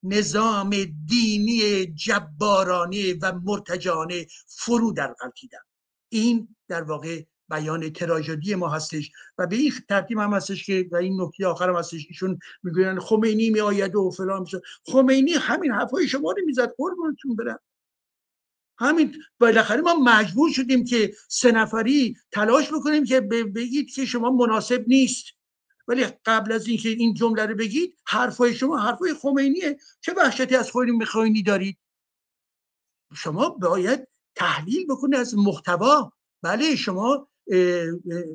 [0.02, 0.70] نظام
[1.07, 5.65] دینی جبارانه و مرتجانه فرو در قلتیدم
[6.09, 10.97] این در واقع بیان تراژدی ما هستش و به این ترتیب هم هستش که و
[10.97, 14.60] این نکته آخر هم هستش ایشون می‌گوین خمینی می آید و فلان میشه.
[14.86, 17.59] خمینی همین حرفای شما رو می‌زد قربونتون برم.
[18.78, 24.85] همین بالاخره ما مجبور شدیم که سه نفری تلاش بکنیم که بگید که شما مناسب
[24.86, 25.25] نیست.
[25.89, 29.78] ولی قبل از اینکه این جمله رو بگید حرفای شما حرفای خمینیه.
[30.00, 30.70] چه وحشتی از
[31.07, 31.78] خمینی دارید؟
[33.15, 36.12] شما باید تحلیل بکنید از محتوا.
[36.42, 37.28] بله شما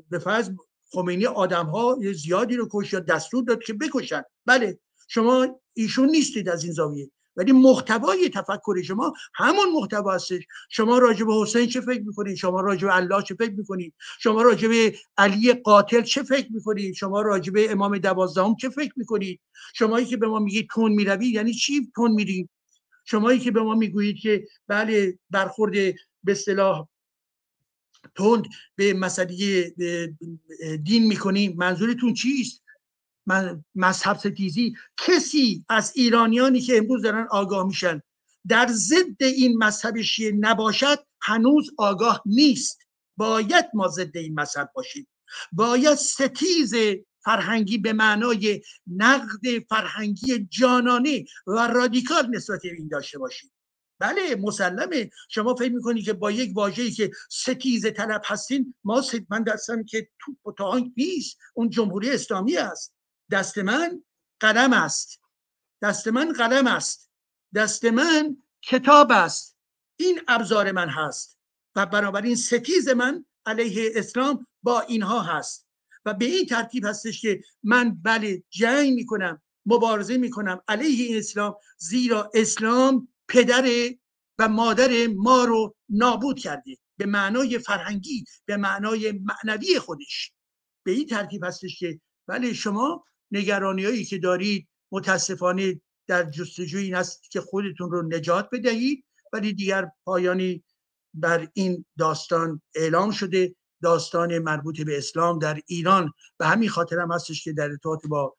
[0.09, 0.49] به فرض
[0.91, 4.23] خمینی آدم ها زیادی رو کش یا دستور داد که بکشن.
[4.45, 7.11] بله شما ایشون نیستید از این زاویه.
[7.35, 10.43] ولی محتوای تفکر شما همون محتوا هستش.
[10.69, 14.41] شما راجع به حسین چه فکر می‌کنید؟ شما راجع به الله چه فکر می‌کنید؟ شما
[14.41, 19.39] راجع به علی قاتل چه فکر می‌کنید؟ شما راجع به امام دوازدهم چه فکر می‌کنید؟
[19.75, 22.49] شمایی که به ما میگید تون می‌روی یعنی چی تون میری
[23.05, 25.71] شمایی که به ما می‌گویید که بله برخورد
[26.23, 26.87] به اصطلاح
[28.15, 28.45] تند
[28.75, 29.73] به مسئله
[30.83, 32.62] دین می‌کنیم منظورتون چیست؟
[33.75, 38.01] مذهب ستیزی کسی از ایرانیانی که امروز دارن آگاه میشن
[38.47, 42.79] در ضد این مذهب شیعه نباشد هنوز آگاه نیست.
[43.17, 45.07] باید ما ضد این مذهب باشیم.
[45.51, 46.73] باید ستیز
[47.23, 53.51] فرهنگی به معنای نقد فرهنگی جانانه و رادیکال نسبت به این داشته باشیم.
[53.99, 55.09] بله مسلمه.
[55.29, 60.09] شما فکر می‌کنی که با یک واژه‌ای که ستیز طلب هستین ما من دستم که
[60.19, 61.37] توپ و تانک نیست.
[61.53, 62.92] اون جمهوری اسلامی است.
[63.31, 64.03] دست من
[64.39, 65.19] قلم است.
[65.81, 67.11] دست من قلم است.
[67.55, 69.57] دست من کتاب است.
[69.99, 71.39] این ابزار من هست.
[71.75, 75.67] و بنابراین ستیز من علیه اسلام با اینها هست.
[76.05, 82.31] و به این ترتیب هستش که من بله جنگ می‌کنم مبارزه می‌کنم علیه اسلام زیرا
[82.33, 83.93] اسلام پدر
[84.39, 90.33] و مادر ما رو نابود کرده به معنای فرهنگی به معنای معنوی خودش.
[90.85, 96.95] به این ترتیب هستش که بله شما نگرانی هایی که دارید متاسفانه در جستجوی این
[96.95, 99.05] است که خودتون رو نجات بدهید.
[99.33, 100.63] ولی دیگر پایانی
[101.13, 103.55] بر این داستان اعلام شده.
[103.81, 106.13] داستان مربوط به اسلام در ایران.
[106.37, 108.35] به همین خاطر هم هستش که در ارتباط با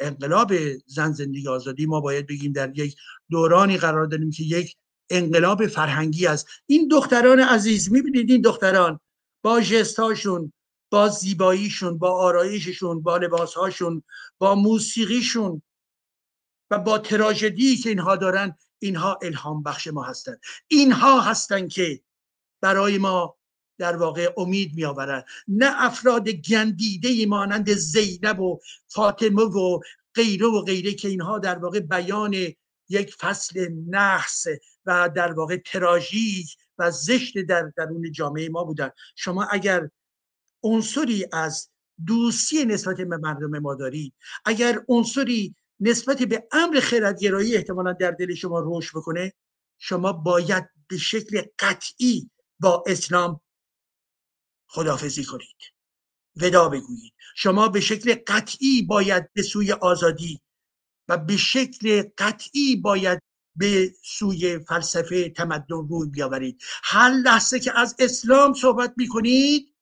[0.00, 0.52] انقلاب
[0.86, 2.96] زن زندگی آزادی ما باید بگیم در یک
[3.30, 4.76] دورانی قرار داریم که یک
[5.10, 6.48] انقلاب فرهنگی است.
[6.66, 9.00] این دختران عزیز می‌بینید این دختران
[9.44, 10.52] با جستاشون
[10.90, 14.02] با زیباییشون با آرایششون با لباسهاشون
[14.38, 15.62] با موسیقیشون
[16.70, 22.00] و با تراژدی که اینها دارن اینها الهام بخش ما هستند اینها هستند که
[22.60, 23.38] برای ما
[23.78, 29.80] در واقع امید می آورند نه افراد گندیده مانند زینب و فاطمه و
[30.14, 32.34] غیره و غیره که اینها در واقع بیان
[32.88, 34.46] یک فصل نحس
[34.86, 38.90] و در واقع تراژیک و زشت در درون جامعه ما بودن.
[39.16, 39.90] شما اگر
[40.62, 41.70] عنصری از
[42.06, 44.14] دوستی نسبت به مردم ما دارید
[44.44, 49.32] اگر عنصری نسبت به امر خردگرایی احتمالا در دل شما روش بکنه
[49.78, 52.30] شما باید به شکل قطعی
[52.60, 53.40] با اسلام
[54.68, 55.56] خدافزی کنید.
[56.36, 57.12] ودا بگویید.
[57.36, 60.40] شما به شکل قطعی باید به سوی آزادی
[61.08, 63.22] و به شکل قطعی باید
[63.56, 66.62] به سوی فلسفه تمدن روی بیاورید.
[66.84, 69.74] هر لحظه که از اسلام صحبت می کنید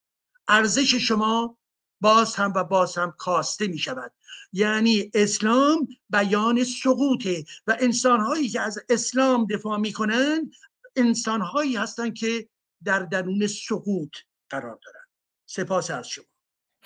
[0.49, 1.59] ارزش شما
[2.01, 4.13] باز هم و باز هم کاسته می شود
[4.53, 10.53] یعنی اسلام بیان سقوطه و انسانهایی که از اسلام دفاع می کنند
[10.97, 12.49] انسانهایی هستند که
[12.85, 14.17] در درون سقوط
[14.51, 15.05] قرار دارن.
[15.47, 16.36] سپاس از شما.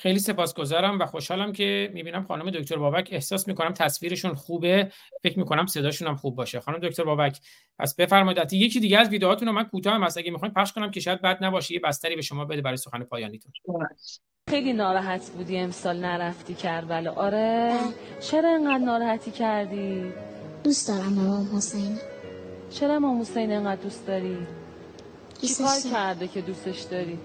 [0.01, 4.93] خیلی سپاسگزارم و خوشحالم که می‌بینم خانم دکتر بابک احساس می‌کنم تصویرشون خوبه.
[5.23, 6.61] فکر می‌کنم صداشون هم خوب باشه.
[6.61, 7.41] خانم دکتر بابک
[7.79, 8.53] پس بفرمایید.
[8.53, 10.19] یکی دیگه از ویدیوهاتون رو من کوتاه هم هست.
[10.19, 13.05] اگه می‌خواین پخش کنم که شاید بد نباشه یه بستری به شما بده برای سخن
[13.05, 13.53] پایانیتون.
[14.51, 17.13] خیلی ناراحت بودی امسال نرفتی کربلا.
[17.13, 17.79] آره؟
[18.21, 20.13] چرا اینقدر ناراحتی کردی؟
[20.65, 21.99] دوست دارم امام حسین.
[22.71, 24.37] چرا امام حسین اینقدر دوست داری؟
[25.41, 27.19] چی کار کرده که دوستش داری؟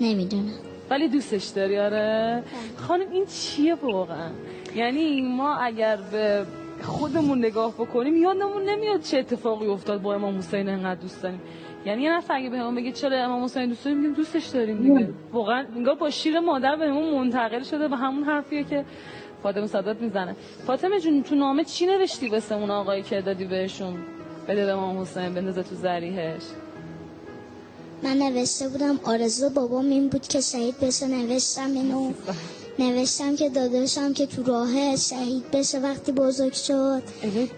[0.00, 0.69] نمی‌دونم.
[0.90, 2.42] ولی دوستش داری؟ آره.
[2.76, 4.30] خانم این چیه واقعا؟
[4.76, 6.46] یعنی ما اگر به
[6.82, 11.40] خودمون نگاه بکنیم یادمون نمیاد چه اتفاقی افتاد با امام حسین انقدر دوست داریم.
[11.86, 15.08] یعنی یه نفر اگه بهمون بگه چرا امام حسین دوست داریم میگیم دوستش داریم دیگه.
[15.32, 18.84] واقعا انگار با شیر مادر بهمون منتقل شده به همون حرفیه که
[19.42, 20.36] فاطمه صادق می‌زنه.
[20.66, 23.94] فاطمه جون تو نامه چی نوشتی واسه اون آقایی که دادی بهشون؟
[24.48, 26.42] بده به امام حسین بندازه تو ذریحش.
[28.02, 32.12] من نوشته بودم آرزو بابام این بود که شهید بشه نوشتم اینو.
[32.78, 37.02] نوشتم که داداشم که تو راه شهید بشه وقتی بزرگ شد.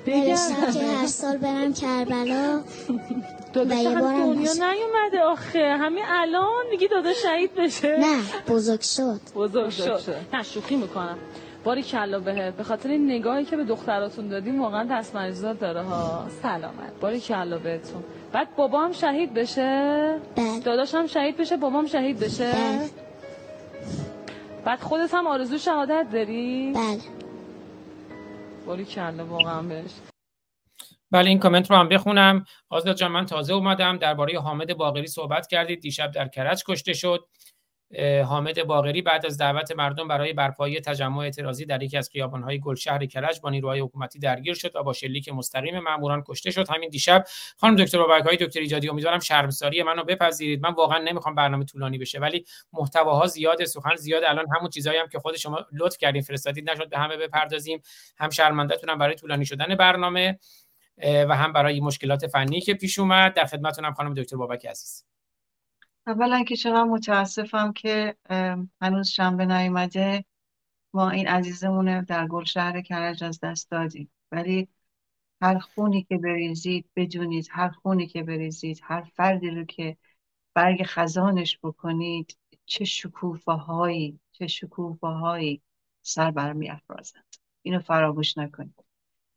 [0.07, 2.61] نوشتم که هر سال برم کربلا.
[3.53, 5.77] داداش هم دنیا نیومده آخه.
[5.81, 7.97] همین الان میگی داداش شهید بشه.
[8.01, 9.21] نه بزرگ شد.
[9.35, 10.01] بزرگ شد.
[10.33, 11.19] نه شوخی می‌کنم.
[11.65, 15.83] باری کلا بهت به خاطر این نگاهی که به دختراتون دادیم واقعا دست مریضات داره
[15.83, 16.27] ها.
[16.43, 17.01] سلامت.
[17.01, 20.61] باری کلا بهتون بعد بابا هم شهید بشه؟ بله.
[20.61, 22.91] داداش هم شهید بشه؟ بابام شهید بشه؟ بله.
[24.65, 27.01] بعد خودت هم آرزو شهادت داری؟ بله.
[28.67, 29.91] باری کلا واقعا بهش.
[31.11, 32.45] بله این کامنت رو هم بخونم.
[32.71, 33.97] آزاد جان من تازه اومدم.
[33.97, 35.81] درباره حامد باقری صحبت کردید.
[35.81, 37.25] دیشب در کرج کشته شد.
[38.25, 43.07] حامد باقری بعد از دعوت مردم برای برپایی تجمع اعتراضی در یکی از خیابان‌های گلشهر
[43.07, 46.71] کرج با نیروهای حکومتی درگیر شد و با شلیک مستقیم ماموران کشته شد.
[46.71, 47.25] همین دیشب
[47.57, 50.63] خانم دکتر بابک های دکتر ایجادی امیدوارم شرمساری منو بپذیرید.
[50.63, 54.25] من واقعا نمی‌خوام برنامه طولانی بشه ولی محتواها زیاده سخن زیاد.
[54.25, 57.83] الان همون چیزایی هم که خود شما لطف کردین فرستادید نشد به همه بپردازیم.
[58.19, 60.39] هم شرمنده‌تونم برای طولانی شدن برنامه
[61.03, 63.35] و هم برای مشکلات فنی که پیش اومد.
[63.35, 65.12] در خدمتتونم خانم دکتر بابک عزیز.
[66.07, 68.17] اولا که چقدر متاسفم که
[68.81, 70.25] هنوز شنبه نیومده
[70.95, 74.11] ما این عزیزمون در گلشهر کرج از دست دادیم.
[74.33, 74.69] ولی
[75.43, 79.97] هر خونی که بریزید بدونید هر خونی که بریزید هر فردی رو که
[80.55, 85.63] برگ خزانش بکنید چه شکوفه هایی چه شکوفه هایی
[86.03, 88.85] سر برمی افرازند اینو فراموش نکنید.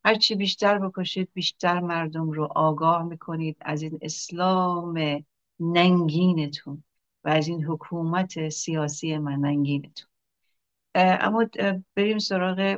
[0.06, 3.58] هرچی بیشتر بکشید بیشتر مردم رو آگاه می‌کنید.
[3.62, 5.26] از این اسلام
[5.60, 6.84] ننگینتون
[7.24, 10.08] و از این حکومت سیاسی من ننگینتون.
[10.96, 11.46] اما
[11.96, 12.78] بریم سراغ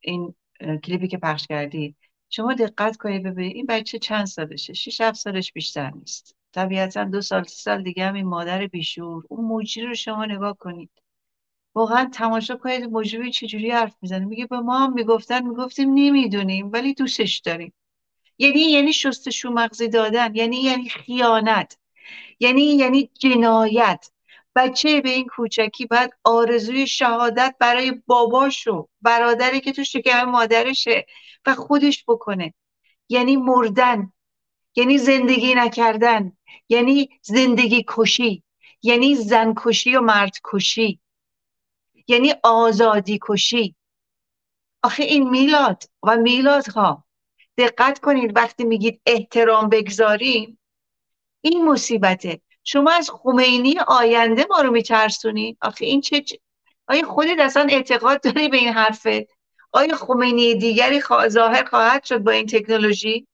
[0.00, 0.34] این
[0.84, 1.96] کلیپی که پخش کردید
[2.30, 6.36] شما دقت کنید ببینید این بچه چند سالشه؟ شش هفت سالش بیشتر نیست.
[6.52, 9.24] طبیعتا دو سال سه سال دیگه هم این مادر بیشور.
[9.28, 10.90] اون مجری رو شما نگاه کنید.
[11.74, 16.94] واقعا تماشا کنید مجری چجوری حرف می‌زنه؟ میگه به ما هم می‌گفتن می‌گفتیم نمی‌دونیم ولی
[16.94, 17.72] دوستش داریم.
[18.38, 21.78] یعنی یعنی شستشو مغزی دادن یعنی یعنی خیانت
[22.40, 24.10] یعنی یعنی جنایت.
[24.54, 31.06] بچه به این کوچکی باید آرزوی شهادت برای باباشو برادری که تو شکم مادرشه
[31.46, 32.54] و خودش بکنه.
[33.08, 34.12] یعنی مردن
[34.76, 36.32] یعنی زندگی نکردن
[36.68, 38.42] یعنی زندگی کشی
[38.82, 41.00] یعنی زن کشی و مرد کشی
[42.08, 43.76] یعنی آزادی کشی.
[44.82, 47.04] آخه این میلاد و میلادها
[47.56, 50.58] دقت کنید وقتی میگید احترام بگذاریم
[51.40, 52.40] این مصیبته.
[52.64, 56.24] شما از خمینی آینده ما رو میترسونی آخه این چه
[56.88, 59.28] آیا خودت اصلا اعتقاد داری به این حرفت؟
[59.72, 63.26] آیا خمینی دیگری ظاهر خواهد شد با این تکنولوژی؟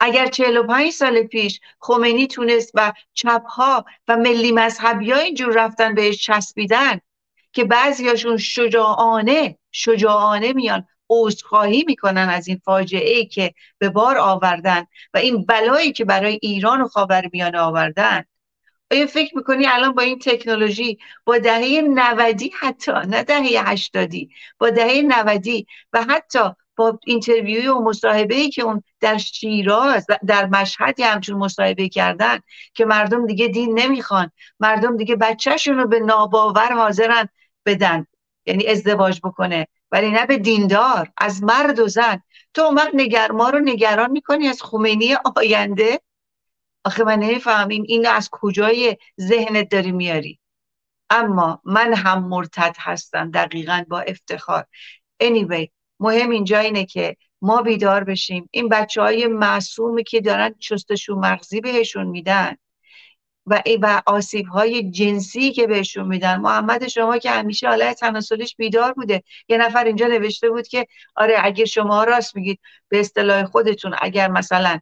[0.00, 6.26] اگر 45 سال پیش خمینی تونست و چپها و ملی مذهبی ها اینجور رفتن بهش
[6.26, 7.00] چسبیدن
[7.52, 10.86] که بعضیاشون شجاعانه شجاعانه میان.
[11.22, 16.38] عذرخواهی می‌کنن از این فاجعه ای که به بار آوردن و این بلایی که برای
[16.42, 18.24] ایران و خاورمیانه آوردن.
[18.90, 24.12] آیا فکر می‌کنی الان با این تکنولوژی با دهه 90 حتی نه دهه 80
[24.58, 25.46] با دهه 90
[25.92, 26.38] و حتی
[26.76, 32.38] با اینترویوی و مصاحبه ای که اون در شیراز در مشهدی همچون مصاحبه کردن
[32.74, 37.28] که مردم دیگه دین نمی‌خوان مردم دیگه بچهشون رو به ناباور حاضرن
[37.66, 38.06] بدن
[38.46, 39.68] یعنی ازدواج بکنه.
[39.90, 42.22] ولی نه به دیندار از مرد و زن.
[42.54, 46.00] تو وقت نگر ما رو نگران می‌کنی از خمینی آینده؟
[46.84, 50.40] آخه من نمیفهم این این از کجای ذهنت داری میاری.
[51.10, 54.66] اما من هم مرتد هستم دقیقا با افتخار.
[55.22, 55.68] Anyway
[56.00, 58.48] مهم اینجا اینه که ما بیدار بشیم.
[58.50, 62.56] این بچه های معصومی که دارن چستشو مغزی بهشون میدن
[63.46, 66.36] و و آسیب های جنسی که بهشون میدن.
[66.36, 69.22] محمد شما که همیشه حالت تناسلیش بیدار بوده.
[69.48, 74.28] یه نفر اینجا نوشته بود که آره اگه شما راست میگید به اصطلاح خودتون اگر
[74.28, 74.78] مثلا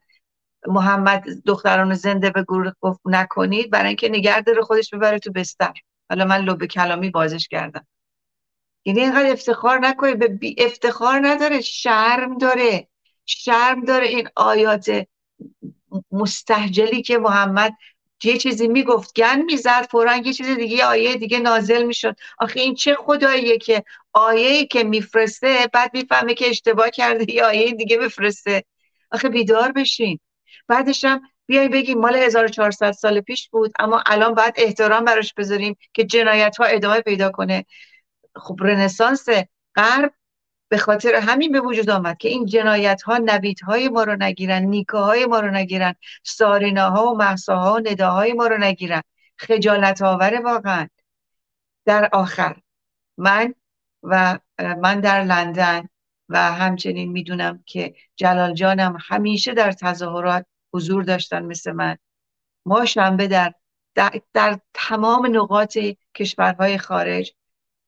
[0.67, 2.71] محمد دختران زنده به گروه
[3.05, 5.73] نکنید برای اینکه نگه داره خودش ببره تو بستر.
[6.09, 7.87] حالا من لب کلامی بازش کردم.
[8.85, 10.19] یعنی اینقدر افتخار نکنید.
[10.19, 12.87] به بی افتخار نداره شرم داره.
[13.25, 15.07] شرم داره این آیات
[16.11, 17.73] مستحجلی که محمد
[18.25, 22.15] یه چیزی می‌گفت گن می‌زد فورا یه چیز دیگه آیه دیگه نازل می‌شد.
[22.39, 27.71] آخه این چه خداییه که آیه که میفرسته بعد می‌فهمه که اشتباه کرده یه آیه
[27.73, 28.63] دیگه بفرسته.
[29.11, 30.19] آخه بیدار بشین.
[30.67, 35.75] بعدش هم بیای بگیم مال 1400 سال پیش بود اما الان باید احترام براش بذاریم
[35.93, 37.65] که جنایت ها ادامه پیدا کنه.
[38.35, 39.25] خب رنسانس
[39.75, 40.13] غرب
[40.73, 44.63] به خاطر همین به وجود آمد که این جنایت ها نوید های ما رو نگیرن
[44.63, 49.01] نیکه های ما رو نگیرن سارینا ها و محسا ها و نداهای ما رو نگیرن.
[49.37, 50.87] خجالت آوره واقعا.
[51.85, 52.55] در آخر
[53.17, 53.53] من
[54.03, 55.89] و من در لندن
[56.29, 61.97] و همچنین می‌دونم که جلال جانم همیشه در تظاهرات حضور داشتن مثل من.
[62.65, 63.53] ما شنبه در,
[63.95, 65.77] در, در تمام نقاط
[66.15, 67.31] کشورهای خارج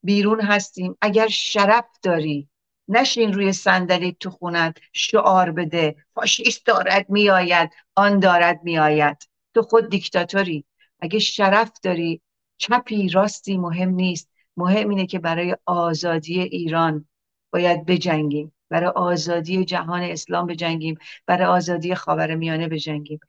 [0.04, 0.98] بیرون هستیم.
[1.02, 2.50] اگر شرف داری
[2.88, 5.96] نشین روی صندلی تو خونت شعار بده.
[6.16, 9.18] فاشیست دارد میآید آن دارد میآید.
[9.54, 10.66] تو خود دیکتاتوری.
[11.00, 12.22] اگه شرف داری
[12.58, 14.30] چپی راستی مهم نیست.
[14.58, 17.08] مهم اینه که برای آزادی ایران
[17.52, 18.54] باید بجنگیم.
[18.70, 20.98] برای آزادی جهان اسلام بجنگیم.
[21.26, 23.20] برای آزادی خاورمیانه بجنگیم.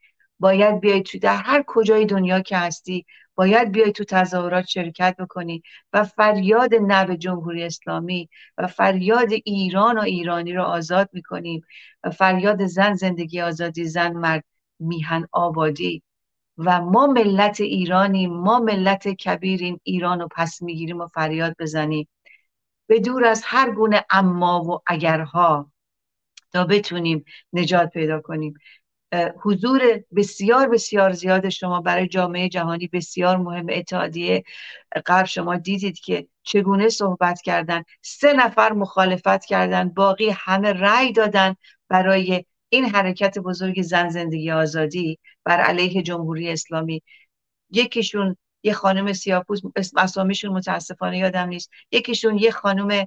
[0.40, 3.06] باید بیای تو در هر کجای دنیا که هستی
[3.36, 10.00] باید بیای تو تظاهرات شرکت بکنی و فریاد نه جمهوری اسلامی و فریاد ایران و
[10.00, 11.62] ایرانی رو آزاد می‌کنیم
[12.04, 14.44] و فریاد زن زندگی آزادی زن مرد
[14.80, 16.02] میهن آبادی.
[16.58, 22.08] و ما ملت ایرانی ما ملت کبیریم ایران رو پس می‌گیریم و فریاد بزنیم.
[22.86, 25.70] به دور از هر گونه اما و اگرها
[26.52, 28.54] تا بتونیم نجات پیدا کنیم.
[29.42, 34.44] حضور بسیار بسیار زیاد شما برای جامعه جهانی بسیار مهم اتحادیه
[35.06, 37.82] قبل شما دیدید که چگونه صحبت کردن.
[38.02, 41.56] سه نفر مخالفت کردن باقی همه رأی دادن
[41.88, 47.02] برای این حرکت بزرگ زن زندگی آزادی بر علیه جمهوری اسلامی.
[47.70, 49.60] یکیشون یه خانم سیاپوس
[49.96, 51.70] اسامیشون متاسفانه یادم نیست.
[51.92, 53.06] یکیشون یه خانم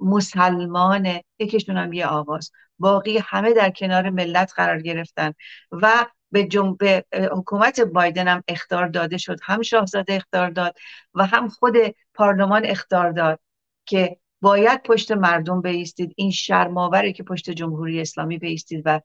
[0.00, 2.50] مسلمانه یکیشون هم یه آواز.
[2.78, 5.32] باقی همه در کنار ملت قرار گرفتن
[5.72, 9.38] و به, به حکومت بایدن هم اختار داده شد.
[9.42, 10.76] هم شاهزاده اختار داد
[11.14, 11.76] و هم خود
[12.14, 13.40] پارلمان اختار داد
[13.86, 16.12] که باید پشت مردم بیستید.
[16.16, 19.00] این شرماوره که پشت جمهوری اسلامی بیستید و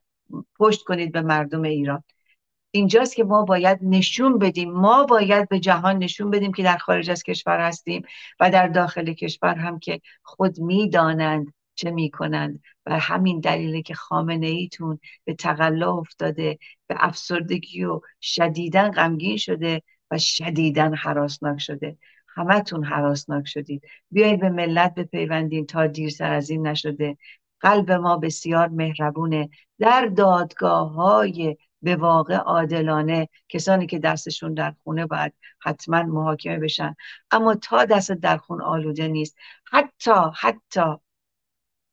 [0.60, 2.04] پشت کنید به مردم ایران.
[2.78, 4.72] اینجاست که ما باید نشون بدیم.
[4.72, 8.04] ما باید به جهان نشون بدیم که در خارج از کشور هستیم
[8.40, 12.60] و در داخل کشور هم که خود می‌دانند چه می‌کنند.
[12.86, 16.58] و همین دلیله که خامنه ایتون به تقلا افتاده
[16.88, 19.82] به افسردگی و شدیدن غمگین شده
[20.12, 21.98] و شدیدن حراسناک شده.
[22.28, 23.84] همتون حراسناک شدید.
[24.12, 27.18] بیایید به ملت بپیوندین تا دیرتر از این نشده.
[27.60, 29.50] قلب ما بسیار مهربونه.
[29.80, 36.96] در دادگاه های به واقع عادلانه کسانی که دستشون در خونه باید حتما محاکمه بشن.
[37.32, 39.38] اما تا دست در خون آلوده نیست.
[39.72, 40.96] حتی حتی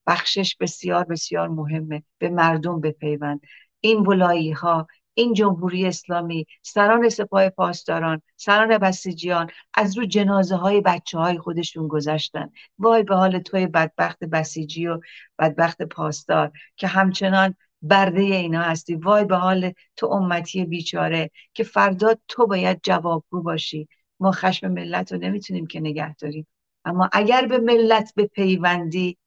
[0.07, 2.03] بخشش بسیار بسیار مهمه.
[2.19, 3.41] به مردم بپیوند.
[3.81, 10.81] این ولایی ها این جمهوری اسلامی سران سپاه پاسداران سران بسیجیان از رو جنازه های
[10.81, 12.51] بچه های خودشون گذشتن.
[12.79, 15.01] وای به حال توی بدبخت بسیجی و
[15.39, 17.55] بدبخت پاسدار که همچنان
[17.85, 18.95] برده اینا هستی.
[18.95, 23.89] وای به حال تو امتی بیچاره که فردا تو باید جوابگو باشی.
[24.21, 26.47] ما خشم ملت رو نمی‌تونیم که نگه داریم
[26.85, 29.19] اما اگر به ملت به پیوندی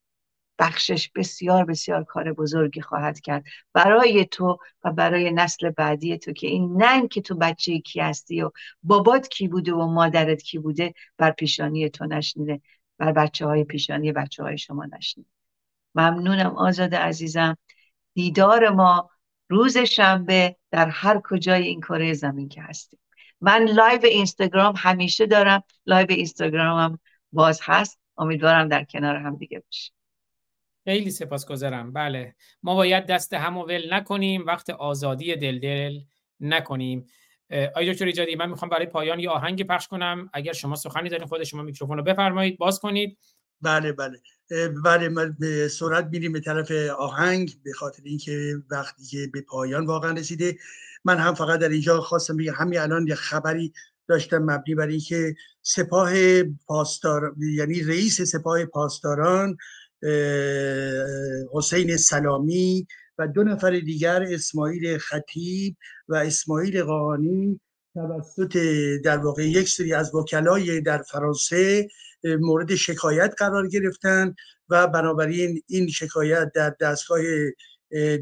[0.59, 3.43] بخشش بسیار بسیار کار بزرگی خواهد کرد.
[3.73, 8.41] برای تو و برای نسل بعدی تو که این ننگ که تو بچه کی هستی
[8.41, 8.51] و
[8.83, 12.61] بابات کی بوده و مادرت کی بوده بر پیشانی تو نشینه
[12.97, 15.29] بر بچه های پیشانی بچه های شما نشینه
[15.95, 17.57] ممنونم آزاد عزیزم.
[18.17, 19.09] دیدار ما
[19.49, 22.99] روز شنبه در هر کجای این کره زمین که هستیم.
[23.41, 25.63] من live اینستاگرام همیشه دارم.
[25.85, 26.99] live اینستاگرامم
[27.31, 27.99] باز هست.
[28.17, 29.93] امیدوارم در کنار هم دیگه باشیم.
[30.83, 31.93] خیلی سپاسگزارم.
[31.93, 32.35] بله.
[32.63, 34.45] ما باید دست هم ول نکنیم.
[34.45, 35.99] وقت آزادی دل دل
[36.39, 37.05] نکنیم.
[37.75, 40.29] آی دکتر ایجادی من می‌خوام برای پایان یه آهنگ پخش کنم.
[40.33, 42.57] اگر شما سخنی دارین خود شما میکروفون رو بفرمایید.
[42.57, 43.17] باز کنید.
[43.61, 44.17] بله بله.
[44.83, 45.09] بله
[45.39, 50.57] به سرعت میریم به طرف آهنگ به خاطر اینکه وقتی که به پایان واقعا رسیده.
[51.05, 53.73] من هم فقط در اینجا خواستم بگم همین الان یه خبری
[54.07, 56.11] داشتم مبنی بر اینکه سپاه
[56.43, 59.57] پاسدار یعنی رئیس سپاه پاسداران
[61.53, 65.77] حسین سلامی و دو نفر دیگر اسماعیل خطیب
[66.07, 67.59] و اسماعیل قانی
[67.97, 68.57] توسط
[69.03, 71.87] در واقع یک سری از وکلای در فرانسه
[72.23, 74.35] مورد شکایت قرار گرفتن
[74.69, 77.19] و بنابراین این شکایت در دستگاه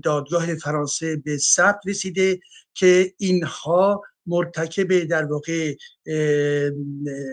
[0.04, 2.40] دادگاه فرانسه به ثبت رسیده
[2.74, 5.76] که اینها مرتکب در واقع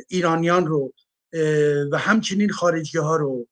[0.09, 0.93] ایرانیان رو
[1.93, 3.49] و همچنین خارجی ها رو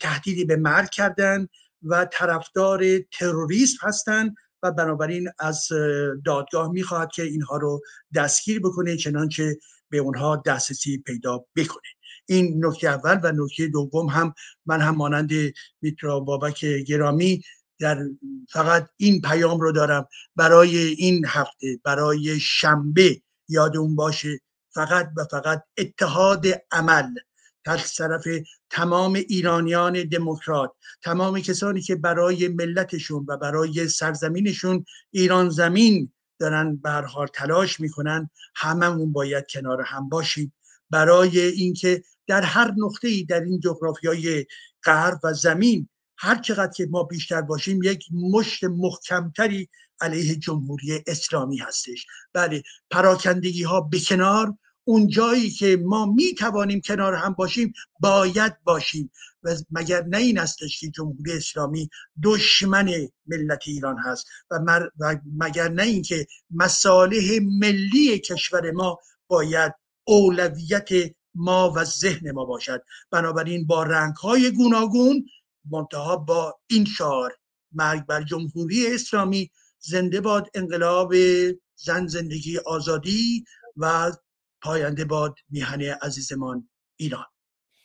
[0.00, 1.48] تهدیدی به مرگ کردن
[1.82, 5.68] و طرفدار تروریسم هستند و بنابراین از
[6.24, 7.80] دادگاه می‌خواهد که اینها رو
[8.14, 9.58] دستگیر بکنه چنانچه
[9.88, 11.88] به اونها دسترسی پیدا بکنه.
[12.26, 14.34] این نکته اول و نکته دوم هم
[14.66, 15.30] من هم مانند
[15.80, 17.42] میترا بابک گرامی
[17.78, 18.04] در
[18.50, 20.08] فقط این پیام رو دارم.
[20.36, 24.40] برای این هفته برای شنبه یادمون باشه
[24.74, 27.14] فقط و فقط اتحاد عمل
[27.64, 28.22] در طرف
[28.72, 36.90] تمام ایرانیان دموکرات تمام کسانی که برای ملتشون و برای سرزمینشون ایران زمین دارن به
[36.90, 40.54] حال تلاش می‌کنن هممون باید کنار هم باشیم.
[40.90, 43.60] برای اینکه در هر نقطه ای در این
[44.04, 44.46] های
[44.84, 49.68] غرب و زمین هر چقدر که ما بیشتر باشیم یک مشت محکمتری
[50.00, 52.06] علیه جمهوری اسلامی هستش.
[52.32, 54.54] بله پراکندگی ها به کنار
[54.84, 59.10] اون جایی که ما می توانیم کنار هم باشیم باید باشیم.
[59.42, 61.88] و مگر نه این استش که جمهوری اسلامی
[62.22, 69.72] دشمن ملت ایران هست و, و مگر نه اینکه مصالح ملی کشور ما باید
[70.04, 70.88] اولویت
[71.34, 72.82] ما و ذهن ما باشد.
[73.10, 75.26] بنابراین با رنگ های گوناگون
[75.70, 77.32] منتها با این شعار
[77.72, 81.14] مرگ بر جمهوری اسلامی زنده باد انقلاب
[81.76, 83.44] زن زندگی آزادی
[83.76, 84.12] و
[84.62, 87.24] پاینده باد میهن عزیزمان ایران.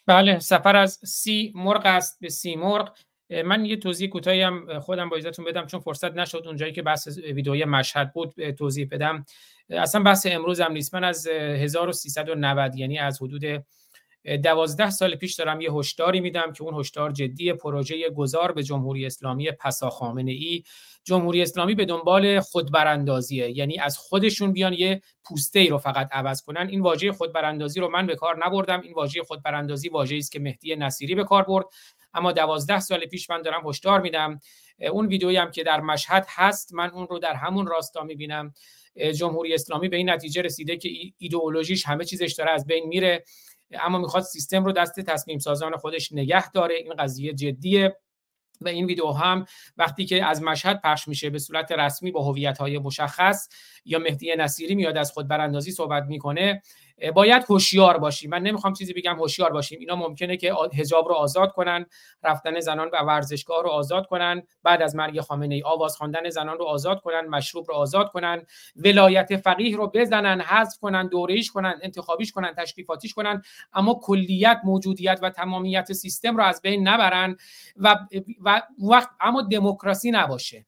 [0.06, 2.98] بله سفر از سی مرغ است به سی مرغ.
[3.46, 7.08] من یه توضیح کوتاهی هم خودم با اجازهتون بدم چون فرصت نشد اونجایی که بحث
[7.08, 9.26] ویدئوی مشهد بود توضیح بدم.
[9.70, 10.94] اصلا بحث امروز هم نیست.
[10.94, 13.66] من از 1390 یعنی از حدود
[14.44, 19.06] دوازده سال پیش دارم یه هشداری میدم که اون هشدار جدی پروژه گذار به جمهوری
[19.06, 20.64] اسلامی پسا خامنه ای
[21.04, 26.42] جمهوری اسلامی به دنبال خودبراندازیه یعنی از خودشون بیان یه پوسته ای رو فقط عوض
[26.42, 26.68] کنن.
[26.68, 30.76] این واژه خودبراندازی رو من به کار نبردم این واژه خودبراندازی واژه‌ای است که مهدی
[30.76, 31.66] نصیری به کار برد.
[32.14, 34.40] اما دوازده سال پیش من دارم هشدار میدم.
[34.92, 38.54] اون ویدئویی هم که در مشهد هست من اون رو در همون راستا می‌بینم.
[39.16, 43.24] جمهوری اسلامی به این نتیجه رسیده که ایدئولوژیش همه چیزش داره از بین میره.
[43.72, 46.76] اما می‌خواد سیستم رو دست تصمیم سازان خودش نگه داره.
[46.76, 47.98] این قضیه جدیه
[48.62, 49.46] و این ویدیو هم
[49.78, 53.50] وقتی که از مشهد پخش میشه به صورت رسمی با هویت های مشخص
[53.86, 56.62] یا مهدی نصیری میاد از خود براندازی صحبت می‌کنه
[57.16, 58.30] باید هوشیار باشیم.
[58.30, 59.80] من نمی‌خوام چیزی بگم هوشیار باشیم.
[59.80, 61.85] اینا ممکنه که حجاب رو آزاد کنن
[62.24, 64.43] رفتن زنان و ورزشگاه رو آزاد کنن.
[64.64, 68.45] بعد از مرگ خامنه ای آواز خواندن زنان رو آزاد کنن مشروب رو آزاد کنن.
[68.76, 73.42] ولایت فقیه رو بزنن حذف کنن دورهش کنن انتخابیش کنن تشریفاتیش کنن.
[73.74, 77.38] اما کلیت موجودیت و تمامیت سیستم رو از بین نبرن
[77.76, 77.95] و,
[78.43, 80.66] و وقت اما دموکراسی نباشه.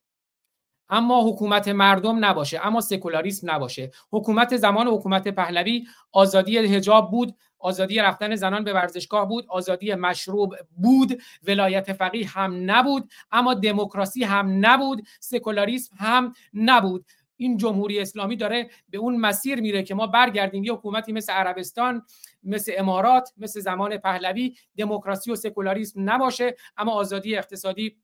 [0.90, 3.92] اما حکومت مردم نباشه اما سکولاریسم نباشه.
[4.12, 10.56] حکومت زمان حکومت پهلوی آزادی حجاب بود آزادی رفتن زنان به ورزشگاه بود آزادی مشروب
[10.78, 17.06] بود ولایت فقیه هم نبود اما دموکراسی هم نبود سکولاریسم هم نبود.
[17.38, 22.06] این جمهوری اسلامی داره به اون مسیر میره که ما برگردیم یه حکومتی مثل عربستان
[22.44, 27.98] مثل امارات مثل زمان پهلوی دموکراسی و سکولاریسم نباشه اما آزادی اقتصادی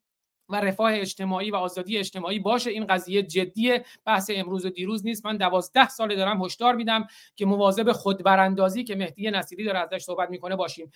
[0.49, 2.69] و رفاه اجتماعی و آزادی اجتماعی باشه.
[2.69, 5.25] این قضیه جدیه بحث امروز و دیروز نیست.
[5.25, 10.29] من دوازده سال دارم هشدار میدم که مواظب خودبراندازی که مهدی نصیری داره ازش صحبت
[10.29, 10.91] می‌کنه باشیم.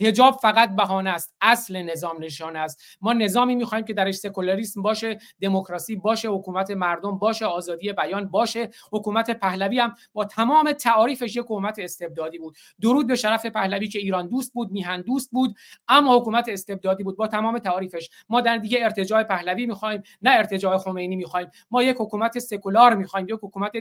[0.00, 2.82] هجاب فقط بهانه است اصل نظام نشانه است.
[3.00, 8.70] ما نظامی می‌خوایم که درش سکولاریسم باشه دموکراسی باشه حکومت مردم باشه آزادی بیان باشه.
[8.92, 12.56] حکومت پهلوی هم با تمام تعاریفش یک حکومت استبدادی بود.
[12.80, 15.54] درود به شرف پهلوی که ایران دوست بود میهن دوست بود
[15.88, 18.10] اما حکومت استبدادی بود با تمام تعاریفش.
[18.28, 21.50] ما در دیگه ارتجاع پهلوی می‌خوایم نه ارتجاع خمینی می‌خوایم.
[21.70, 23.72] ما یک حکومت سکولار می‌خوایم یک حکومت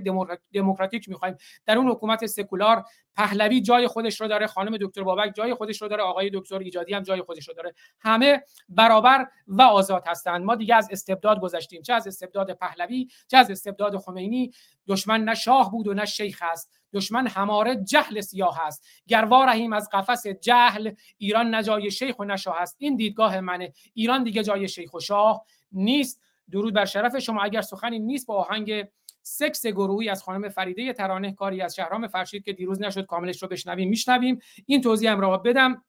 [0.54, 1.36] دموکراتیک می‌خوایم.
[1.66, 2.84] در اون حکومت سکولار
[3.16, 6.94] پهلوی جای خودش رو داره خانم دکتر بابک جای خودش رو داره آقای دکتر ایجادی
[6.94, 7.74] هم جای خودش رو داره.
[8.00, 10.46] همه برابر و آزاد هستند.
[10.46, 11.82] ما دیگه از استبداد گذشتیم.
[11.82, 14.52] چه از استبداد پهلوی چه از استبداد خمینی.
[14.88, 16.72] دشمن نه شاه بود و نه شیخ است.
[16.94, 18.88] دشمن هماره جهل سیاه است.
[19.08, 22.76] گروا رحیم از قفس جهل ایران نه جای شیخ و نه شاه است.
[22.80, 23.74] این دیدگاه منه.
[23.94, 26.22] ایران دیگه جای شیخ و شاه نیست.
[26.52, 27.44] درود بر شرف شما.
[27.44, 28.88] اگر سخنی نیست با آهنگ
[29.22, 33.48] سکس گروهی از خانم فریده ترانه کاری از شهرام فرشید که دیروز نشد کاملش رو
[33.48, 34.40] بشنویم میشنویم.
[34.66, 35.84] این توضیح هم را بدم.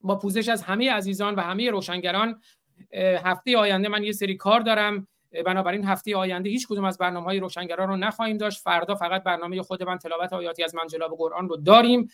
[0.00, 2.40] با پوزش از همه عزیزان و همه روشنگران
[3.24, 5.08] هفته آینده من یه سری کار دارم.
[5.46, 8.62] بنابراین هفته آینده هیچ کدوم از برنامه های روشنگران رو نخواهیم داشت.
[8.62, 12.08] فردا فقط برنامه خود من تلاوت آیاتی از منجلاب قرآن رو داریم.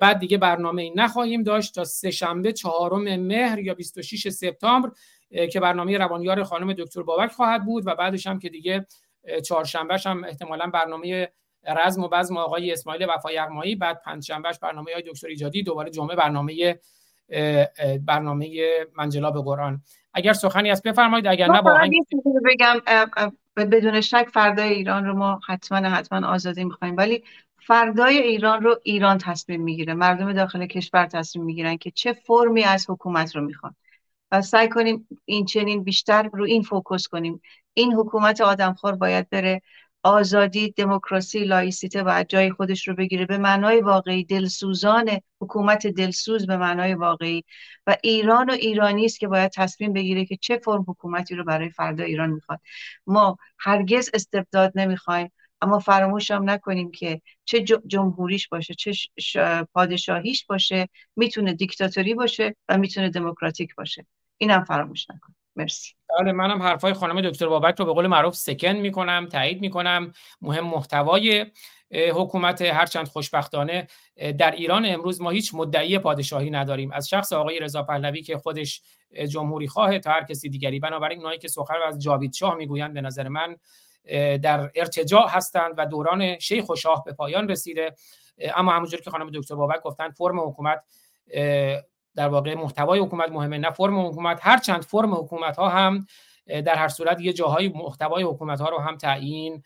[0.00, 4.90] بعد دیگه برنامه ای نخواهیم داشت تا سه شنبه چهارم مهر یا 26 سپتامبر
[5.52, 8.86] که برنامه روانیار خانم دکتر بابک خواهد بود و بعدش هم که دیگه
[9.44, 11.32] چهارشنبهش هم احتمالا برنامه
[11.66, 16.78] رزم و بزم آقای اسماعیل وفای بعد پنجشنبهش برنامه های دکتر ایجادی دوباره جمعه برنامه
[18.06, 19.80] برنامه منجلاب قرآن.
[20.14, 21.78] اگر سخنی از بفرمایید اگر نه با
[22.44, 22.80] بگم
[23.56, 26.96] بدون شک فردای ایران رو ما حتما حتما آزادی می‌خوایم.
[26.96, 27.24] ولی
[27.66, 29.94] فردای ایران رو ایران تصمیم می‌گیره.
[29.94, 33.74] مردم داخل کشور تصمیم می‌گیرن که چه فرمی از حکومت رو می‌خوان.
[34.32, 37.40] و سعی کنیم این چنین بیشتر رو این فوکس کنیم.
[37.74, 39.62] این حکومت آدمخوار باید بره.
[40.06, 44.24] آزادی دموکراسی لایسیته باید جای خودش رو بگیره به معنای واقعی.
[44.24, 45.10] دلسوزان
[45.40, 47.44] حکومت دلسوز به معنای واقعی.
[47.86, 51.70] و ایران و ایرانی است که باید تصمیم بگیره که چه فرم حکومتی رو برای
[51.70, 52.60] فردا ایران می‌خواد.
[53.06, 58.92] ما هرگز استبداد نمی‌خوایم اما فراموش هم نکنیم که چه جمهوریش باشه چه
[59.74, 64.06] پادشاهیش باشه می‌تونه دیکتاتوری باشه و می‌تونه دموکراتیک باشه.
[64.38, 65.36] اینم فراموش نکنیم.
[65.56, 65.95] مرسی.
[66.08, 70.12] بله منم حرفای خانم دکتر بابک رو به قول معروف سکن می‌کنم تایید می‌کنم.
[70.40, 71.46] مهم محتوای
[71.92, 73.86] حکومت هرچند خوشبختانه
[74.38, 76.92] در ایران امروز ما هیچ مدعی پادشاهی نداریم.
[76.92, 78.82] از شخص آقای رضا پهلوی که خودش
[79.28, 80.80] جمهوری خواه تا هر کسی دیگری.
[80.80, 83.56] بنابراین اونایی که سخن از جاوید شاه می‌گویند به نظر من
[84.42, 87.94] در ارتجاع هستند و دوران شیخ و شاه به پایان رسیده.
[88.54, 90.82] اما همونجور که خانم دکتر بابک گفتن فرم حکومت
[92.16, 96.06] در واقع محتوای حکومت مهمه نه فرم حکومت هر چند فرم حکومت ها هم
[96.46, 99.62] در هر صورت یه جاهای محتوای حکومت ها رو هم تعیین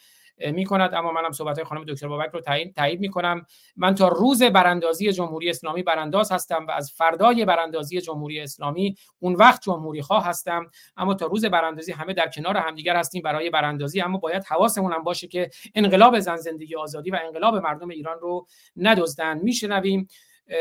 [0.46, 3.46] می کند اما منم صحبت های خانم دکتر بابک رو تعیین تایید می کنم
[3.76, 9.34] من تا روز براندازی جمهوری اسلامی برانداز هستم و از فردای براندازی جمهوری اسلامی اون
[9.34, 10.70] وقت جمهوری خواه هستم.
[10.96, 14.00] اما تا روز براندازی همه در کنار همدیگر هستیم برای براندازی.
[14.00, 18.46] اما باید حواسمون هم باشه که انقلاب زن زندگی آزادی و انقلاب مردم ایران رو
[18.76, 19.38] ندزدن.
[19.38, 20.08] میشنویم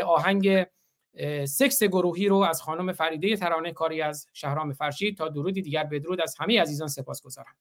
[0.05, 0.65] آهنگ
[1.45, 6.21] سکس گروهی رو از خانم فریده ترانه کاری از شهرام فرشید تا درودی دیگر بدرود
[6.21, 7.55] از همه عزیزان سپاس گذارم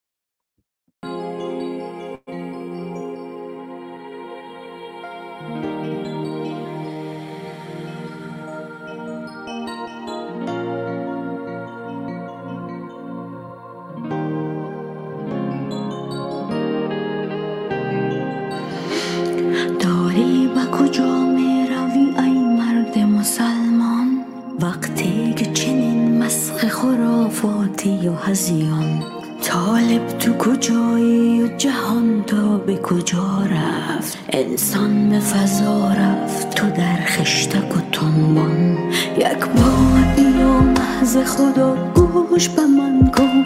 [24.60, 29.02] وقتی که چنین مسخ خرافاتی و هزیان
[29.42, 36.96] طالب تو کجایی و جهان تا به کجا رفت؟ انسان به فضا رفت تو در
[37.06, 38.78] خشتک و تنبان.
[39.16, 43.44] یک بار بیا محض خدا گوش به من کن.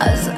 [0.00, 0.28] از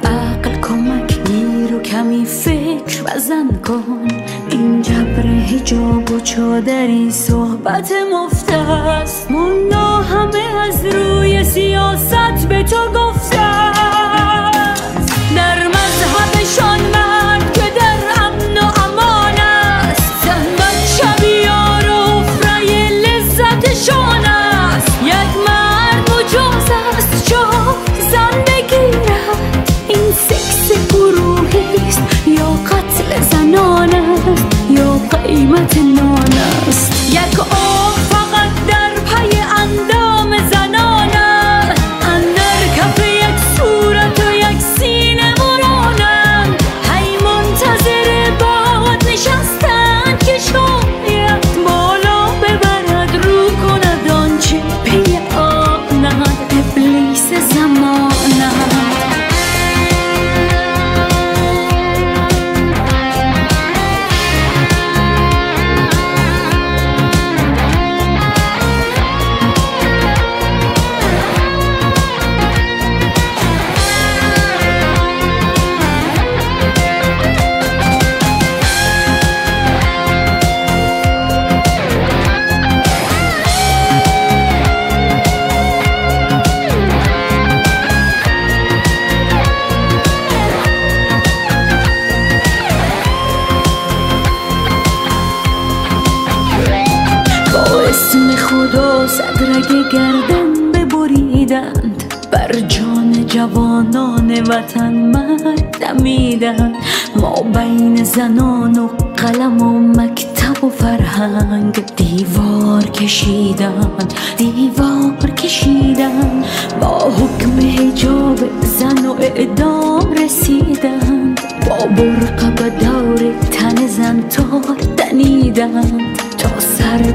[1.85, 4.09] کمی فکر بزن کن.
[4.51, 9.31] این جبر هجاب و چادری صحبت مفته است.
[9.31, 13.74] مونا همه از روی سیاست به تو گفتن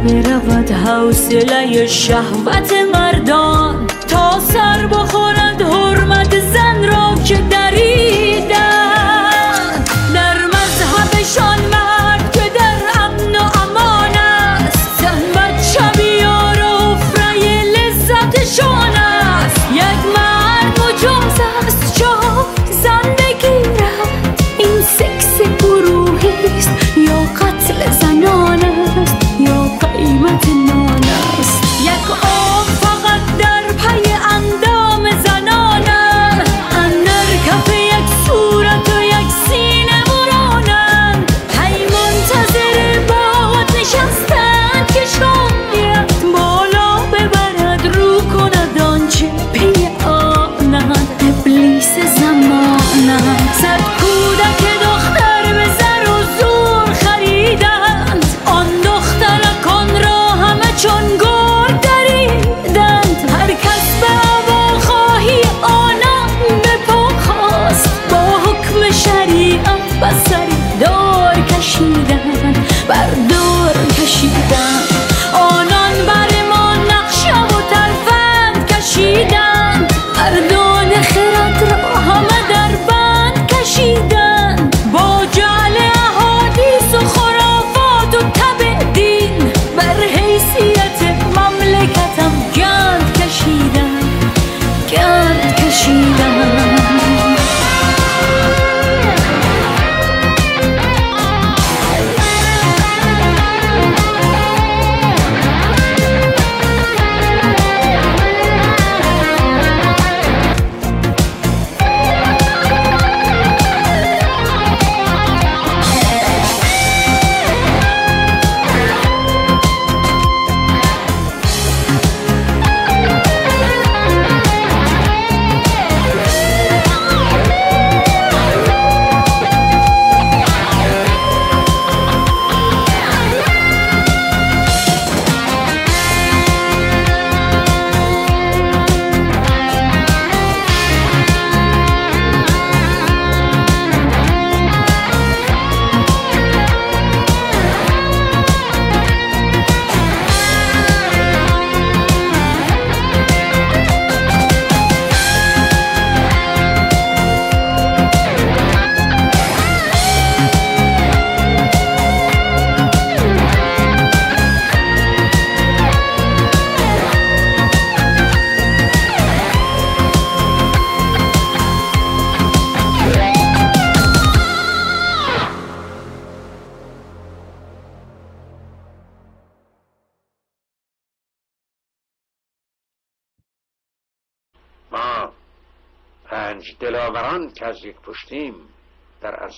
[0.09, 3.88] برود حوصله شهوت مردان.
[4.07, 4.88] تا سر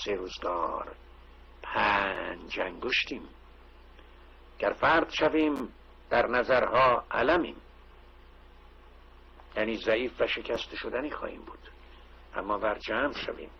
[0.02, 0.94] عرصه روزگار.
[1.62, 3.28] پنج انگشتیم.
[4.58, 5.68] گر فرد شویم
[6.10, 7.56] در نظرها علمیم.
[9.56, 11.58] یعنی ضعیف و شکست شدنی خواهیم بود.
[12.34, 13.50] اما بر جمع شویم.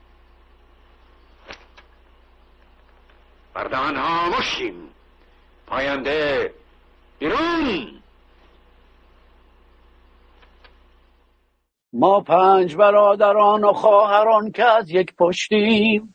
[3.54, 4.90] بر ها مشتیم
[5.66, 6.54] پاینده
[7.18, 8.02] بیرون.
[11.92, 16.14] ما پنج برادران و خواهران که از یک پشتیم.